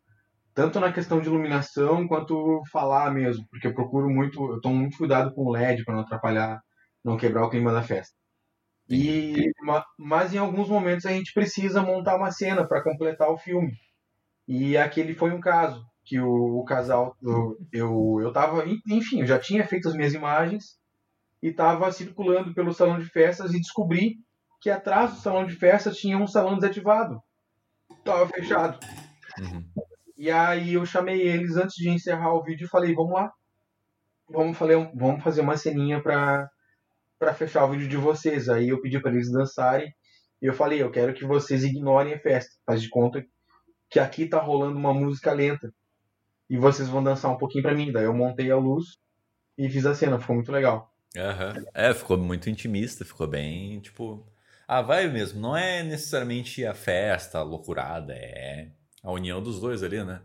Tanto 0.59 0.80
na 0.80 0.92
questão 0.92 1.20
de 1.20 1.28
iluminação 1.28 2.09
quanto 2.09 2.64
falar 2.72 3.14
mesmo, 3.14 3.46
porque 3.48 3.68
eu 3.68 3.72
procuro 3.72 4.11
muito, 4.11 4.54
eu 4.54 4.61
tomo 4.61 4.74
muito 4.74 4.98
cuidado 4.98 5.32
com 5.32 5.44
o 5.44 5.52
LED 5.52 5.84
para 5.84 5.94
não 5.94 6.00
atrapalhar, 6.00 6.61
não 7.04 7.16
quebrar 7.16 7.44
o 7.44 7.48
clima 7.48 7.72
da 7.72 7.80
festa. 7.80 8.12
E 8.90 9.52
mas 9.96 10.34
em 10.34 10.38
alguns 10.38 10.68
momentos 10.68 11.06
a 11.06 11.11
gente 11.11 11.32
precisa 11.32 11.80
montar 11.80 12.16
uma 12.16 12.32
cena 12.32 12.66
para 12.66 12.82
completar 12.82 13.30
o 13.30 13.38
filme. 13.38 13.70
E 14.48 14.76
aquele 14.76 15.14
foi 15.14 15.30
um 15.30 15.38
caso 15.38 15.80
que 16.04 16.18
o, 16.18 16.59
o 16.59 16.64
casal 16.64 17.14
eu, 17.22 17.56
eu 17.72 18.18
eu 18.20 18.32
tava, 18.32 18.64
enfim, 18.90 19.20
eu 19.20 19.26
já 19.28 19.38
tinha 19.38 19.64
feito 19.64 19.86
as 19.86 19.94
minhas 19.94 20.12
imagens 20.12 20.76
e 21.40 21.50
estava 21.50 21.92
circulando 21.92 22.52
pelo 22.52 22.74
salão 22.74 22.98
de 22.98 23.04
festas 23.04 23.54
e 23.54 23.61
descobri 23.61 24.16
que 24.61 24.70
atrás 24.70 25.12
do 25.12 25.20
salão 25.20 25.46
de 25.46 25.54
festas 25.54 25.96
tinha 25.96 26.18
um 26.18 26.26
salão 26.26 26.56
desativado. 26.56 27.22
Tava 28.04 28.26
fechado. 28.26 28.80
Uhum. 29.38 29.88
E 30.19 30.33
aí 30.33 30.75
eu 30.75 30.85
chamei 30.85 31.21
eles 31.21 31.57
antes 31.57 31.77
de 31.77 31.89
encerrar 31.89 32.35
o 32.35 32.43
vídeo 32.43 32.64
e 32.64 32.69
falei, 32.69 32.93
vamos 32.93 33.12
lá. 33.12 33.33
Vamos, 34.29 34.59
fazer, 34.59 34.91
vamos 34.93 35.23
fazer 35.23 35.41
uma 35.43 35.57
ceninha 35.57 36.03
pra, 36.03 36.51
pra 37.21 37.33
fechar 37.33 37.64
o 37.64 37.71
vídeo 37.71 37.89
de 37.89 37.97
vocês. 37.97 38.49
Aí 38.49 38.71
eu 38.71 38.83
pedi 38.83 39.01
para 39.01 39.12
eles 39.12 39.31
dançarem. 39.31 39.95
E 40.43 40.47
eu 40.47 40.53
falei, 40.53 40.83
eu 40.83 40.91
quero 40.91 41.14
que 41.14 41.25
vocês 41.25 41.62
ignorem 41.62 42.14
a 42.14 42.19
festa. 42.19 42.51
Faz 42.66 42.83
de 42.83 42.89
conta 42.89 43.25
que 43.89 44.01
aqui 44.01 44.27
tá 44.27 44.41
rolando 44.41 44.77
uma 44.77 44.93
música 44.93 45.33
lenta. 45.33 45.73
E 46.51 46.59
vocês 46.59 46.89
vão 46.89 47.03
dançar 47.03 47.31
um 47.31 47.39
pouquinho 47.39 47.62
para 47.62 47.75
mim. 47.75 47.93
Daí 47.93 48.05
eu 48.05 48.12
montei 48.12 48.51
a 48.51 48.57
luz 48.57 48.99
e 49.57 49.71
fiz 49.71 49.87
a 49.87 49.95
cena. 49.95 50.19
Ficou 50.19 50.35
muito 50.35 50.51
legal. 50.51 50.93
Uhum. 51.16 51.64
É, 51.73 51.95
ficou 51.95 52.19
muito 52.19 52.51
intimista. 52.51 53.05
Ficou 53.05 53.29
bem, 53.29 53.79
tipo... 53.79 54.27
Ah, 54.66 54.83
vai 54.83 55.07
mesmo. 55.07 55.41
Não 55.41 55.57
é 55.57 55.85
necessariamente 55.85 56.66
a 56.66 56.75
festa, 56.75 57.39
a 57.39 57.43
loucurada. 57.43 58.14
É 58.14 58.69
a 59.03 59.12
união 59.12 59.42
dos 59.42 59.61
dois 59.61 59.82
ali, 59.82 60.03
né? 60.05 60.20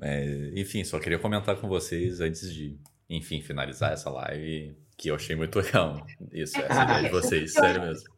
É, 0.00 0.52
enfim, 0.56 0.82
só 0.84 0.98
queria 0.98 1.18
comentar 1.18 1.56
com 1.60 1.68
vocês 1.68 2.20
antes 2.20 2.52
de, 2.52 2.78
enfim, 3.08 3.40
finalizar 3.40 3.92
essa 3.92 4.10
live, 4.10 4.76
que 4.96 5.10
eu 5.10 5.14
achei 5.14 5.36
muito 5.36 5.58
legal. 5.58 6.04
Isso, 6.32 6.60
essa 6.60 6.84
ideia 6.84 7.02
de 7.04 7.10
vocês, 7.10 7.52
sério 7.54 7.82
mesmo. 7.82 8.12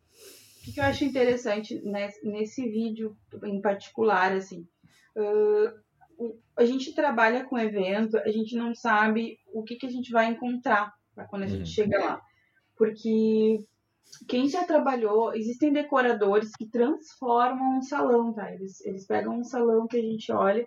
O 0.66 0.72
que 0.72 0.80
eu 0.80 0.84
acho 0.84 1.04
interessante 1.04 1.80
nesse, 1.84 2.26
nesse 2.26 2.68
vídeo 2.68 3.16
em 3.44 3.60
particular, 3.60 4.32
assim, 4.32 4.66
uh, 5.16 6.32
a 6.56 6.64
gente 6.64 6.94
trabalha 6.94 7.44
com 7.44 7.58
evento, 7.58 8.16
a 8.18 8.30
gente 8.30 8.56
não 8.56 8.74
sabe 8.74 9.38
o 9.52 9.62
que, 9.62 9.76
que 9.76 9.86
a 9.86 9.90
gente 9.90 10.10
vai 10.10 10.26
encontrar 10.26 10.92
quando 11.28 11.44
a 11.44 11.46
gente 11.46 11.60
uhum. 11.60 11.66
chega 11.66 11.98
lá. 11.98 12.20
Porque 12.76 13.64
quem 14.28 14.48
já 14.48 14.64
trabalhou, 14.64 15.34
existem 15.34 15.72
decoradores 15.72 16.50
que 16.56 16.66
transformam 16.66 17.78
um 17.78 17.82
salão, 17.82 18.32
tá? 18.32 18.52
Eles, 18.52 18.80
eles 18.84 19.06
pegam 19.06 19.38
um 19.38 19.44
salão 19.44 19.86
que 19.86 19.96
a 19.96 20.02
gente 20.02 20.32
olha 20.32 20.66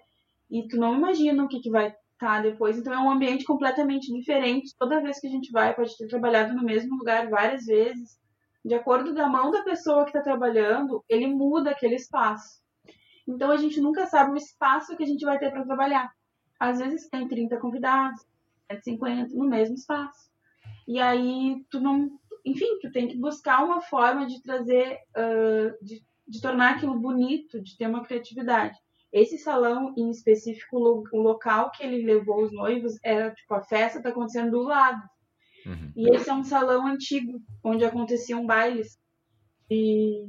e 0.49 0.67
tu 0.67 0.77
não 0.77 0.95
imagina 0.95 1.43
o 1.43 1.47
que, 1.47 1.59
que 1.59 1.69
vai 1.69 1.87
estar 1.87 1.97
tá 2.19 2.41
depois. 2.41 2.77
Então 2.77 2.93
é 2.93 2.99
um 2.99 3.11
ambiente 3.11 3.45
completamente 3.45 4.13
diferente. 4.13 4.75
Toda 4.77 5.01
vez 5.01 5.19
que 5.19 5.27
a 5.27 5.29
gente 5.29 5.51
vai, 5.51 5.73
pode 5.73 5.95
ter 5.97 6.07
trabalhado 6.07 6.53
no 6.53 6.63
mesmo 6.63 6.97
lugar 6.97 7.29
várias 7.29 7.65
vezes. 7.65 8.19
De 8.63 8.73
acordo 8.73 9.13
com 9.13 9.21
a 9.21 9.29
mão 9.29 9.51
da 9.51 9.63
pessoa 9.63 10.03
que 10.03 10.09
está 10.09 10.21
trabalhando, 10.21 11.03
ele 11.07 11.27
muda 11.27 11.71
aquele 11.71 11.95
espaço. 11.95 12.59
Então 13.27 13.51
a 13.51 13.57
gente 13.57 13.79
nunca 13.79 14.05
sabe 14.07 14.31
o 14.31 14.37
espaço 14.37 14.97
que 14.97 15.03
a 15.03 15.07
gente 15.07 15.23
vai 15.23 15.37
ter 15.37 15.51
para 15.51 15.63
trabalhar. 15.63 16.11
Às 16.59 16.79
vezes 16.79 17.07
tem 17.07 17.27
30 17.27 17.57
convidados, 17.57 18.21
150 18.71 19.33
no 19.35 19.47
mesmo 19.47 19.75
espaço. 19.75 20.29
E 20.87 20.99
aí 20.99 21.63
tu 21.69 21.79
não. 21.79 22.18
Enfim, 22.45 22.79
tu 22.81 22.91
tem 22.91 23.07
que 23.07 23.17
buscar 23.17 23.63
uma 23.63 23.81
forma 23.81 24.25
de 24.25 24.41
trazer, 24.41 24.97
uh, 25.15 25.85
de, 25.85 26.03
de 26.27 26.41
tornar 26.41 26.75
aquilo 26.75 26.99
bonito, 26.99 27.61
de 27.61 27.77
ter 27.77 27.87
uma 27.87 28.03
criatividade. 28.03 28.77
Esse 29.11 29.37
salão 29.37 29.93
em 29.97 30.09
específico, 30.11 30.77
o 31.11 31.17
local 31.17 31.71
que 31.71 31.83
ele 31.83 32.05
levou 32.05 32.43
os 32.43 32.51
noivos 32.51 32.97
era 33.03 33.31
tipo 33.31 33.53
a 33.55 33.61
festa 33.61 34.01
tá 34.01 34.09
acontecendo 34.09 34.51
do 34.51 34.61
lado. 34.61 35.01
Uhum. 35.65 35.91
E 35.95 36.15
esse 36.15 36.29
é 36.29 36.33
um 36.33 36.43
salão 36.43 36.85
antigo 36.85 37.41
onde 37.63 37.83
aconteciam 37.83 38.45
bailes. 38.45 38.99
E 39.69 40.27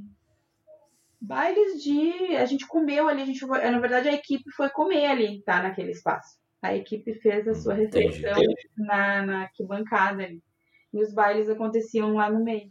bailes 1.21 1.83
de 1.83 2.37
a 2.37 2.47
gente 2.47 2.67
comeu 2.67 3.07
ali, 3.07 3.23
a 3.23 3.27
gente 3.27 3.41
foi, 3.41 3.71
na 3.71 3.79
verdade 3.79 4.09
a 4.09 4.15
equipe 4.15 4.51
foi 4.53 4.71
comer 4.71 5.07
ali, 5.07 5.43
tá 5.43 5.63
naquele 5.63 5.91
espaço. 5.91 6.39
A 6.63 6.75
equipe 6.75 7.15
fez 7.15 7.47
a 7.49 7.55
sua 7.55 7.75
refeição 7.75 8.39
na 8.77 9.23
na 9.25 9.43
arquibancada 9.43 10.23
ali. 10.23 10.43
E 10.93 11.03
os 11.03 11.13
bailes 11.13 11.49
aconteciam 11.49 12.15
lá 12.15 12.31
no 12.31 12.43
meio. 12.45 12.71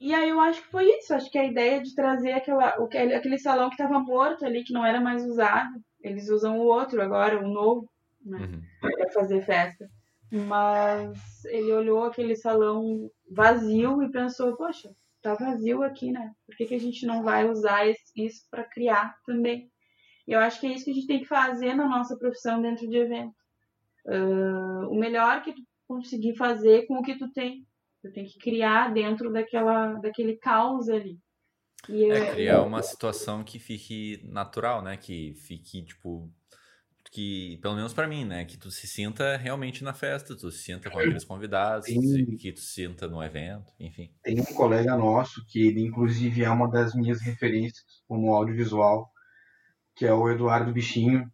E 0.00 0.14
aí 0.14 0.30
eu 0.30 0.40
acho 0.40 0.62
que 0.62 0.68
foi 0.68 0.86
isso. 0.98 1.14
Acho 1.14 1.30
que 1.30 1.38
a 1.38 1.44
ideia 1.44 1.82
de 1.82 1.94
trazer 1.94 2.32
aquela, 2.32 2.68
aquele 2.68 3.38
salão 3.38 3.68
que 3.68 3.74
estava 3.74 3.98
morto 4.00 4.44
ali, 4.44 4.64
que 4.64 4.72
não 4.72 4.84
era 4.84 5.00
mais 5.00 5.24
usado. 5.24 5.70
Eles 6.02 6.30
usam 6.30 6.58
o 6.58 6.64
outro 6.64 7.02
agora, 7.02 7.38
o 7.38 7.48
novo, 7.48 7.90
né? 8.24 8.38
Uhum. 8.38 8.62
Para 8.80 9.10
fazer 9.10 9.42
festa. 9.42 9.86
Mas 10.32 11.44
ele 11.46 11.72
olhou 11.72 12.04
aquele 12.04 12.34
salão 12.34 13.10
vazio 13.30 14.02
e 14.02 14.10
pensou, 14.10 14.56
poxa, 14.56 14.90
tá 15.20 15.34
vazio 15.34 15.82
aqui, 15.82 16.10
né? 16.10 16.32
Por 16.46 16.56
que, 16.56 16.66
que 16.66 16.74
a 16.74 16.80
gente 16.80 17.04
não 17.04 17.22
vai 17.22 17.48
usar 17.48 17.86
isso 17.86 18.46
para 18.50 18.64
criar 18.64 19.14
também? 19.26 19.70
Eu 20.26 20.38
acho 20.38 20.60
que 20.60 20.66
é 20.66 20.70
isso 20.70 20.84
que 20.84 20.92
a 20.92 20.94
gente 20.94 21.06
tem 21.06 21.18
que 21.18 21.26
fazer 21.26 21.74
na 21.74 21.86
nossa 21.86 22.16
profissão 22.16 22.62
dentro 22.62 22.88
de 22.88 22.96
evento. 22.96 23.34
Uh, 24.06 24.88
o 24.88 24.94
melhor 24.94 25.42
que 25.42 25.52
tu 25.52 25.62
conseguir 25.90 26.36
fazer 26.36 26.86
com 26.86 26.98
o 26.98 27.02
que 27.02 27.18
tu 27.18 27.28
tem. 27.32 27.66
Tu 28.00 28.12
tem 28.12 28.24
que 28.24 28.38
criar 28.38 28.94
dentro 28.94 29.32
daquela, 29.32 29.94
daquele 29.94 30.36
caos 30.36 30.88
ali. 30.88 31.18
E 31.88 32.04
é, 32.04 32.18
é 32.18 32.32
criar 32.32 32.62
uma 32.62 32.80
situação 32.80 33.42
que 33.42 33.58
fique 33.58 34.20
natural, 34.24 34.82
né? 34.82 34.96
Que 34.96 35.34
fique, 35.34 35.82
tipo, 35.82 36.30
que, 37.10 37.58
pelo 37.60 37.74
menos 37.74 37.92
para 37.92 38.06
mim, 38.06 38.24
né? 38.24 38.44
Que 38.44 38.56
tu 38.56 38.70
se 38.70 38.86
sinta 38.86 39.36
realmente 39.36 39.82
na 39.82 39.92
festa, 39.92 40.36
tu 40.36 40.50
se 40.52 40.62
sinta 40.62 40.88
com 40.88 40.98
aqueles 40.98 41.24
convidados, 41.24 41.86
Tem... 41.86 42.36
que 42.36 42.52
tu 42.52 42.60
se 42.60 42.84
sinta 42.84 43.08
no 43.08 43.22
evento, 43.22 43.72
enfim. 43.80 44.12
Tem 44.22 44.40
um 44.40 44.54
colega 44.54 44.96
nosso 44.96 45.44
que 45.46 45.66
ele, 45.66 45.80
inclusive, 45.80 46.44
é 46.44 46.50
uma 46.50 46.70
das 46.70 46.94
minhas 46.94 47.20
referências 47.20 47.84
como 48.06 48.32
audiovisual, 48.32 49.10
que 49.96 50.06
é 50.06 50.14
o 50.14 50.30
Eduardo 50.30 50.72
Bichinho. 50.72 51.28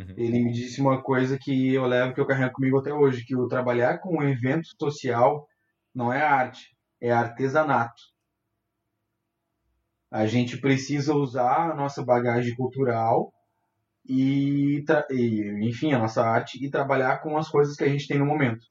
Uhum. 0.00 0.14
Ele 0.16 0.44
me 0.44 0.52
disse 0.52 0.80
uma 0.80 1.02
coisa 1.02 1.38
que 1.38 1.74
eu 1.74 1.84
levo, 1.86 2.14
que 2.14 2.20
eu 2.20 2.26
carrego 2.26 2.54
comigo 2.54 2.78
até 2.78 2.92
hoje, 2.92 3.24
que 3.24 3.36
o 3.36 3.48
trabalhar 3.48 3.98
com 3.98 4.18
um 4.18 4.22
evento 4.22 4.68
social 4.80 5.46
não 5.94 6.12
é 6.12 6.22
arte, 6.22 6.74
é 7.00 7.10
artesanato. 7.10 8.00
A 10.10 10.26
gente 10.26 10.58
precisa 10.60 11.14
usar 11.14 11.70
a 11.70 11.74
nossa 11.74 12.04
bagagem 12.04 12.54
cultural 12.56 13.32
e, 14.08 14.82
e, 15.10 15.68
enfim, 15.68 15.92
a 15.92 15.98
nossa 15.98 16.22
arte 16.22 16.64
e 16.64 16.70
trabalhar 16.70 17.18
com 17.18 17.36
as 17.36 17.48
coisas 17.48 17.76
que 17.76 17.84
a 17.84 17.88
gente 17.88 18.08
tem 18.08 18.18
no 18.18 18.26
momento. 18.26 18.66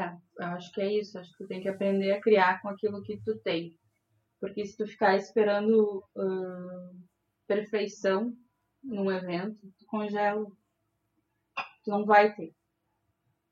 É, 0.00 0.12
eu 0.38 0.46
acho 0.46 0.72
que 0.72 0.80
é 0.80 0.92
isso. 0.92 1.18
Acho 1.18 1.30
que 1.32 1.44
tu 1.44 1.48
tem 1.48 1.60
que 1.60 1.68
aprender 1.68 2.12
a 2.12 2.20
criar 2.20 2.62
com 2.62 2.68
aquilo 2.68 3.02
que 3.02 3.20
tu 3.22 3.38
tem. 3.40 3.76
Porque 4.40 4.64
se 4.64 4.76
tu 4.76 4.86
ficar 4.86 5.16
esperando 5.16 6.02
uh, 6.16 6.98
perfeição 7.46 8.34
num 8.82 9.10
evento, 9.10 9.58
tu 9.78 9.86
congela. 9.86 10.46
Tu 11.84 11.90
não 11.90 12.04
vai 12.04 12.34
ter. 12.34 12.54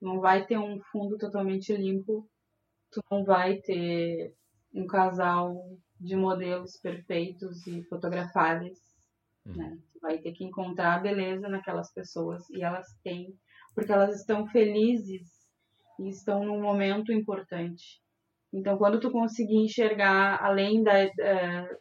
Não 0.01 0.21
vai 0.21 0.47
ter 0.47 0.59
um 0.59 0.81
fundo 0.93 1.19
totalmente 1.19 1.75
limpo. 1.77 2.29
Tu 2.91 3.01
não 3.11 3.25
vai 3.25 3.59
ter 3.59 4.35
um 4.73 4.87
casal 4.87 5.79
de 6.01 6.15
modelos 6.17 6.77
perfeitos 6.77 7.67
e 7.67 7.83
fotografáveis. 7.85 8.79
Uhum. 9.45 9.57
Né? 9.57 9.79
Tu 9.93 10.01
vai 10.01 10.19
ter 10.19 10.33
que 10.33 10.45
encontrar 10.45 10.95
a 10.95 11.01
beleza 11.01 11.49
naquelas 11.49 11.93
pessoas 11.93 12.49
e 12.51 12.63
elas 12.63 12.87
têm, 13.03 13.37
porque 13.75 13.93
elas 13.93 14.21
estão 14.21 14.47
felizes 14.47 15.29
e 15.99 16.09
estão 16.09 16.45
num 16.45 16.61
momento 16.61 17.13
importante. 17.13 18.01
Então, 18.53 18.79
quando 18.79 18.99
tu 18.99 19.11
conseguir 19.11 19.57
enxergar 19.57 20.43
além 20.43 20.83
da, 20.83 20.93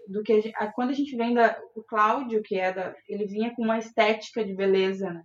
do 0.07 0.21
que 0.21 0.33
a 0.33 0.41
gente, 0.41 0.53
quando 0.75 0.89
a 0.89 0.93
gente 0.93 1.15
vem 1.15 1.33
da 1.33 1.57
o 1.75 1.81
Cláudio, 1.81 2.43
que 2.43 2.57
é 2.57 2.73
da, 2.73 2.93
ele 3.07 3.25
vinha 3.25 3.55
com 3.55 3.63
uma 3.63 3.77
estética 3.77 4.43
de 4.43 4.53
beleza, 4.53 5.11
né? 5.11 5.23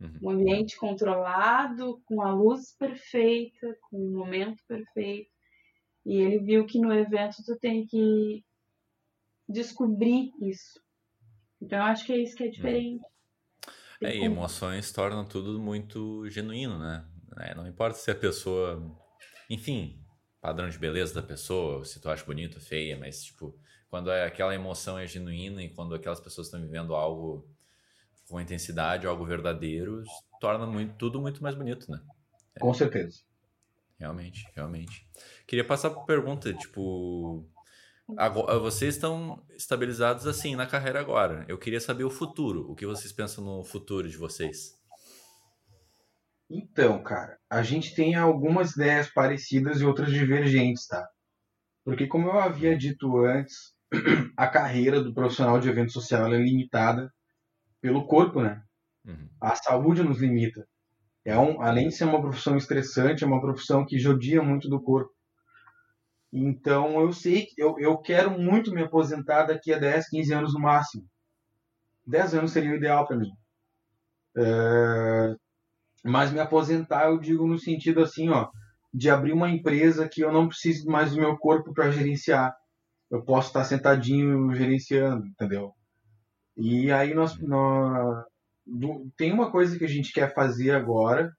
Uhum. 0.00 0.18
Um 0.22 0.30
ambiente 0.30 0.76
controlado, 0.76 2.00
com 2.04 2.22
a 2.22 2.32
luz 2.32 2.76
perfeita, 2.78 3.76
com 3.90 3.96
o 3.96 4.12
momento 4.12 4.62
perfeito. 4.68 5.30
E 6.04 6.20
ele 6.20 6.38
viu 6.38 6.66
que 6.66 6.78
no 6.78 6.92
evento 6.92 7.42
tu 7.44 7.58
tem 7.58 7.84
que 7.86 8.44
descobrir 9.48 10.30
isso. 10.40 10.80
Então 11.60 11.78
eu 11.78 11.84
acho 11.84 12.04
que 12.06 12.12
é 12.12 12.18
isso 12.18 12.36
que 12.36 12.44
é 12.44 12.48
diferente. 12.48 13.02
É, 14.00 14.14
e 14.14 14.24
emoções 14.24 14.92
tornam 14.92 15.24
tudo 15.24 15.58
muito 15.58 16.28
genuíno, 16.28 16.78
né? 16.78 17.04
É, 17.38 17.54
não 17.54 17.66
importa 17.66 17.98
se 17.98 18.10
a 18.10 18.14
pessoa. 18.14 18.94
Enfim, 19.48 19.98
padrão 20.46 20.68
de 20.68 20.78
beleza 20.78 21.12
da 21.12 21.22
pessoa, 21.24 21.84
se 21.84 21.98
tu 21.98 22.08
acha 22.08 22.24
bonito, 22.24 22.60
feia, 22.60 22.96
mas 22.96 23.24
tipo, 23.24 23.58
quando 23.88 24.12
é, 24.12 24.24
aquela 24.24 24.54
emoção 24.54 24.96
é 24.96 25.04
genuína 25.04 25.60
e 25.60 25.68
quando 25.68 25.92
aquelas 25.92 26.20
pessoas 26.20 26.46
estão 26.46 26.60
vivendo 26.60 26.94
algo 26.94 27.44
com 28.28 28.40
intensidade, 28.40 29.08
algo 29.08 29.24
verdadeiro, 29.24 30.04
torna 30.40 30.64
muito, 30.64 30.94
tudo 30.94 31.20
muito 31.20 31.42
mais 31.42 31.56
bonito, 31.56 31.90
né? 31.90 32.00
É. 32.54 32.60
Com 32.60 32.72
certeza. 32.72 33.22
Realmente, 33.98 34.48
realmente. 34.54 35.04
Queria 35.48 35.64
passar 35.64 35.90
por 35.90 36.06
pergunta, 36.06 36.54
tipo, 36.54 37.44
agora, 38.16 38.56
vocês 38.60 38.94
estão 38.94 39.44
estabilizados 39.50 40.28
assim 40.28 40.54
na 40.54 40.66
carreira 40.66 41.00
agora. 41.00 41.44
Eu 41.48 41.58
queria 41.58 41.80
saber 41.80 42.04
o 42.04 42.10
futuro. 42.10 42.70
O 42.70 42.76
que 42.76 42.86
vocês 42.86 43.12
pensam 43.12 43.42
no 43.42 43.64
futuro 43.64 44.08
de 44.08 44.16
vocês? 44.16 44.75
Então, 46.48 47.02
cara, 47.02 47.38
a 47.50 47.62
gente 47.62 47.94
tem 47.94 48.14
algumas 48.14 48.72
ideias 48.72 49.08
parecidas 49.08 49.80
e 49.80 49.84
outras 49.84 50.10
divergentes, 50.10 50.86
tá? 50.86 51.06
Porque 51.84 52.06
como 52.06 52.28
eu 52.28 52.38
havia 52.38 52.76
dito 52.76 53.24
antes, 53.24 53.74
a 54.36 54.46
carreira 54.46 55.02
do 55.02 55.14
profissional 55.14 55.58
de 55.58 55.68
evento 55.68 55.92
social 55.92 56.32
é 56.32 56.38
limitada 56.38 57.12
pelo 57.80 58.06
corpo, 58.06 58.42
né? 58.42 58.62
Uhum. 59.04 59.28
A 59.40 59.54
saúde 59.54 60.02
nos 60.02 60.20
limita. 60.20 60.66
É 61.24 61.36
um, 61.36 61.60
além 61.60 61.88
de 61.88 61.94
ser 61.96 62.04
uma 62.04 62.20
profissão 62.20 62.56
estressante, 62.56 63.24
é 63.24 63.26
uma 63.26 63.40
profissão 63.40 63.84
que 63.84 63.98
judia 63.98 64.42
muito 64.42 64.68
do 64.68 64.80
corpo. 64.80 65.12
Então 66.32 67.00
eu 67.00 67.12
sei 67.12 67.46
que 67.46 67.60
eu, 67.60 67.78
eu 67.78 67.98
quero 67.98 68.30
muito 68.38 68.72
me 68.72 68.82
aposentar 68.82 69.44
daqui 69.44 69.72
a 69.72 69.78
10, 69.78 70.08
15 70.08 70.34
anos 70.34 70.54
no 70.54 70.60
máximo. 70.60 71.04
10 72.06 72.34
anos 72.34 72.52
seria 72.52 72.72
o 72.72 72.76
ideal 72.76 73.06
para 73.06 73.16
mim. 73.16 73.30
É, 74.36 75.34
mas 76.04 76.32
me 76.32 76.40
aposentar 76.40 77.06
eu 77.06 77.18
digo 77.18 77.46
no 77.46 77.58
sentido 77.58 78.00
assim, 78.00 78.28
ó, 78.28 78.48
de 78.92 79.10
abrir 79.10 79.32
uma 79.32 79.50
empresa 79.50 80.08
que 80.08 80.22
eu 80.22 80.32
não 80.32 80.48
preciso 80.48 80.88
mais 80.88 81.12
do 81.12 81.20
meu 81.20 81.36
corpo 81.36 81.72
para 81.74 81.90
gerenciar. 81.90 82.54
Eu 83.10 83.22
posso 83.22 83.48
estar 83.48 83.64
sentadinho 83.64 84.54
gerenciando, 84.54 85.26
entendeu? 85.26 85.72
E 86.56 86.90
aí 86.90 87.14
nós, 87.14 87.38
nós 87.40 88.24
do, 88.66 89.10
tem 89.16 89.32
uma 89.32 89.50
coisa 89.50 89.78
que 89.78 89.84
a 89.84 89.88
gente 89.88 90.12
quer 90.12 90.34
fazer 90.34 90.70
agora, 90.70 91.30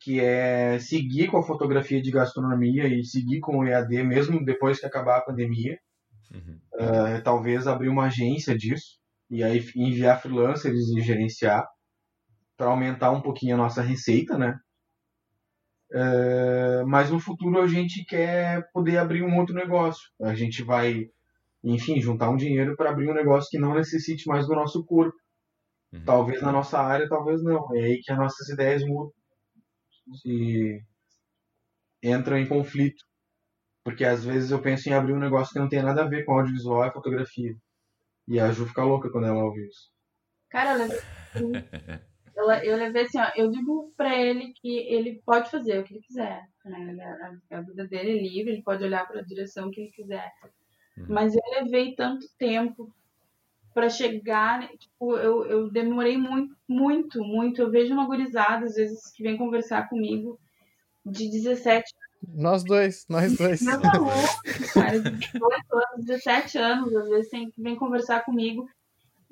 que 0.00 0.20
é 0.20 0.78
seguir 0.78 1.28
com 1.28 1.38
a 1.38 1.42
fotografia 1.42 2.00
de 2.00 2.10
gastronomia 2.10 2.86
e 2.86 3.04
seguir 3.04 3.40
com 3.40 3.58
o 3.58 3.66
EAD 3.66 4.04
mesmo 4.04 4.44
depois 4.44 4.78
que 4.78 4.86
acabar 4.86 5.18
a 5.18 5.24
pandemia. 5.24 5.78
Uhum. 6.32 6.58
Uh, 6.74 7.22
talvez 7.22 7.66
abrir 7.66 7.88
uma 7.88 8.06
agência 8.06 8.56
disso 8.56 8.98
e 9.30 9.42
aí 9.42 9.64
enviar 9.76 10.20
freelancers 10.20 10.88
e 10.88 11.00
gerenciar 11.00 11.66
para 12.56 12.68
aumentar 12.68 13.10
um 13.10 13.20
pouquinho 13.20 13.54
a 13.54 13.58
nossa 13.58 13.82
receita, 13.82 14.38
né? 14.38 14.58
Uh, 15.92 16.86
mas 16.86 17.10
no 17.10 17.20
futuro 17.20 17.60
a 17.60 17.68
gente 17.68 18.04
quer 18.04 18.68
poder 18.72 18.98
abrir 18.98 19.22
um 19.22 19.38
outro 19.38 19.54
negócio. 19.54 20.02
A 20.22 20.34
gente 20.34 20.62
vai 20.62 21.08
enfim, 21.64 22.00
juntar 22.00 22.28
um 22.28 22.36
dinheiro 22.36 22.76
para 22.76 22.90
abrir 22.90 23.08
um 23.08 23.14
negócio 23.14 23.48
que 23.50 23.58
não 23.58 23.74
necessite 23.74 24.28
mais 24.28 24.46
do 24.46 24.54
nosso 24.54 24.84
corpo. 24.84 25.16
Uhum. 25.92 26.04
Talvez 26.04 26.42
na 26.42 26.52
nossa 26.52 26.78
área, 26.78 27.08
talvez 27.08 27.42
não. 27.42 27.74
É 27.74 27.84
aí 27.84 28.00
que 28.02 28.12
as 28.12 28.18
nossas 28.18 28.48
ideias 28.50 28.84
mudam 28.84 29.12
e 30.26 30.80
entram 32.02 32.36
em 32.36 32.46
conflito. 32.46 33.02
Porque 33.82 34.04
às 34.04 34.24
vezes 34.24 34.50
eu 34.50 34.60
penso 34.60 34.88
em 34.88 34.92
abrir 34.92 35.14
um 35.14 35.18
negócio 35.18 35.52
que 35.52 35.58
não 35.58 35.68
tem 35.68 35.82
nada 35.82 36.02
a 36.02 36.08
ver 36.08 36.24
com 36.24 36.32
audiovisual 36.32 36.86
e 36.86 36.92
fotografia. 36.92 37.54
E 38.28 38.38
a 38.38 38.50
Ju 38.50 38.66
fica 38.66 38.84
louca 38.84 39.10
quando 39.10 39.26
ela 39.26 39.42
ouve 39.42 39.66
isso. 39.66 39.90
Cara, 40.50 40.74
levei, 40.74 40.98
eu, 42.50 42.72
eu 42.72 42.76
levei 42.76 43.02
assim, 43.02 43.18
ó, 43.18 43.30
eu 43.36 43.50
digo 43.50 43.92
pra 43.96 44.16
ele 44.16 44.52
que 44.54 44.78
ele 44.88 45.20
pode 45.24 45.50
fazer 45.50 45.78
o 45.78 45.84
que 45.84 45.94
ele 45.94 46.02
quiser. 46.02 46.46
Né? 46.64 47.38
A, 47.50 47.58
a 47.58 47.60
vida 47.60 47.86
dele 47.86 48.12
é 48.12 48.22
livre, 48.22 48.52
ele 48.52 48.62
pode 48.62 48.84
olhar 48.84 49.06
para 49.06 49.20
a 49.20 49.24
direção 49.24 49.70
que 49.70 49.80
ele 49.80 49.90
quiser. 49.90 50.32
Uhum. 50.96 51.06
Mas 51.08 51.34
eu 51.34 51.42
levei 51.60 51.94
tanto 51.94 52.26
tempo 52.38 52.92
para 53.72 53.88
chegar, 53.88 54.68
tipo, 54.78 55.16
eu, 55.16 55.44
eu 55.46 55.70
demorei 55.70 56.16
muito, 56.16 56.54
muito, 56.68 57.22
muito. 57.22 57.60
Eu 57.60 57.70
vejo 57.70 57.92
uma 57.92 58.06
gurizada, 58.06 58.66
às 58.66 58.76
vezes, 58.76 59.10
que 59.12 59.22
vem 59.22 59.36
conversar 59.36 59.88
comigo 59.88 60.38
de 61.04 61.28
17 61.28 61.92
nós 62.32 62.64
dois, 62.64 63.04
nós 63.08 63.32
dois. 63.36 63.60
Meu 63.60 63.74
alunos, 63.74 64.72
cara, 64.72 64.98
de 64.98 65.10
18 65.10 65.42
anos, 65.72 66.04
17 66.06 66.58
anos, 66.58 66.96
às 66.96 67.08
vezes 67.08 67.28
tem, 67.28 67.52
vem 67.58 67.76
conversar 67.76 68.24
comigo 68.24 68.66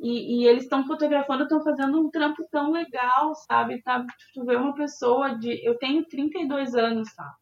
e, 0.03 0.41
e 0.43 0.49
eles 0.49 0.65
estão 0.65 0.85
fotografando, 0.85 1.45
estão 1.45 1.63
fazendo 1.63 2.01
um 2.01 2.11
trampo 2.11 2.45
tão 2.51 2.73
legal, 2.73 3.35
sabe? 3.49 3.81
Tá, 3.83 4.05
tu 4.35 4.45
vê 4.45 4.57
uma 4.57 4.75
pessoa 4.75 5.39
de. 5.39 5.65
Eu 5.65 5.79
tenho 5.79 6.05
32 6.05 6.75
anos, 6.75 7.15
tá? 7.15 7.33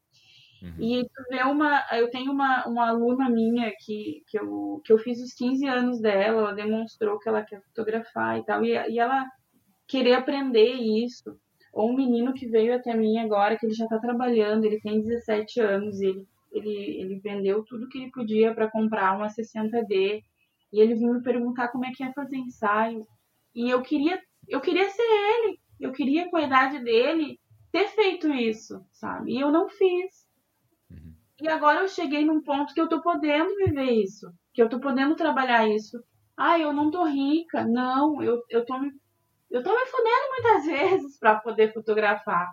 Uhum. 0.62 0.74
E 0.78 1.02
tu 1.04 1.22
vê 1.30 1.42
uma. 1.42 1.82
Eu 1.92 2.10
tenho 2.10 2.30
uma, 2.30 2.66
uma 2.66 2.90
aluna 2.90 3.30
minha 3.30 3.72
que, 3.80 4.22
que, 4.28 4.38
eu, 4.38 4.82
que 4.84 4.92
eu 4.92 4.98
fiz 4.98 5.18
os 5.22 5.32
15 5.32 5.66
anos 5.66 6.00
dela, 6.02 6.42
ela 6.42 6.52
demonstrou 6.52 7.18
que 7.18 7.30
ela 7.30 7.42
quer 7.42 7.62
fotografar 7.62 8.38
e 8.38 8.44
tal, 8.44 8.62
e, 8.62 8.72
e 8.90 8.98
ela 8.98 9.26
querer 9.88 10.12
aprender 10.12 10.74
isso. 10.74 11.34
Ou 11.72 11.90
um 11.90 11.96
menino 11.96 12.34
que 12.34 12.46
veio 12.46 12.74
até 12.74 12.94
mim 12.94 13.18
agora, 13.18 13.56
que 13.56 13.64
ele 13.64 13.74
já 13.74 13.84
está 13.84 13.98
trabalhando, 13.98 14.64
ele 14.64 14.80
tem 14.80 15.00
17 15.00 15.60
anos, 15.60 15.98
ele, 16.00 16.26
ele, 16.52 17.00
ele 17.00 17.20
vendeu 17.20 17.64
tudo 17.64 17.88
que 17.88 17.96
ele 17.96 18.10
podia 18.10 18.52
para 18.52 18.70
comprar 18.70 19.16
uma 19.16 19.28
60D, 19.28 20.22
e 20.72 20.80
ele 20.80 20.94
vinha 20.94 21.12
me 21.12 21.22
perguntar 21.22 21.68
como 21.68 21.84
é 21.84 21.92
que 21.92 22.02
ia 22.02 22.12
fazer 22.12 22.36
ensaio. 22.36 23.06
E 23.54 23.68
eu 23.68 23.82
queria, 23.82 24.20
eu 24.48 24.60
queria 24.60 24.88
ser 24.88 25.02
ele, 25.02 25.60
eu 25.80 25.92
queria 25.92 26.30
com 26.30 26.36
a 26.36 26.42
idade 26.42 26.78
dele 26.84 27.38
ter 27.72 27.88
feito 27.88 28.32
isso, 28.32 28.84
sabe? 28.92 29.32
E 29.32 29.40
eu 29.40 29.50
não 29.50 29.68
fiz. 29.68 30.26
Uhum. 30.90 31.14
E 31.42 31.48
agora 31.48 31.80
eu 31.80 31.88
cheguei 31.88 32.24
num 32.24 32.42
ponto 32.42 32.74
que 32.74 32.80
eu 32.80 32.88
tô 32.88 33.00
podendo 33.02 33.54
viver 33.56 33.90
isso, 33.90 34.30
que 34.52 34.62
eu 34.62 34.68
tô 34.68 34.80
podendo 34.80 35.14
trabalhar 35.16 35.68
isso. 35.68 36.02
Ah, 36.36 36.58
eu 36.58 36.72
não 36.72 36.90
tô 36.90 37.04
rica. 37.04 37.64
Não, 37.64 38.22
eu, 38.22 38.42
eu 38.48 38.64
tô 38.64 38.78
me 38.78 38.90
eu 39.50 39.62
tô 39.64 39.70
me 39.70 39.86
fudendo 39.86 40.28
muitas 40.30 40.64
vezes 41.00 41.18
para 41.18 41.40
poder 41.40 41.72
fotografar. 41.72 42.48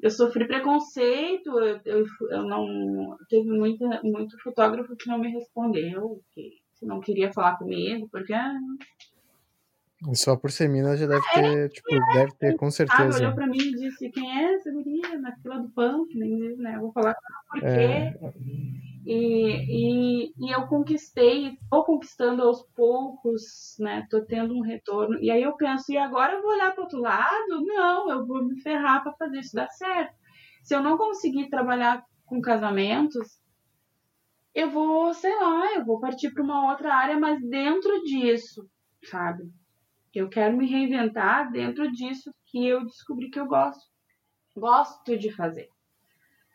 Eu 0.00 0.10
sofri 0.10 0.46
preconceito, 0.46 1.58
eu, 1.58 1.80
eu, 1.84 2.04
eu 2.30 2.42
não. 2.44 3.16
Teve 3.28 3.50
muita, 3.50 4.00
muito 4.04 4.40
fotógrafo 4.42 4.94
que 4.96 5.08
não 5.08 5.18
me 5.18 5.30
respondeu, 5.30 6.20
que, 6.32 6.50
que 6.78 6.86
não 6.86 7.00
queria 7.00 7.32
falar 7.32 7.56
comigo, 7.56 8.08
porque. 8.10 8.32
Ah, 8.32 8.58
só 10.14 10.36
por 10.36 10.50
ser 10.50 10.68
mina 10.68 10.96
já 10.96 11.06
deve 11.06 11.26
é, 11.34 11.42
ter, 11.42 11.68
tipo, 11.70 11.94
é, 11.94 12.14
deve 12.14 12.32
ter, 12.36 12.56
com 12.56 12.70
certeza. 12.70 13.18
Ah, 13.18 13.20
olhou 13.20 13.34
pra 13.34 13.46
mim 13.46 13.58
e 13.58 13.74
disse, 13.74 14.08
quem 14.10 14.30
é 14.30 14.54
essa 14.54 14.70
guria 14.70 15.18
na 15.18 15.34
fila 15.36 15.58
do 15.58 15.68
punk? 15.70 16.16
Nem, 16.16 16.56
né? 16.56 16.76
Eu 16.76 16.80
vou 16.82 16.92
falar 16.92 17.14
por 17.50 17.60
quê. 17.60 17.66
É... 17.66 18.14
E, 19.04 20.26
e, 20.26 20.32
e 20.38 20.54
eu 20.54 20.66
conquistei, 20.66 21.48
estou 21.48 21.82
conquistando 21.82 22.42
aos 22.42 22.62
poucos, 22.76 23.74
né? 23.78 24.06
Tô 24.10 24.20
tendo 24.20 24.54
um 24.54 24.60
retorno. 24.60 25.18
E 25.18 25.30
aí 25.30 25.42
eu 25.42 25.56
penso, 25.56 25.90
e 25.90 25.96
agora 25.96 26.34
eu 26.34 26.42
vou 26.42 26.52
olhar 26.52 26.72
para 26.72 26.84
outro 26.84 27.00
lado? 27.00 27.64
Não, 27.64 28.10
eu 28.10 28.26
vou 28.26 28.44
me 28.44 28.60
ferrar 28.60 29.02
para 29.02 29.14
fazer 29.14 29.40
isso 29.40 29.56
dar 29.56 29.68
certo. 29.70 30.14
Se 30.62 30.74
eu 30.74 30.82
não 30.82 30.98
conseguir 30.98 31.48
trabalhar 31.48 32.04
com 32.26 32.40
casamentos, 32.42 33.40
eu 34.58 34.68
vou, 34.70 35.14
sei 35.14 35.32
lá, 35.36 35.74
eu 35.76 35.84
vou 35.84 36.00
partir 36.00 36.32
para 36.32 36.42
uma 36.42 36.68
outra 36.72 36.92
área, 36.92 37.16
mas 37.16 37.40
dentro 37.48 38.02
disso, 38.02 38.68
sabe? 39.04 39.48
Eu 40.12 40.28
quero 40.28 40.56
me 40.56 40.66
reinventar 40.66 41.52
dentro 41.52 41.88
disso 41.92 42.34
que 42.44 42.66
eu 42.66 42.84
descobri 42.84 43.30
que 43.30 43.38
eu 43.38 43.46
gosto. 43.46 43.88
Gosto 44.56 45.16
de 45.16 45.30
fazer. 45.30 45.68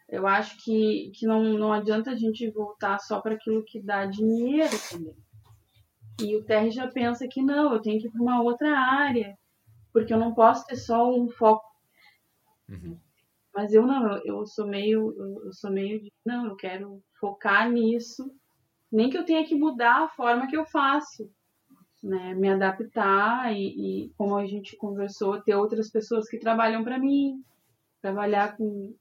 Eu 0.10 0.28
acho 0.28 0.62
que, 0.62 1.12
que 1.16 1.26
não, 1.26 1.41
não 1.58 1.72
adianta 1.72 2.12
a 2.12 2.16
gente 2.16 2.51
voltar 2.51 2.99
só 2.99 3.22
para 3.22 3.36
aquilo 3.36 3.64
que 3.64 3.82
dá 3.82 4.06
dinheiro 4.06 4.76
também. 4.91 5.16
E 6.20 6.36
o 6.36 6.43
TR 6.43 6.70
já 6.72 6.89
pensa 6.89 7.26
que 7.26 7.41
não, 7.41 7.72
eu 7.72 7.82
tenho 7.82 8.01
que 8.01 8.08
ir 8.08 8.12
para 8.12 8.22
uma 8.22 8.41
outra 8.41 8.78
área, 8.78 9.38
porque 9.93 10.14
eu 10.14 10.20
não 10.20 10.34
posso 10.34 10.66
ter 10.66 10.76
só 10.76 11.10
um 11.10 11.30
foco. 11.30 11.66
Uhum. 12.68 12.99
Mas 13.56 13.72
eu 13.72 13.88
não, 13.88 14.18
eu 14.26 14.45
sou 14.45 14.68
meio, 14.68 15.16
eu 15.45 15.54
sou 15.54 15.72
meio 15.72 16.01
de, 16.01 16.12
não, 16.26 16.47
eu 16.47 16.56
quero 16.58 17.01
focar 17.24 17.71
nisso, 17.71 18.30
nem 18.91 19.09
que 19.09 19.17
eu 19.17 19.24
tenha 19.24 19.45
que 19.45 19.55
mudar 19.55 20.03
a 20.03 20.09
forma 20.09 20.47
que 20.47 20.57
eu 20.57 20.65
faço, 20.65 21.32
né, 22.03 22.34
me 22.36 22.49
adaptar 22.49 23.53
e, 23.53 24.07
e 24.07 24.09
como 24.17 24.36
a 24.36 24.45
gente 24.45 24.76
conversou, 24.76 25.41
ter 25.41 25.55
outras 25.55 25.89
pessoas 25.89 26.28
que 26.28 26.38
trabalham 26.38 26.84
para 26.84 26.99
mim, 26.99 27.41
trabalhar 28.01 28.57
com 28.57 28.93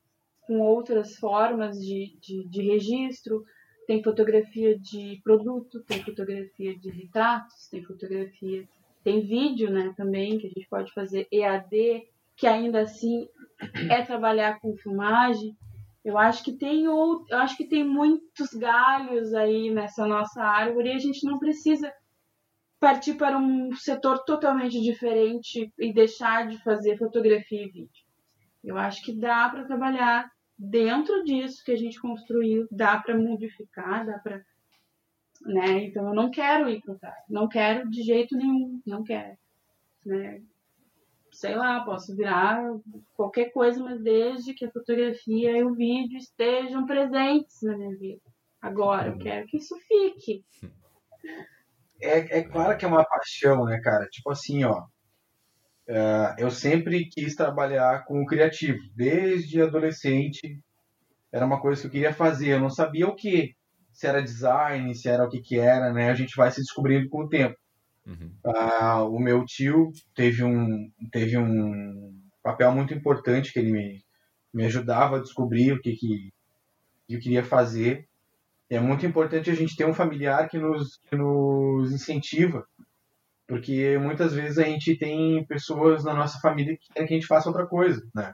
com 0.43 0.61
outras 0.61 1.17
formas 1.17 1.79
de, 1.79 2.17
de, 2.21 2.49
de 2.49 2.63
registro. 2.63 3.45
Tem 3.87 4.03
fotografia 4.03 4.79
de 4.79 5.21
produto, 5.25 5.83
tem 5.85 6.03
fotografia 6.03 6.79
de 6.79 6.91
retratos, 6.91 7.69
tem 7.69 7.83
fotografia, 7.83 8.69
tem 9.03 9.21
vídeo, 9.21 9.71
né, 9.71 9.93
também, 9.97 10.39
que 10.39 10.47
a 10.47 10.51
gente 10.51 10.69
pode 10.69 10.93
fazer 10.93 11.27
EAD, 11.33 12.03
que 12.37 12.47
ainda 12.47 12.81
assim 12.81 13.29
é 13.91 14.03
trabalhar 14.03 14.61
com 14.61 14.77
filmagem. 14.77 15.57
Eu 16.05 16.19
acho 16.19 16.43
que 16.43 16.53
tem 16.53 16.85
eu 16.85 17.25
acho 17.33 17.57
que 17.57 17.67
tem 17.67 17.85
muitos 17.85 18.53
galhos 18.55 19.33
aí 19.35 19.71
nessa 19.71 20.07
nossa 20.07 20.43
árvore 20.43 20.89
e 20.91 20.95
a 20.95 20.99
gente 20.99 21.25
não 21.25 21.39
precisa 21.39 21.93
partir 22.81 23.15
para 23.15 23.39
um 23.39 23.73
setor 23.77 24.25
totalmente 24.25 24.81
diferente 24.81 25.73
e 25.79 25.93
deixar 25.93 26.49
de 26.49 26.61
fazer 26.65 26.99
fotografia 26.99 27.63
e 27.63 27.71
vídeo. 27.71 28.05
Eu 28.65 28.77
acho 28.77 29.03
que 29.05 29.13
dá 29.13 29.49
para 29.49 29.65
trabalhar 29.65 30.29
dentro 30.59 31.23
disso 31.23 31.63
que 31.65 31.71
a 31.71 31.77
gente 31.77 32.01
construiu, 32.01 32.67
dá 32.71 32.99
para 32.99 33.17
modificar, 33.17 34.05
dá 34.05 34.19
para. 34.19 34.45
Né? 35.43 35.85
Então 35.85 36.09
eu 36.09 36.15
não 36.15 36.31
quero 36.31 36.69
ir 36.69 36.81
para 36.81 36.95
trás, 36.97 37.25
não 37.29 37.49
quero 37.49 37.89
de 37.89 38.03
jeito 38.03 38.37
nenhum, 38.37 38.81
não 38.85 39.05
quero. 39.05 39.37
Né? 40.05 40.43
Sei 41.33 41.57
lá, 41.57 41.81
posso 41.85 42.15
virar 42.15 42.63
qualquer 43.15 43.51
coisa, 43.53 43.83
mas 43.83 44.01
desde 44.03 44.53
que 44.53 44.67
a 44.67 44.71
fotografia 44.71 45.57
e 45.57 45.65
o 45.65 45.75
vídeo 45.75 46.19
estejam 46.19 46.85
presentes 46.85 47.63
na 47.63 47.77
minha 47.77 47.97
vida. 47.97 48.21
Agora, 48.61 49.09
eu 49.09 49.19
quero 49.19 49.47
que 49.47 49.57
isso 49.57 49.75
fique. 49.89 50.45
É, 52.01 52.39
é 52.39 52.43
claro 52.43 52.77
que 52.77 52.85
é 52.85 52.89
uma 52.89 53.05
paixão, 53.05 53.65
né, 53.65 53.81
cara? 53.81 54.07
Tipo 54.07 54.31
assim, 54.31 54.63
ó. 54.65 54.85
Uh, 55.89 56.35
eu 56.39 56.51
sempre 56.51 57.09
quis 57.09 57.35
trabalhar 57.35 58.05
com 58.05 58.23
o 58.23 58.27
criativo, 58.27 58.79
desde 58.95 59.61
adolescente. 59.61 60.61
Era 61.33 61.47
uma 61.47 61.61
coisa 61.61 61.81
que 61.81 61.87
eu 61.87 61.91
queria 61.91 62.15
fazer, 62.15 62.51
eu 62.51 62.61
não 62.61 62.71
sabia 62.71 63.09
o 63.09 63.17
que. 63.17 63.55
Se 63.93 64.07
era 64.07 64.23
design, 64.23 64.95
se 64.95 65.09
era 65.09 65.25
o 65.25 65.29
que 65.29 65.41
que 65.41 65.59
era, 65.59 65.93
né? 65.93 66.11
A 66.11 66.15
gente 66.15 66.37
vai 66.37 66.51
se 66.51 66.61
descobrindo 66.61 67.09
com 67.09 67.25
o 67.25 67.29
tempo. 67.29 67.57
Uhum. 68.07 68.33
Uh, 68.45 69.17
o 69.17 69.21
meu 69.21 69.45
tio 69.45 69.93
teve 70.15 70.43
um, 70.43 70.91
teve 71.11 71.37
um 71.37 72.21
papel 72.43 72.73
muito 72.73 72.93
importante 72.93 73.53
que 73.53 73.59
ele 73.59 73.71
me, 73.71 74.05
me 74.53 74.65
ajudava 74.65 75.17
a 75.17 75.21
descobrir 75.21 75.73
o 75.73 75.81
que, 75.81 75.93
que, 75.93 76.33
que 77.07 77.15
eu 77.15 77.21
queria 77.21 77.45
fazer. 77.45 78.09
E 78.71 78.75
é 78.75 78.81
muito 78.81 79.07
importante 79.07 79.51
a 79.51 79.55
gente 79.55 79.77
ter 79.77 79.87
um 79.87 79.95
familiar 79.95 80.49
que 80.49 80.59
nos, 80.59 80.97
que 81.09 81.15
nos 81.17 81.93
incentiva 81.93 82.67
porque 83.53 83.99
muitas 83.99 84.33
vezes 84.33 84.57
a 84.57 84.63
gente 84.63 84.97
tem 84.97 85.45
pessoas 85.45 86.05
na 86.05 86.15
nossa 86.15 86.39
família 86.41 86.75
que 86.75 86.91
querem 86.91 87.07
que 87.07 87.13
a 87.13 87.17
gente 87.19 87.27
faça 87.27 87.51
outra 87.51 87.67
coisa, 87.67 88.01
né? 88.15 88.33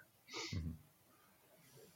Uhum. 0.55 0.75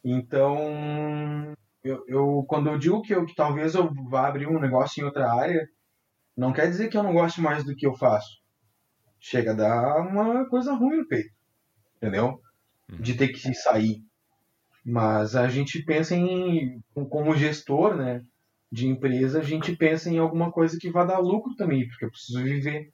Então, 0.05 1.55
eu, 1.85 2.05
eu, 2.09 2.45
quando 2.49 2.69
eu 2.69 2.77
digo 2.77 3.01
que, 3.03 3.15
eu, 3.15 3.25
que 3.25 3.37
talvez 3.37 3.77
eu 3.77 3.89
vá 4.11 4.27
abrir 4.27 4.49
um 4.49 4.59
negócio 4.59 5.01
em 5.01 5.05
outra 5.05 5.33
área, 5.33 5.69
não 6.37 6.53
quer 6.53 6.69
dizer 6.69 6.89
que 6.89 6.97
eu 6.97 7.03
não 7.03 7.13
goste 7.13 7.41
mais 7.41 7.65
do 7.65 7.75
que 7.75 7.87
eu 7.87 7.95
faço. 7.95 8.41
Chega 9.21 9.53
a 9.53 9.55
dar 9.55 10.01
uma 10.01 10.49
coisa 10.49 10.73
ruim 10.73 10.99
no 10.99 11.07
peito, 11.07 11.35
entendeu? 11.97 12.41
Uhum. 12.91 13.01
De 13.01 13.15
ter 13.15 13.29
que 13.29 13.55
sair. 13.55 14.03
Mas 14.85 15.37
a 15.37 15.49
gente 15.49 15.83
pensa 15.85 16.17
em, 16.17 16.83
como 17.09 17.37
gestor, 17.37 17.97
né, 17.97 18.25
de 18.71 18.89
empresa, 18.89 19.41
a 19.41 19.45
gente 19.45 19.77
pensa 19.77 20.11
em 20.11 20.19
alguma 20.19 20.51
coisa 20.51 20.79
que 20.79 20.91
vá 20.91 21.05
dar 21.05 21.19
lucro 21.19 21.55
também, 21.55 21.87
porque 21.87 22.05
eu 22.05 22.11
preciso 22.11 22.43
viver. 22.43 22.93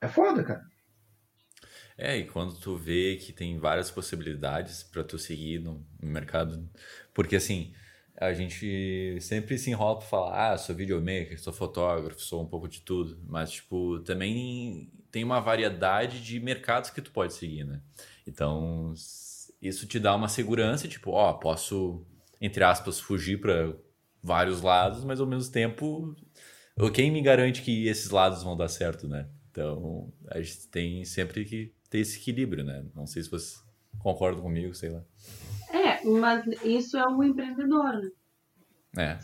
É 0.00 0.08
foda, 0.08 0.42
cara. 0.42 0.62
É, 1.96 2.16
e 2.16 2.26
quando 2.26 2.58
tu 2.58 2.76
vê 2.76 3.16
que 3.16 3.32
tem 3.32 3.58
várias 3.58 3.90
possibilidades 3.90 4.82
para 4.82 5.04
tu 5.04 5.18
seguir 5.18 5.60
no, 5.60 5.86
no, 6.00 6.08
mercado, 6.08 6.68
porque 7.12 7.36
assim, 7.36 7.72
a 8.16 8.32
gente 8.32 9.18
sempre 9.20 9.58
se 9.58 9.70
enrola 9.70 9.98
para 9.98 10.06
falar, 10.06 10.52
ah, 10.52 10.58
sou 10.58 10.74
videomaker, 10.74 11.40
sou 11.40 11.52
fotógrafo, 11.52 12.20
sou 12.20 12.42
um 12.42 12.46
pouco 12.46 12.68
de 12.68 12.80
tudo, 12.80 13.18
mas 13.26 13.50
tipo, 13.50 13.98
também 14.00 14.90
tem 15.10 15.24
uma 15.24 15.40
variedade 15.40 16.22
de 16.22 16.38
mercados 16.38 16.90
que 16.90 17.02
tu 17.02 17.10
pode 17.10 17.34
seguir, 17.34 17.64
né? 17.64 17.80
Então, 18.26 18.94
isso 19.60 19.86
te 19.86 19.98
dá 19.98 20.14
uma 20.14 20.28
segurança, 20.28 20.86
tipo, 20.86 21.10
ó, 21.10 21.32
posso 21.32 22.06
entre 22.40 22.62
aspas 22.62 23.00
fugir 23.00 23.40
para 23.40 23.74
vários 24.22 24.62
lados, 24.62 25.04
mas 25.04 25.20
ao 25.20 25.26
mesmo 25.26 25.52
tempo, 25.52 26.14
quem 26.92 27.10
me 27.10 27.22
garante 27.22 27.62
que 27.62 27.86
esses 27.86 28.10
lados 28.10 28.42
vão 28.42 28.56
dar 28.56 28.68
certo, 28.68 29.08
né? 29.08 29.28
Então, 29.50 30.12
a 30.28 30.40
gente 30.40 30.68
tem 30.68 31.04
sempre 31.04 31.44
que 31.44 31.72
ter 31.88 31.98
esse 31.98 32.18
equilíbrio, 32.18 32.64
né? 32.64 32.84
Não 32.94 33.06
sei 33.06 33.22
se 33.22 33.30
vocês 33.30 33.62
concordam 33.98 34.42
comigo, 34.42 34.74
sei 34.74 34.90
lá. 34.90 35.02
Mas 36.04 36.46
isso 36.62 36.96
é 36.96 37.06
o 37.06 37.22
empreendedor, 37.22 38.00
né? 38.00 38.10
É. 38.96 39.18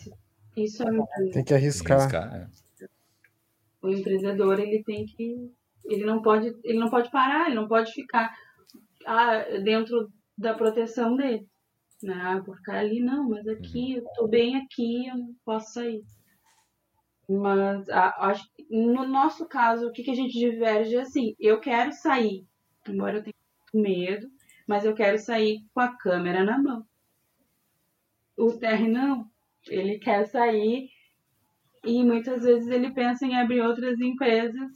Isso 0.56 0.82
é 0.82 0.86
o 0.86 0.94
empreendedor. 0.94 1.32
Tem 1.32 1.44
que 1.44 1.54
arriscar. 1.54 2.00
Arriscar, 2.00 2.34
é. 2.34 2.86
O 3.82 3.88
empreendedor, 3.88 4.58
ele 4.58 4.82
tem 4.82 5.06
que... 5.06 5.52
Ele 5.84 6.04
não 6.04 6.20
pode, 6.20 6.54
ele 6.62 6.78
não 6.78 6.90
pode 6.90 7.10
parar, 7.10 7.46
ele 7.46 7.56
não 7.56 7.66
pode 7.66 7.92
ficar 7.92 8.32
ah, 9.06 9.42
dentro 9.64 10.10
da 10.36 10.54
proteção 10.54 11.16
dele. 11.16 11.46
Né? 12.02 12.14
Ah, 12.14 12.40
vou 12.40 12.54
ficar 12.56 12.78
ali, 12.78 13.00
não, 13.00 13.28
mas 13.28 13.46
aqui, 13.48 13.96
eu 13.96 14.04
tô 14.14 14.28
bem 14.28 14.56
aqui, 14.56 15.06
eu 15.08 15.16
não 15.16 15.34
posso 15.44 15.74
sair. 15.74 16.02
Mas 17.28 17.88
ah, 17.88 18.14
acho 18.28 18.44
no 18.70 19.06
nosso 19.06 19.46
caso, 19.46 19.88
o 19.88 19.92
que, 19.92 20.04
que 20.04 20.12
a 20.12 20.14
gente 20.14 20.38
diverge 20.38 20.94
é 20.94 21.00
assim, 21.00 21.34
eu 21.40 21.58
quero 21.58 21.92
sair, 21.92 22.46
embora 22.88 23.18
eu 23.18 23.22
tenha 23.22 23.34
medo, 23.74 24.28
mas 24.70 24.84
eu 24.84 24.94
quero 24.94 25.18
sair 25.18 25.66
com 25.74 25.80
a 25.80 25.96
câmera 25.96 26.44
na 26.44 26.56
mão. 26.56 26.86
O 28.36 28.52
Terry 28.52 28.86
não, 28.86 29.28
ele 29.66 29.98
quer 29.98 30.28
sair 30.28 30.88
e 31.84 32.04
muitas 32.04 32.44
vezes 32.44 32.68
ele 32.68 32.92
pensa 32.92 33.26
em 33.26 33.36
abrir 33.36 33.62
outras 33.62 33.98
empresas 33.98 34.70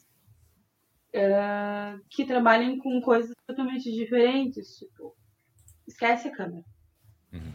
uh, 1.15 2.05
que 2.11 2.27
trabalhem 2.27 2.77
com 2.77 3.01
coisas 3.01 3.33
totalmente 3.47 3.93
diferentes, 3.93 4.79
tipo, 4.79 5.17
esquece 5.87 6.27
a 6.27 6.33
câmera. 6.33 6.65
Uhum. 7.33 7.53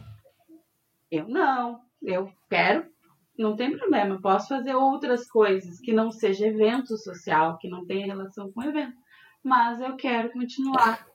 Eu 1.10 1.28
não, 1.28 1.82
eu 2.00 2.32
quero, 2.48 2.90
não 3.36 3.54
tem 3.54 3.76
problema, 3.76 4.18
posso 4.18 4.48
fazer 4.48 4.74
outras 4.74 5.28
coisas 5.28 5.78
que 5.78 5.92
não 5.92 6.10
seja 6.10 6.46
evento 6.46 6.96
social, 6.96 7.58
que 7.58 7.68
não 7.68 7.84
tenha 7.84 8.06
relação 8.06 8.50
com 8.50 8.62
evento, 8.62 8.96
mas 9.44 9.78
eu 9.82 9.94
quero 9.94 10.32
continuar. 10.32 11.09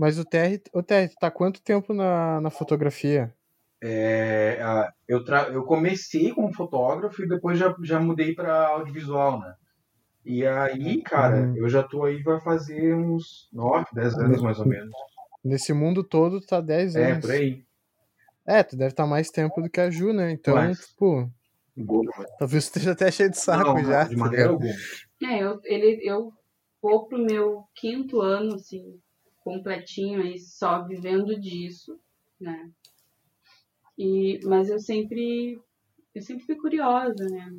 Mas 0.00 0.18
o 0.18 0.24
Terry, 0.24 0.62
o 0.72 0.82
Terry, 0.82 1.12
tá 1.20 1.30
quanto 1.30 1.62
tempo 1.62 1.92
na, 1.92 2.40
na 2.40 2.48
fotografia? 2.48 3.34
É, 3.82 4.58
eu, 5.06 5.22
tra... 5.22 5.50
eu 5.50 5.62
comecei 5.64 6.32
como 6.32 6.54
fotógrafo 6.54 7.22
e 7.22 7.28
depois 7.28 7.58
já, 7.58 7.76
já 7.82 8.00
mudei 8.00 8.34
para 8.34 8.68
audiovisual, 8.68 9.38
né? 9.40 9.54
E 10.24 10.46
aí, 10.46 11.02
cara, 11.02 11.42
uhum. 11.42 11.56
eu 11.58 11.68
já 11.68 11.82
tô 11.82 12.04
aí, 12.04 12.22
vai 12.22 12.40
fazer 12.40 12.94
uns 12.94 13.50
9, 13.52 13.88
10 13.92 14.18
anos 14.20 14.40
mais 14.42 14.58
ou 14.58 14.66
menos. 14.66 14.90
Nesse 15.44 15.74
mundo 15.74 16.02
todo, 16.02 16.40
tá 16.40 16.62
10 16.62 16.96
é, 16.96 17.04
anos. 17.04 17.18
É, 17.18 17.20
por 17.20 17.30
aí. 17.32 17.64
É, 18.46 18.62
tu 18.62 18.78
deve 18.78 18.92
estar 18.92 19.02
tá 19.02 19.08
mais 19.08 19.28
tempo 19.28 19.60
do 19.60 19.68
que 19.68 19.82
a 19.82 19.90
Ju, 19.90 20.14
né? 20.14 20.32
Então, 20.32 20.54
Mas, 20.54 20.78
tipo. 20.78 21.30
Talvez 22.38 22.64
tu 22.64 22.78
esteja 22.78 22.92
até 22.92 23.10
cheio 23.12 23.30
de 23.30 23.38
saco 23.38 23.74
não, 23.74 23.84
já. 23.84 24.04
De 24.04 24.16
tá 24.16 24.18
maneira 24.18 24.48
alguma. 24.48 24.70
É, 25.22 25.42
eu, 25.42 25.60
ele, 25.62 26.00
eu 26.02 26.32
vou 26.80 27.06
pro 27.06 27.18
meu 27.18 27.64
quinto 27.74 28.22
ano, 28.22 28.54
assim, 28.54 28.98
completinho 29.40 30.22
aí, 30.22 30.38
só 30.38 30.84
vivendo 30.84 31.38
disso, 31.38 31.98
né? 32.40 32.70
E, 33.98 34.40
mas 34.44 34.70
eu 34.70 34.78
sempre, 34.78 35.60
eu 36.14 36.22
sempre 36.22 36.44
fui 36.44 36.56
curiosa, 36.56 37.24
né? 37.28 37.52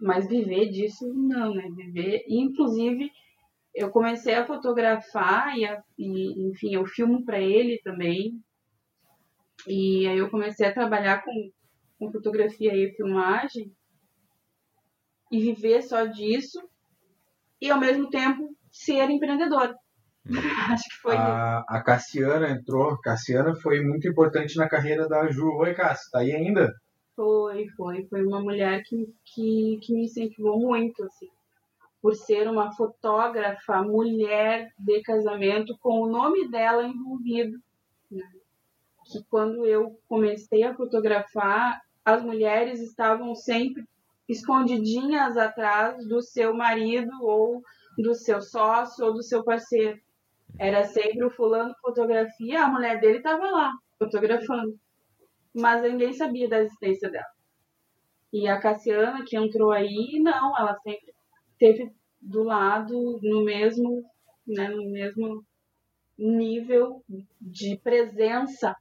Mas 0.00 0.28
viver 0.28 0.70
disso, 0.70 1.06
não, 1.14 1.54
né? 1.54 1.68
Viver, 1.70 2.24
inclusive, 2.28 3.10
eu 3.74 3.90
comecei 3.90 4.34
a 4.34 4.46
fotografar 4.46 5.56
e, 5.56 5.64
a, 5.64 5.82
e 5.98 6.48
enfim, 6.48 6.74
eu 6.74 6.84
filmo 6.86 7.24
para 7.24 7.40
ele 7.40 7.80
também. 7.82 8.40
E 9.66 10.06
aí 10.06 10.18
eu 10.18 10.30
comecei 10.30 10.66
a 10.66 10.74
trabalhar 10.74 11.24
com, 11.24 11.50
com 11.98 12.12
fotografia 12.12 12.74
e 12.74 12.92
filmagem 12.94 13.72
e 15.30 15.40
viver 15.40 15.82
só 15.82 16.04
disso 16.04 16.60
e 17.60 17.70
ao 17.70 17.80
mesmo 17.80 18.10
tempo 18.10 18.54
ser 18.70 19.08
empreendedor. 19.10 19.74
Hum. 20.28 20.36
Acho 20.70 20.88
que 20.88 20.96
foi 20.96 21.16
a, 21.16 21.20
isso. 21.20 21.76
A 21.76 21.82
Cassiana 21.82 22.50
entrou. 22.50 22.98
Cassiana 23.00 23.54
foi 23.54 23.80
muito 23.80 24.08
importante 24.08 24.56
na 24.56 24.68
carreira 24.68 25.08
da 25.08 25.28
Ju. 25.28 25.48
Oi, 25.58 25.74
Cassia, 25.74 26.10
tá 26.10 26.18
aí 26.20 26.32
ainda? 26.32 26.72
Foi, 27.14 27.68
foi. 27.76 28.06
Foi 28.06 28.24
uma 28.24 28.40
mulher 28.40 28.82
que, 28.84 29.12
que, 29.24 29.78
que 29.82 29.92
me 29.92 30.04
incentivou 30.04 30.58
muito, 30.58 31.04
assim 31.04 31.28
por 32.04 32.14
ser 32.14 32.46
uma 32.46 32.70
fotógrafa 32.70 33.80
mulher 33.80 34.70
de 34.78 35.00
casamento 35.00 35.74
com 35.80 36.02
o 36.02 36.06
nome 36.06 36.50
dela 36.50 36.86
envolvido. 36.86 37.56
Né? 38.10 38.22
Que 39.06 39.24
quando 39.30 39.64
eu 39.64 39.98
comecei 40.06 40.64
a 40.64 40.74
fotografar, 40.74 41.80
as 42.04 42.22
mulheres 42.22 42.78
estavam 42.82 43.34
sempre 43.34 43.88
escondidinhas 44.28 45.38
atrás 45.38 46.06
do 46.06 46.20
seu 46.20 46.52
marido 46.52 47.10
ou 47.22 47.62
do 47.96 48.14
seu 48.14 48.42
sócio 48.42 49.06
ou 49.06 49.14
do 49.14 49.22
seu 49.22 49.42
parceiro. 49.42 49.98
Era 50.58 50.84
sempre 50.84 51.24
o 51.24 51.30
fulano 51.30 51.74
fotografia, 51.80 52.64
a 52.64 52.68
mulher 52.68 53.00
dele 53.00 53.18
estava 53.18 53.50
lá 53.50 53.72
fotografando, 53.98 54.78
mas 55.54 55.82
ninguém 55.82 56.12
sabia 56.12 56.48
da 56.48 56.60
existência 56.60 57.10
dela. 57.10 57.26
E 58.32 58.48
a 58.48 58.60
Cassiana 58.60 59.24
que 59.24 59.36
entrou 59.36 59.70
aí, 59.70 60.18
não, 60.20 60.56
ela 60.58 60.76
sempre 60.80 61.14
teve 61.58 61.92
do 62.20 62.42
lado 62.42 63.20
no 63.22 63.44
mesmo, 63.44 64.04
né, 64.46 64.68
no 64.68 64.90
mesmo 64.90 65.44
nível 66.18 67.02
de 67.40 67.76
presença, 67.78 68.76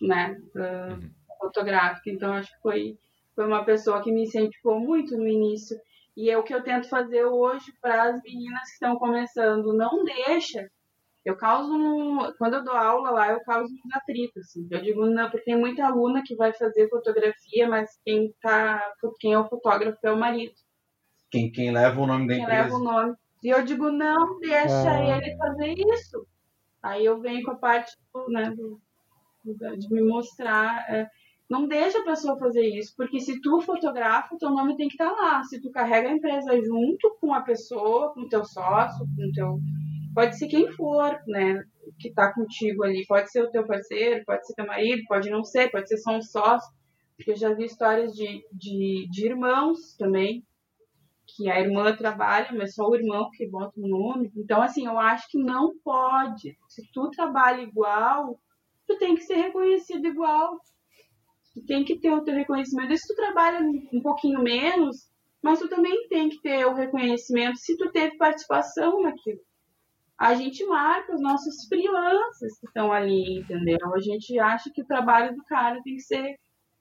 né, 0.00 0.40
uh, 0.54 0.92
uhum. 0.92 1.10
fotográfica. 1.38 2.10
Então 2.10 2.32
acho 2.32 2.52
que 2.52 2.60
foi 2.60 2.98
foi 3.34 3.46
uma 3.46 3.64
pessoa 3.64 4.02
que 4.02 4.12
me 4.12 4.22
incentivou 4.24 4.78
muito 4.78 5.16
no 5.16 5.26
início 5.26 5.78
e 6.16 6.30
é 6.30 6.36
o 6.36 6.42
que 6.42 6.54
eu 6.54 6.62
tento 6.62 6.88
fazer 6.88 7.24
hoje 7.24 7.72
para 7.80 8.10
as 8.10 8.22
meninas 8.22 8.68
que 8.68 8.74
estão 8.74 8.96
começando. 8.96 9.72
Não 9.72 10.04
deixa. 10.04 10.70
Eu 11.24 11.36
causo 11.36 11.72
um, 11.72 12.32
quando 12.36 12.54
eu 12.54 12.64
dou 12.64 12.74
aula 12.74 13.10
lá, 13.10 13.30
eu 13.30 13.40
causo 13.44 13.72
um 13.72 13.96
atrito, 13.96 14.40
assim. 14.40 14.66
Eu 14.70 14.82
digo 14.82 15.06
não, 15.06 15.30
porque 15.30 15.44
tem 15.44 15.56
muita 15.56 15.86
aluna 15.86 16.22
que 16.24 16.34
vai 16.34 16.52
fazer 16.52 16.88
fotografia, 16.88 17.68
mas 17.68 17.90
quem 18.04 18.34
tá, 18.40 18.82
quem 19.20 19.32
é 19.32 19.38
o 19.38 19.48
fotógrafo 19.48 19.98
é 20.02 20.12
o 20.12 20.18
marido. 20.18 20.54
Quem, 21.30 21.50
quem 21.50 21.70
leva 21.70 22.00
o 22.00 22.06
nome 22.06 22.26
da 22.26 22.34
quem 22.34 22.42
empresa. 22.42 22.62
leva 22.64 22.76
o 22.76 22.82
nome. 22.82 23.14
E 23.42 23.48
eu 23.48 23.64
digo, 23.64 23.90
não, 23.90 24.38
deixa 24.40 24.90
ah. 24.90 25.16
ele 25.16 25.36
fazer 25.36 25.74
isso. 25.94 26.26
Aí 26.82 27.04
eu 27.04 27.20
venho 27.20 27.44
com 27.44 27.52
a 27.52 27.56
parte 27.56 27.92
do, 28.12 28.28
né, 28.28 28.50
do, 28.50 28.80
de 29.76 29.88
me 29.94 30.02
mostrar. 30.02 30.84
É, 30.88 31.08
não 31.48 31.66
deixa 31.66 31.98
a 31.98 32.04
pessoa 32.04 32.38
fazer 32.38 32.66
isso, 32.66 32.94
porque 32.96 33.20
se 33.20 33.40
tu 33.40 33.60
fotografa, 33.60 34.36
teu 34.38 34.50
nome 34.50 34.76
tem 34.76 34.88
que 34.88 34.94
estar 34.94 35.10
tá 35.10 35.20
lá. 35.20 35.44
Se 35.44 35.60
tu 35.60 35.70
carrega 35.70 36.08
a 36.08 36.12
empresa 36.12 36.60
junto 36.62 37.16
com 37.20 37.32
a 37.34 37.40
pessoa, 37.42 38.12
com 38.12 38.22
o 38.22 38.28
teu 38.28 38.44
sócio, 38.44 39.06
com 39.16 39.32
teu. 39.32 39.60
Pode 40.14 40.38
ser 40.38 40.48
quem 40.48 40.70
for, 40.72 41.18
né? 41.26 41.64
Que 41.98 42.08
está 42.08 42.32
contigo 42.32 42.84
ali. 42.84 43.06
Pode 43.06 43.30
ser 43.30 43.42
o 43.42 43.50
teu 43.50 43.66
parceiro, 43.66 44.24
pode 44.26 44.46
ser 44.46 44.54
teu 44.54 44.66
marido, 44.66 45.02
pode 45.08 45.30
não 45.30 45.42
ser, 45.42 45.70
pode 45.70 45.88
ser 45.88 45.96
só 45.98 46.12
um 46.12 46.22
sócio. 46.22 46.70
Porque 47.16 47.32
eu 47.32 47.36
já 47.36 47.54
vi 47.54 47.64
histórias 47.64 48.12
de, 48.12 48.44
de, 48.52 49.08
de 49.10 49.26
irmãos 49.26 49.94
também, 49.96 50.44
que 51.26 51.50
a 51.50 51.60
irmã 51.60 51.94
trabalha, 51.96 52.48
mas 52.52 52.74
só 52.74 52.86
o 52.88 52.96
irmão 52.96 53.30
que 53.30 53.48
bota 53.48 53.80
o 53.80 53.88
nome. 53.88 54.30
Então, 54.36 54.60
assim, 54.60 54.86
eu 54.86 54.98
acho 54.98 55.28
que 55.30 55.38
não 55.38 55.78
pode. 55.82 56.58
Se 56.68 56.82
tu 56.92 57.10
trabalha 57.10 57.62
igual, 57.62 58.38
tu 58.86 58.98
tem 58.98 59.14
que 59.14 59.22
ser 59.22 59.36
reconhecido 59.36 60.06
igual. 60.06 60.58
Tu 61.54 61.64
tem 61.64 61.84
que 61.84 61.98
ter 61.98 62.10
o 62.10 62.22
teu 62.22 62.34
reconhecimento. 62.34 62.92
E 62.92 62.98
se 62.98 63.06
tu 63.06 63.14
trabalha 63.14 63.60
um 63.60 64.00
pouquinho 64.02 64.42
menos, 64.42 65.10
mas 65.42 65.58
tu 65.58 65.68
também 65.68 66.08
tem 66.08 66.28
que 66.28 66.40
ter 66.40 66.66
o 66.66 66.74
reconhecimento 66.74 67.58
se 67.58 67.76
tu 67.76 67.90
teve 67.90 68.16
participação 68.16 69.00
naquilo. 69.02 69.40
A 70.22 70.36
gente 70.36 70.64
marca 70.66 71.12
os 71.12 71.20
nossos 71.20 71.66
freelancers 71.66 72.56
que 72.60 72.66
estão 72.68 72.92
ali, 72.92 73.40
entendeu? 73.40 73.92
A 73.92 73.98
gente 73.98 74.38
acha 74.38 74.70
que 74.72 74.80
o 74.80 74.86
trabalho 74.86 75.34
do 75.34 75.42
cara 75.42 75.80
tem 75.82 75.96
que 75.96 76.02
ser, 76.02 76.36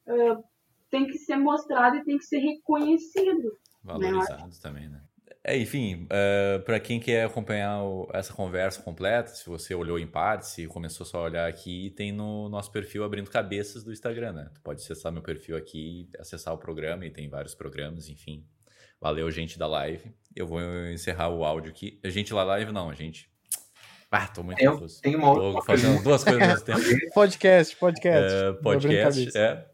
uh, 0.08 0.44
tem 0.92 1.08
que 1.08 1.18
ser 1.18 1.38
mostrado 1.38 1.96
e 1.96 2.04
tem 2.04 2.20
que 2.20 2.24
ser 2.24 2.38
reconhecido. 2.38 3.58
Valorizados 3.84 4.60
também, 4.60 4.88
né? 4.88 5.02
É, 5.44 5.58
enfim, 5.58 6.04
uh, 6.04 6.64
para 6.64 6.80
quem 6.80 7.00
quer 7.00 7.26
acompanhar 7.26 7.84
o, 7.84 8.08
essa 8.14 8.32
conversa 8.32 8.84
completa, 8.84 9.30
se 9.30 9.50
você 9.50 9.74
olhou 9.74 9.98
em 9.98 10.06
parte, 10.06 10.46
se 10.46 10.68
começou 10.68 11.04
só 11.04 11.22
a 11.22 11.24
olhar 11.24 11.50
aqui, 11.50 11.90
tem 11.98 12.12
no 12.12 12.48
nosso 12.48 12.72
perfil 12.72 13.04
Abrindo 13.04 13.32
Cabeças 13.32 13.84
do 13.84 13.92
Instagram, 13.92 14.34
né? 14.34 14.52
Tu 14.54 14.62
pode 14.62 14.84
acessar 14.84 15.12
meu 15.12 15.24
perfil 15.24 15.58
aqui, 15.58 16.08
acessar 16.20 16.54
o 16.54 16.60
programa, 16.60 17.08
e 17.08 17.10
tem 17.10 17.28
vários 17.28 17.56
programas, 17.56 18.08
enfim. 18.08 18.46
Valeu, 19.00 19.32
gente 19.32 19.58
da 19.58 19.66
live. 19.66 20.14
Eu 20.36 20.46
vou 20.46 20.62
encerrar 20.94 21.30
o 21.30 21.44
áudio 21.44 21.72
aqui. 21.72 22.00
A 22.04 22.10
gente 22.10 22.32
lá 22.36 22.44
live, 22.44 22.72
não, 22.72 22.94
gente. 22.94 23.31
Ah, 24.12 24.28
tô 24.28 24.44
muito 24.44 24.60
confuso. 24.60 25.02
Tem 25.02 25.16
uma 25.16 25.32
outra 25.32 25.62
fazendo 25.62 26.04
duas 26.04 26.22
coisas 26.22 26.42
ao 26.42 26.48
mesmo 26.50 26.66
tempo. 26.66 26.82
podcast, 27.16 27.76
podcast. 27.78 28.34
É, 28.34 28.54
podcast, 28.54 29.38
é. 29.38 29.66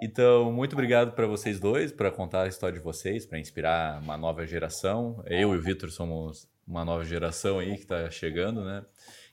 Então, 0.00 0.52
muito 0.52 0.74
obrigado 0.74 1.12
para 1.12 1.26
vocês 1.26 1.58
dois, 1.58 1.90
para 1.90 2.10
contar 2.10 2.42
a 2.42 2.48
história 2.48 2.78
de 2.78 2.84
vocês, 2.84 3.24
para 3.24 3.38
inspirar 3.38 3.98
uma 4.02 4.18
nova 4.18 4.46
geração. 4.46 5.24
Eu 5.26 5.54
e 5.54 5.56
o 5.56 5.62
Vitor 5.62 5.90
somos 5.90 6.46
uma 6.66 6.84
nova 6.84 7.02
geração 7.04 7.58
aí 7.58 7.76
que 7.76 7.84
está 7.84 8.10
chegando, 8.10 8.62
né? 8.62 8.84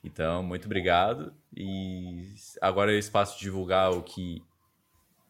Então, 0.02 0.42
muito 0.42 0.64
obrigado. 0.64 1.34
E 1.54 2.32
agora 2.62 2.92
é 2.92 2.96
o 2.96 2.98
espaço 2.98 3.36
de 3.36 3.42
divulgar 3.42 3.90
o 3.90 4.02
que 4.02 4.42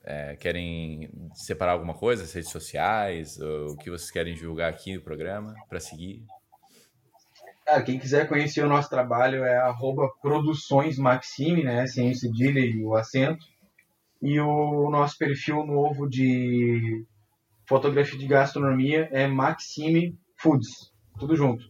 é, 0.04 0.36
querem 0.36 1.11
separar 1.34 1.72
alguma 1.72 1.94
coisa, 1.94 2.22
as 2.22 2.32
redes 2.32 2.50
sociais, 2.50 3.38
o 3.40 3.76
que 3.76 3.90
vocês 3.90 4.11
querem 4.11 4.34
divulgar 4.34 4.70
aqui 4.70 4.94
no 4.94 5.00
programa 5.00 5.54
para 5.68 5.80
seguir? 5.80 6.24
Cara, 7.71 7.85
quem 7.85 8.01
quiser 8.01 8.27
conhecer 8.27 8.64
o 8.64 8.68
nosso 8.68 8.91
trabalho 8.91 9.45
é 9.45 9.57
arroba 9.57 10.11
Produções 10.21 10.99
Maxime, 10.99 11.62
né? 11.62 11.87
Sem 11.87 12.11
o 12.11 12.14
cedilha 12.16 12.59
e 12.59 12.83
o 12.83 12.97
acento. 12.97 13.47
E 14.21 14.41
o 14.41 14.91
nosso 14.91 15.16
perfil 15.16 15.64
novo 15.64 16.09
de 16.09 17.07
fotografia 17.68 18.18
de 18.18 18.27
gastronomia 18.27 19.09
é 19.12 19.29
Maxime 19.29 20.18
Foods. 20.37 20.93
Tudo 21.16 21.37
junto. 21.37 21.64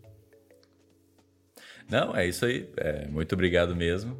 Não, 1.90 2.16
é 2.16 2.26
isso 2.26 2.46
aí. 2.46 2.66
É, 2.78 3.06
muito 3.06 3.34
obrigado 3.34 3.76
mesmo 3.76 4.16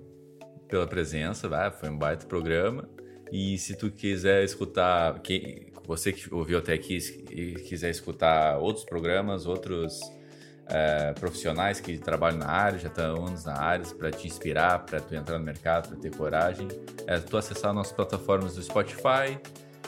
pela 0.69 0.87
presença. 0.87 1.49
Vai, 1.49 1.71
foi 1.71 1.89
um 1.89 1.97
baita 1.97 2.27
programa. 2.27 2.87
E 3.33 3.57
se 3.57 3.75
tu 3.75 3.91
quiser 3.91 4.45
escutar, 4.45 5.19
que, 5.21 5.73
você 5.87 6.13
que 6.13 6.33
ouviu 6.35 6.59
até 6.59 6.75
aqui 6.75 6.99
e 7.31 7.55
quiser 7.55 7.89
escutar 7.89 8.59
outros 8.59 8.85
programas, 8.85 9.47
outros 9.47 9.99
é, 10.71 11.13
profissionais 11.13 11.81
que 11.81 11.99
trabalham 11.99 12.39
na 12.39 12.49
área, 12.49 12.79
já 12.79 12.89
estão 12.89 13.27
anos 13.27 13.45
na 13.45 13.59
área, 13.59 13.85
para 13.87 14.11
te 14.11 14.27
inspirar, 14.27 14.81
para 14.81 15.01
tu 15.01 15.15
entrar 15.15 15.39
no 15.39 15.45
mercado, 15.45 15.89
para 15.89 15.99
ter 15.99 16.15
coragem, 16.15 16.69
é 17.07 17.19
tu 17.19 17.37
acessar 17.37 17.73
nossas 17.73 17.93
plataformas 17.93 18.55
do 18.55 18.63
Spotify, 18.63 19.39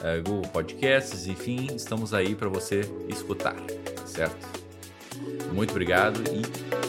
é, 0.03 0.17
Google 0.19 0.49
Podcasts, 0.51 1.27
enfim, 1.27 1.67
estamos 1.73 2.13
aí 2.13 2.35
para 2.35 2.49
você 2.49 2.81
escutar, 3.07 3.55
certo? 4.05 4.63
Muito 5.53 5.71
obrigado 5.71 6.21
e 6.31 6.82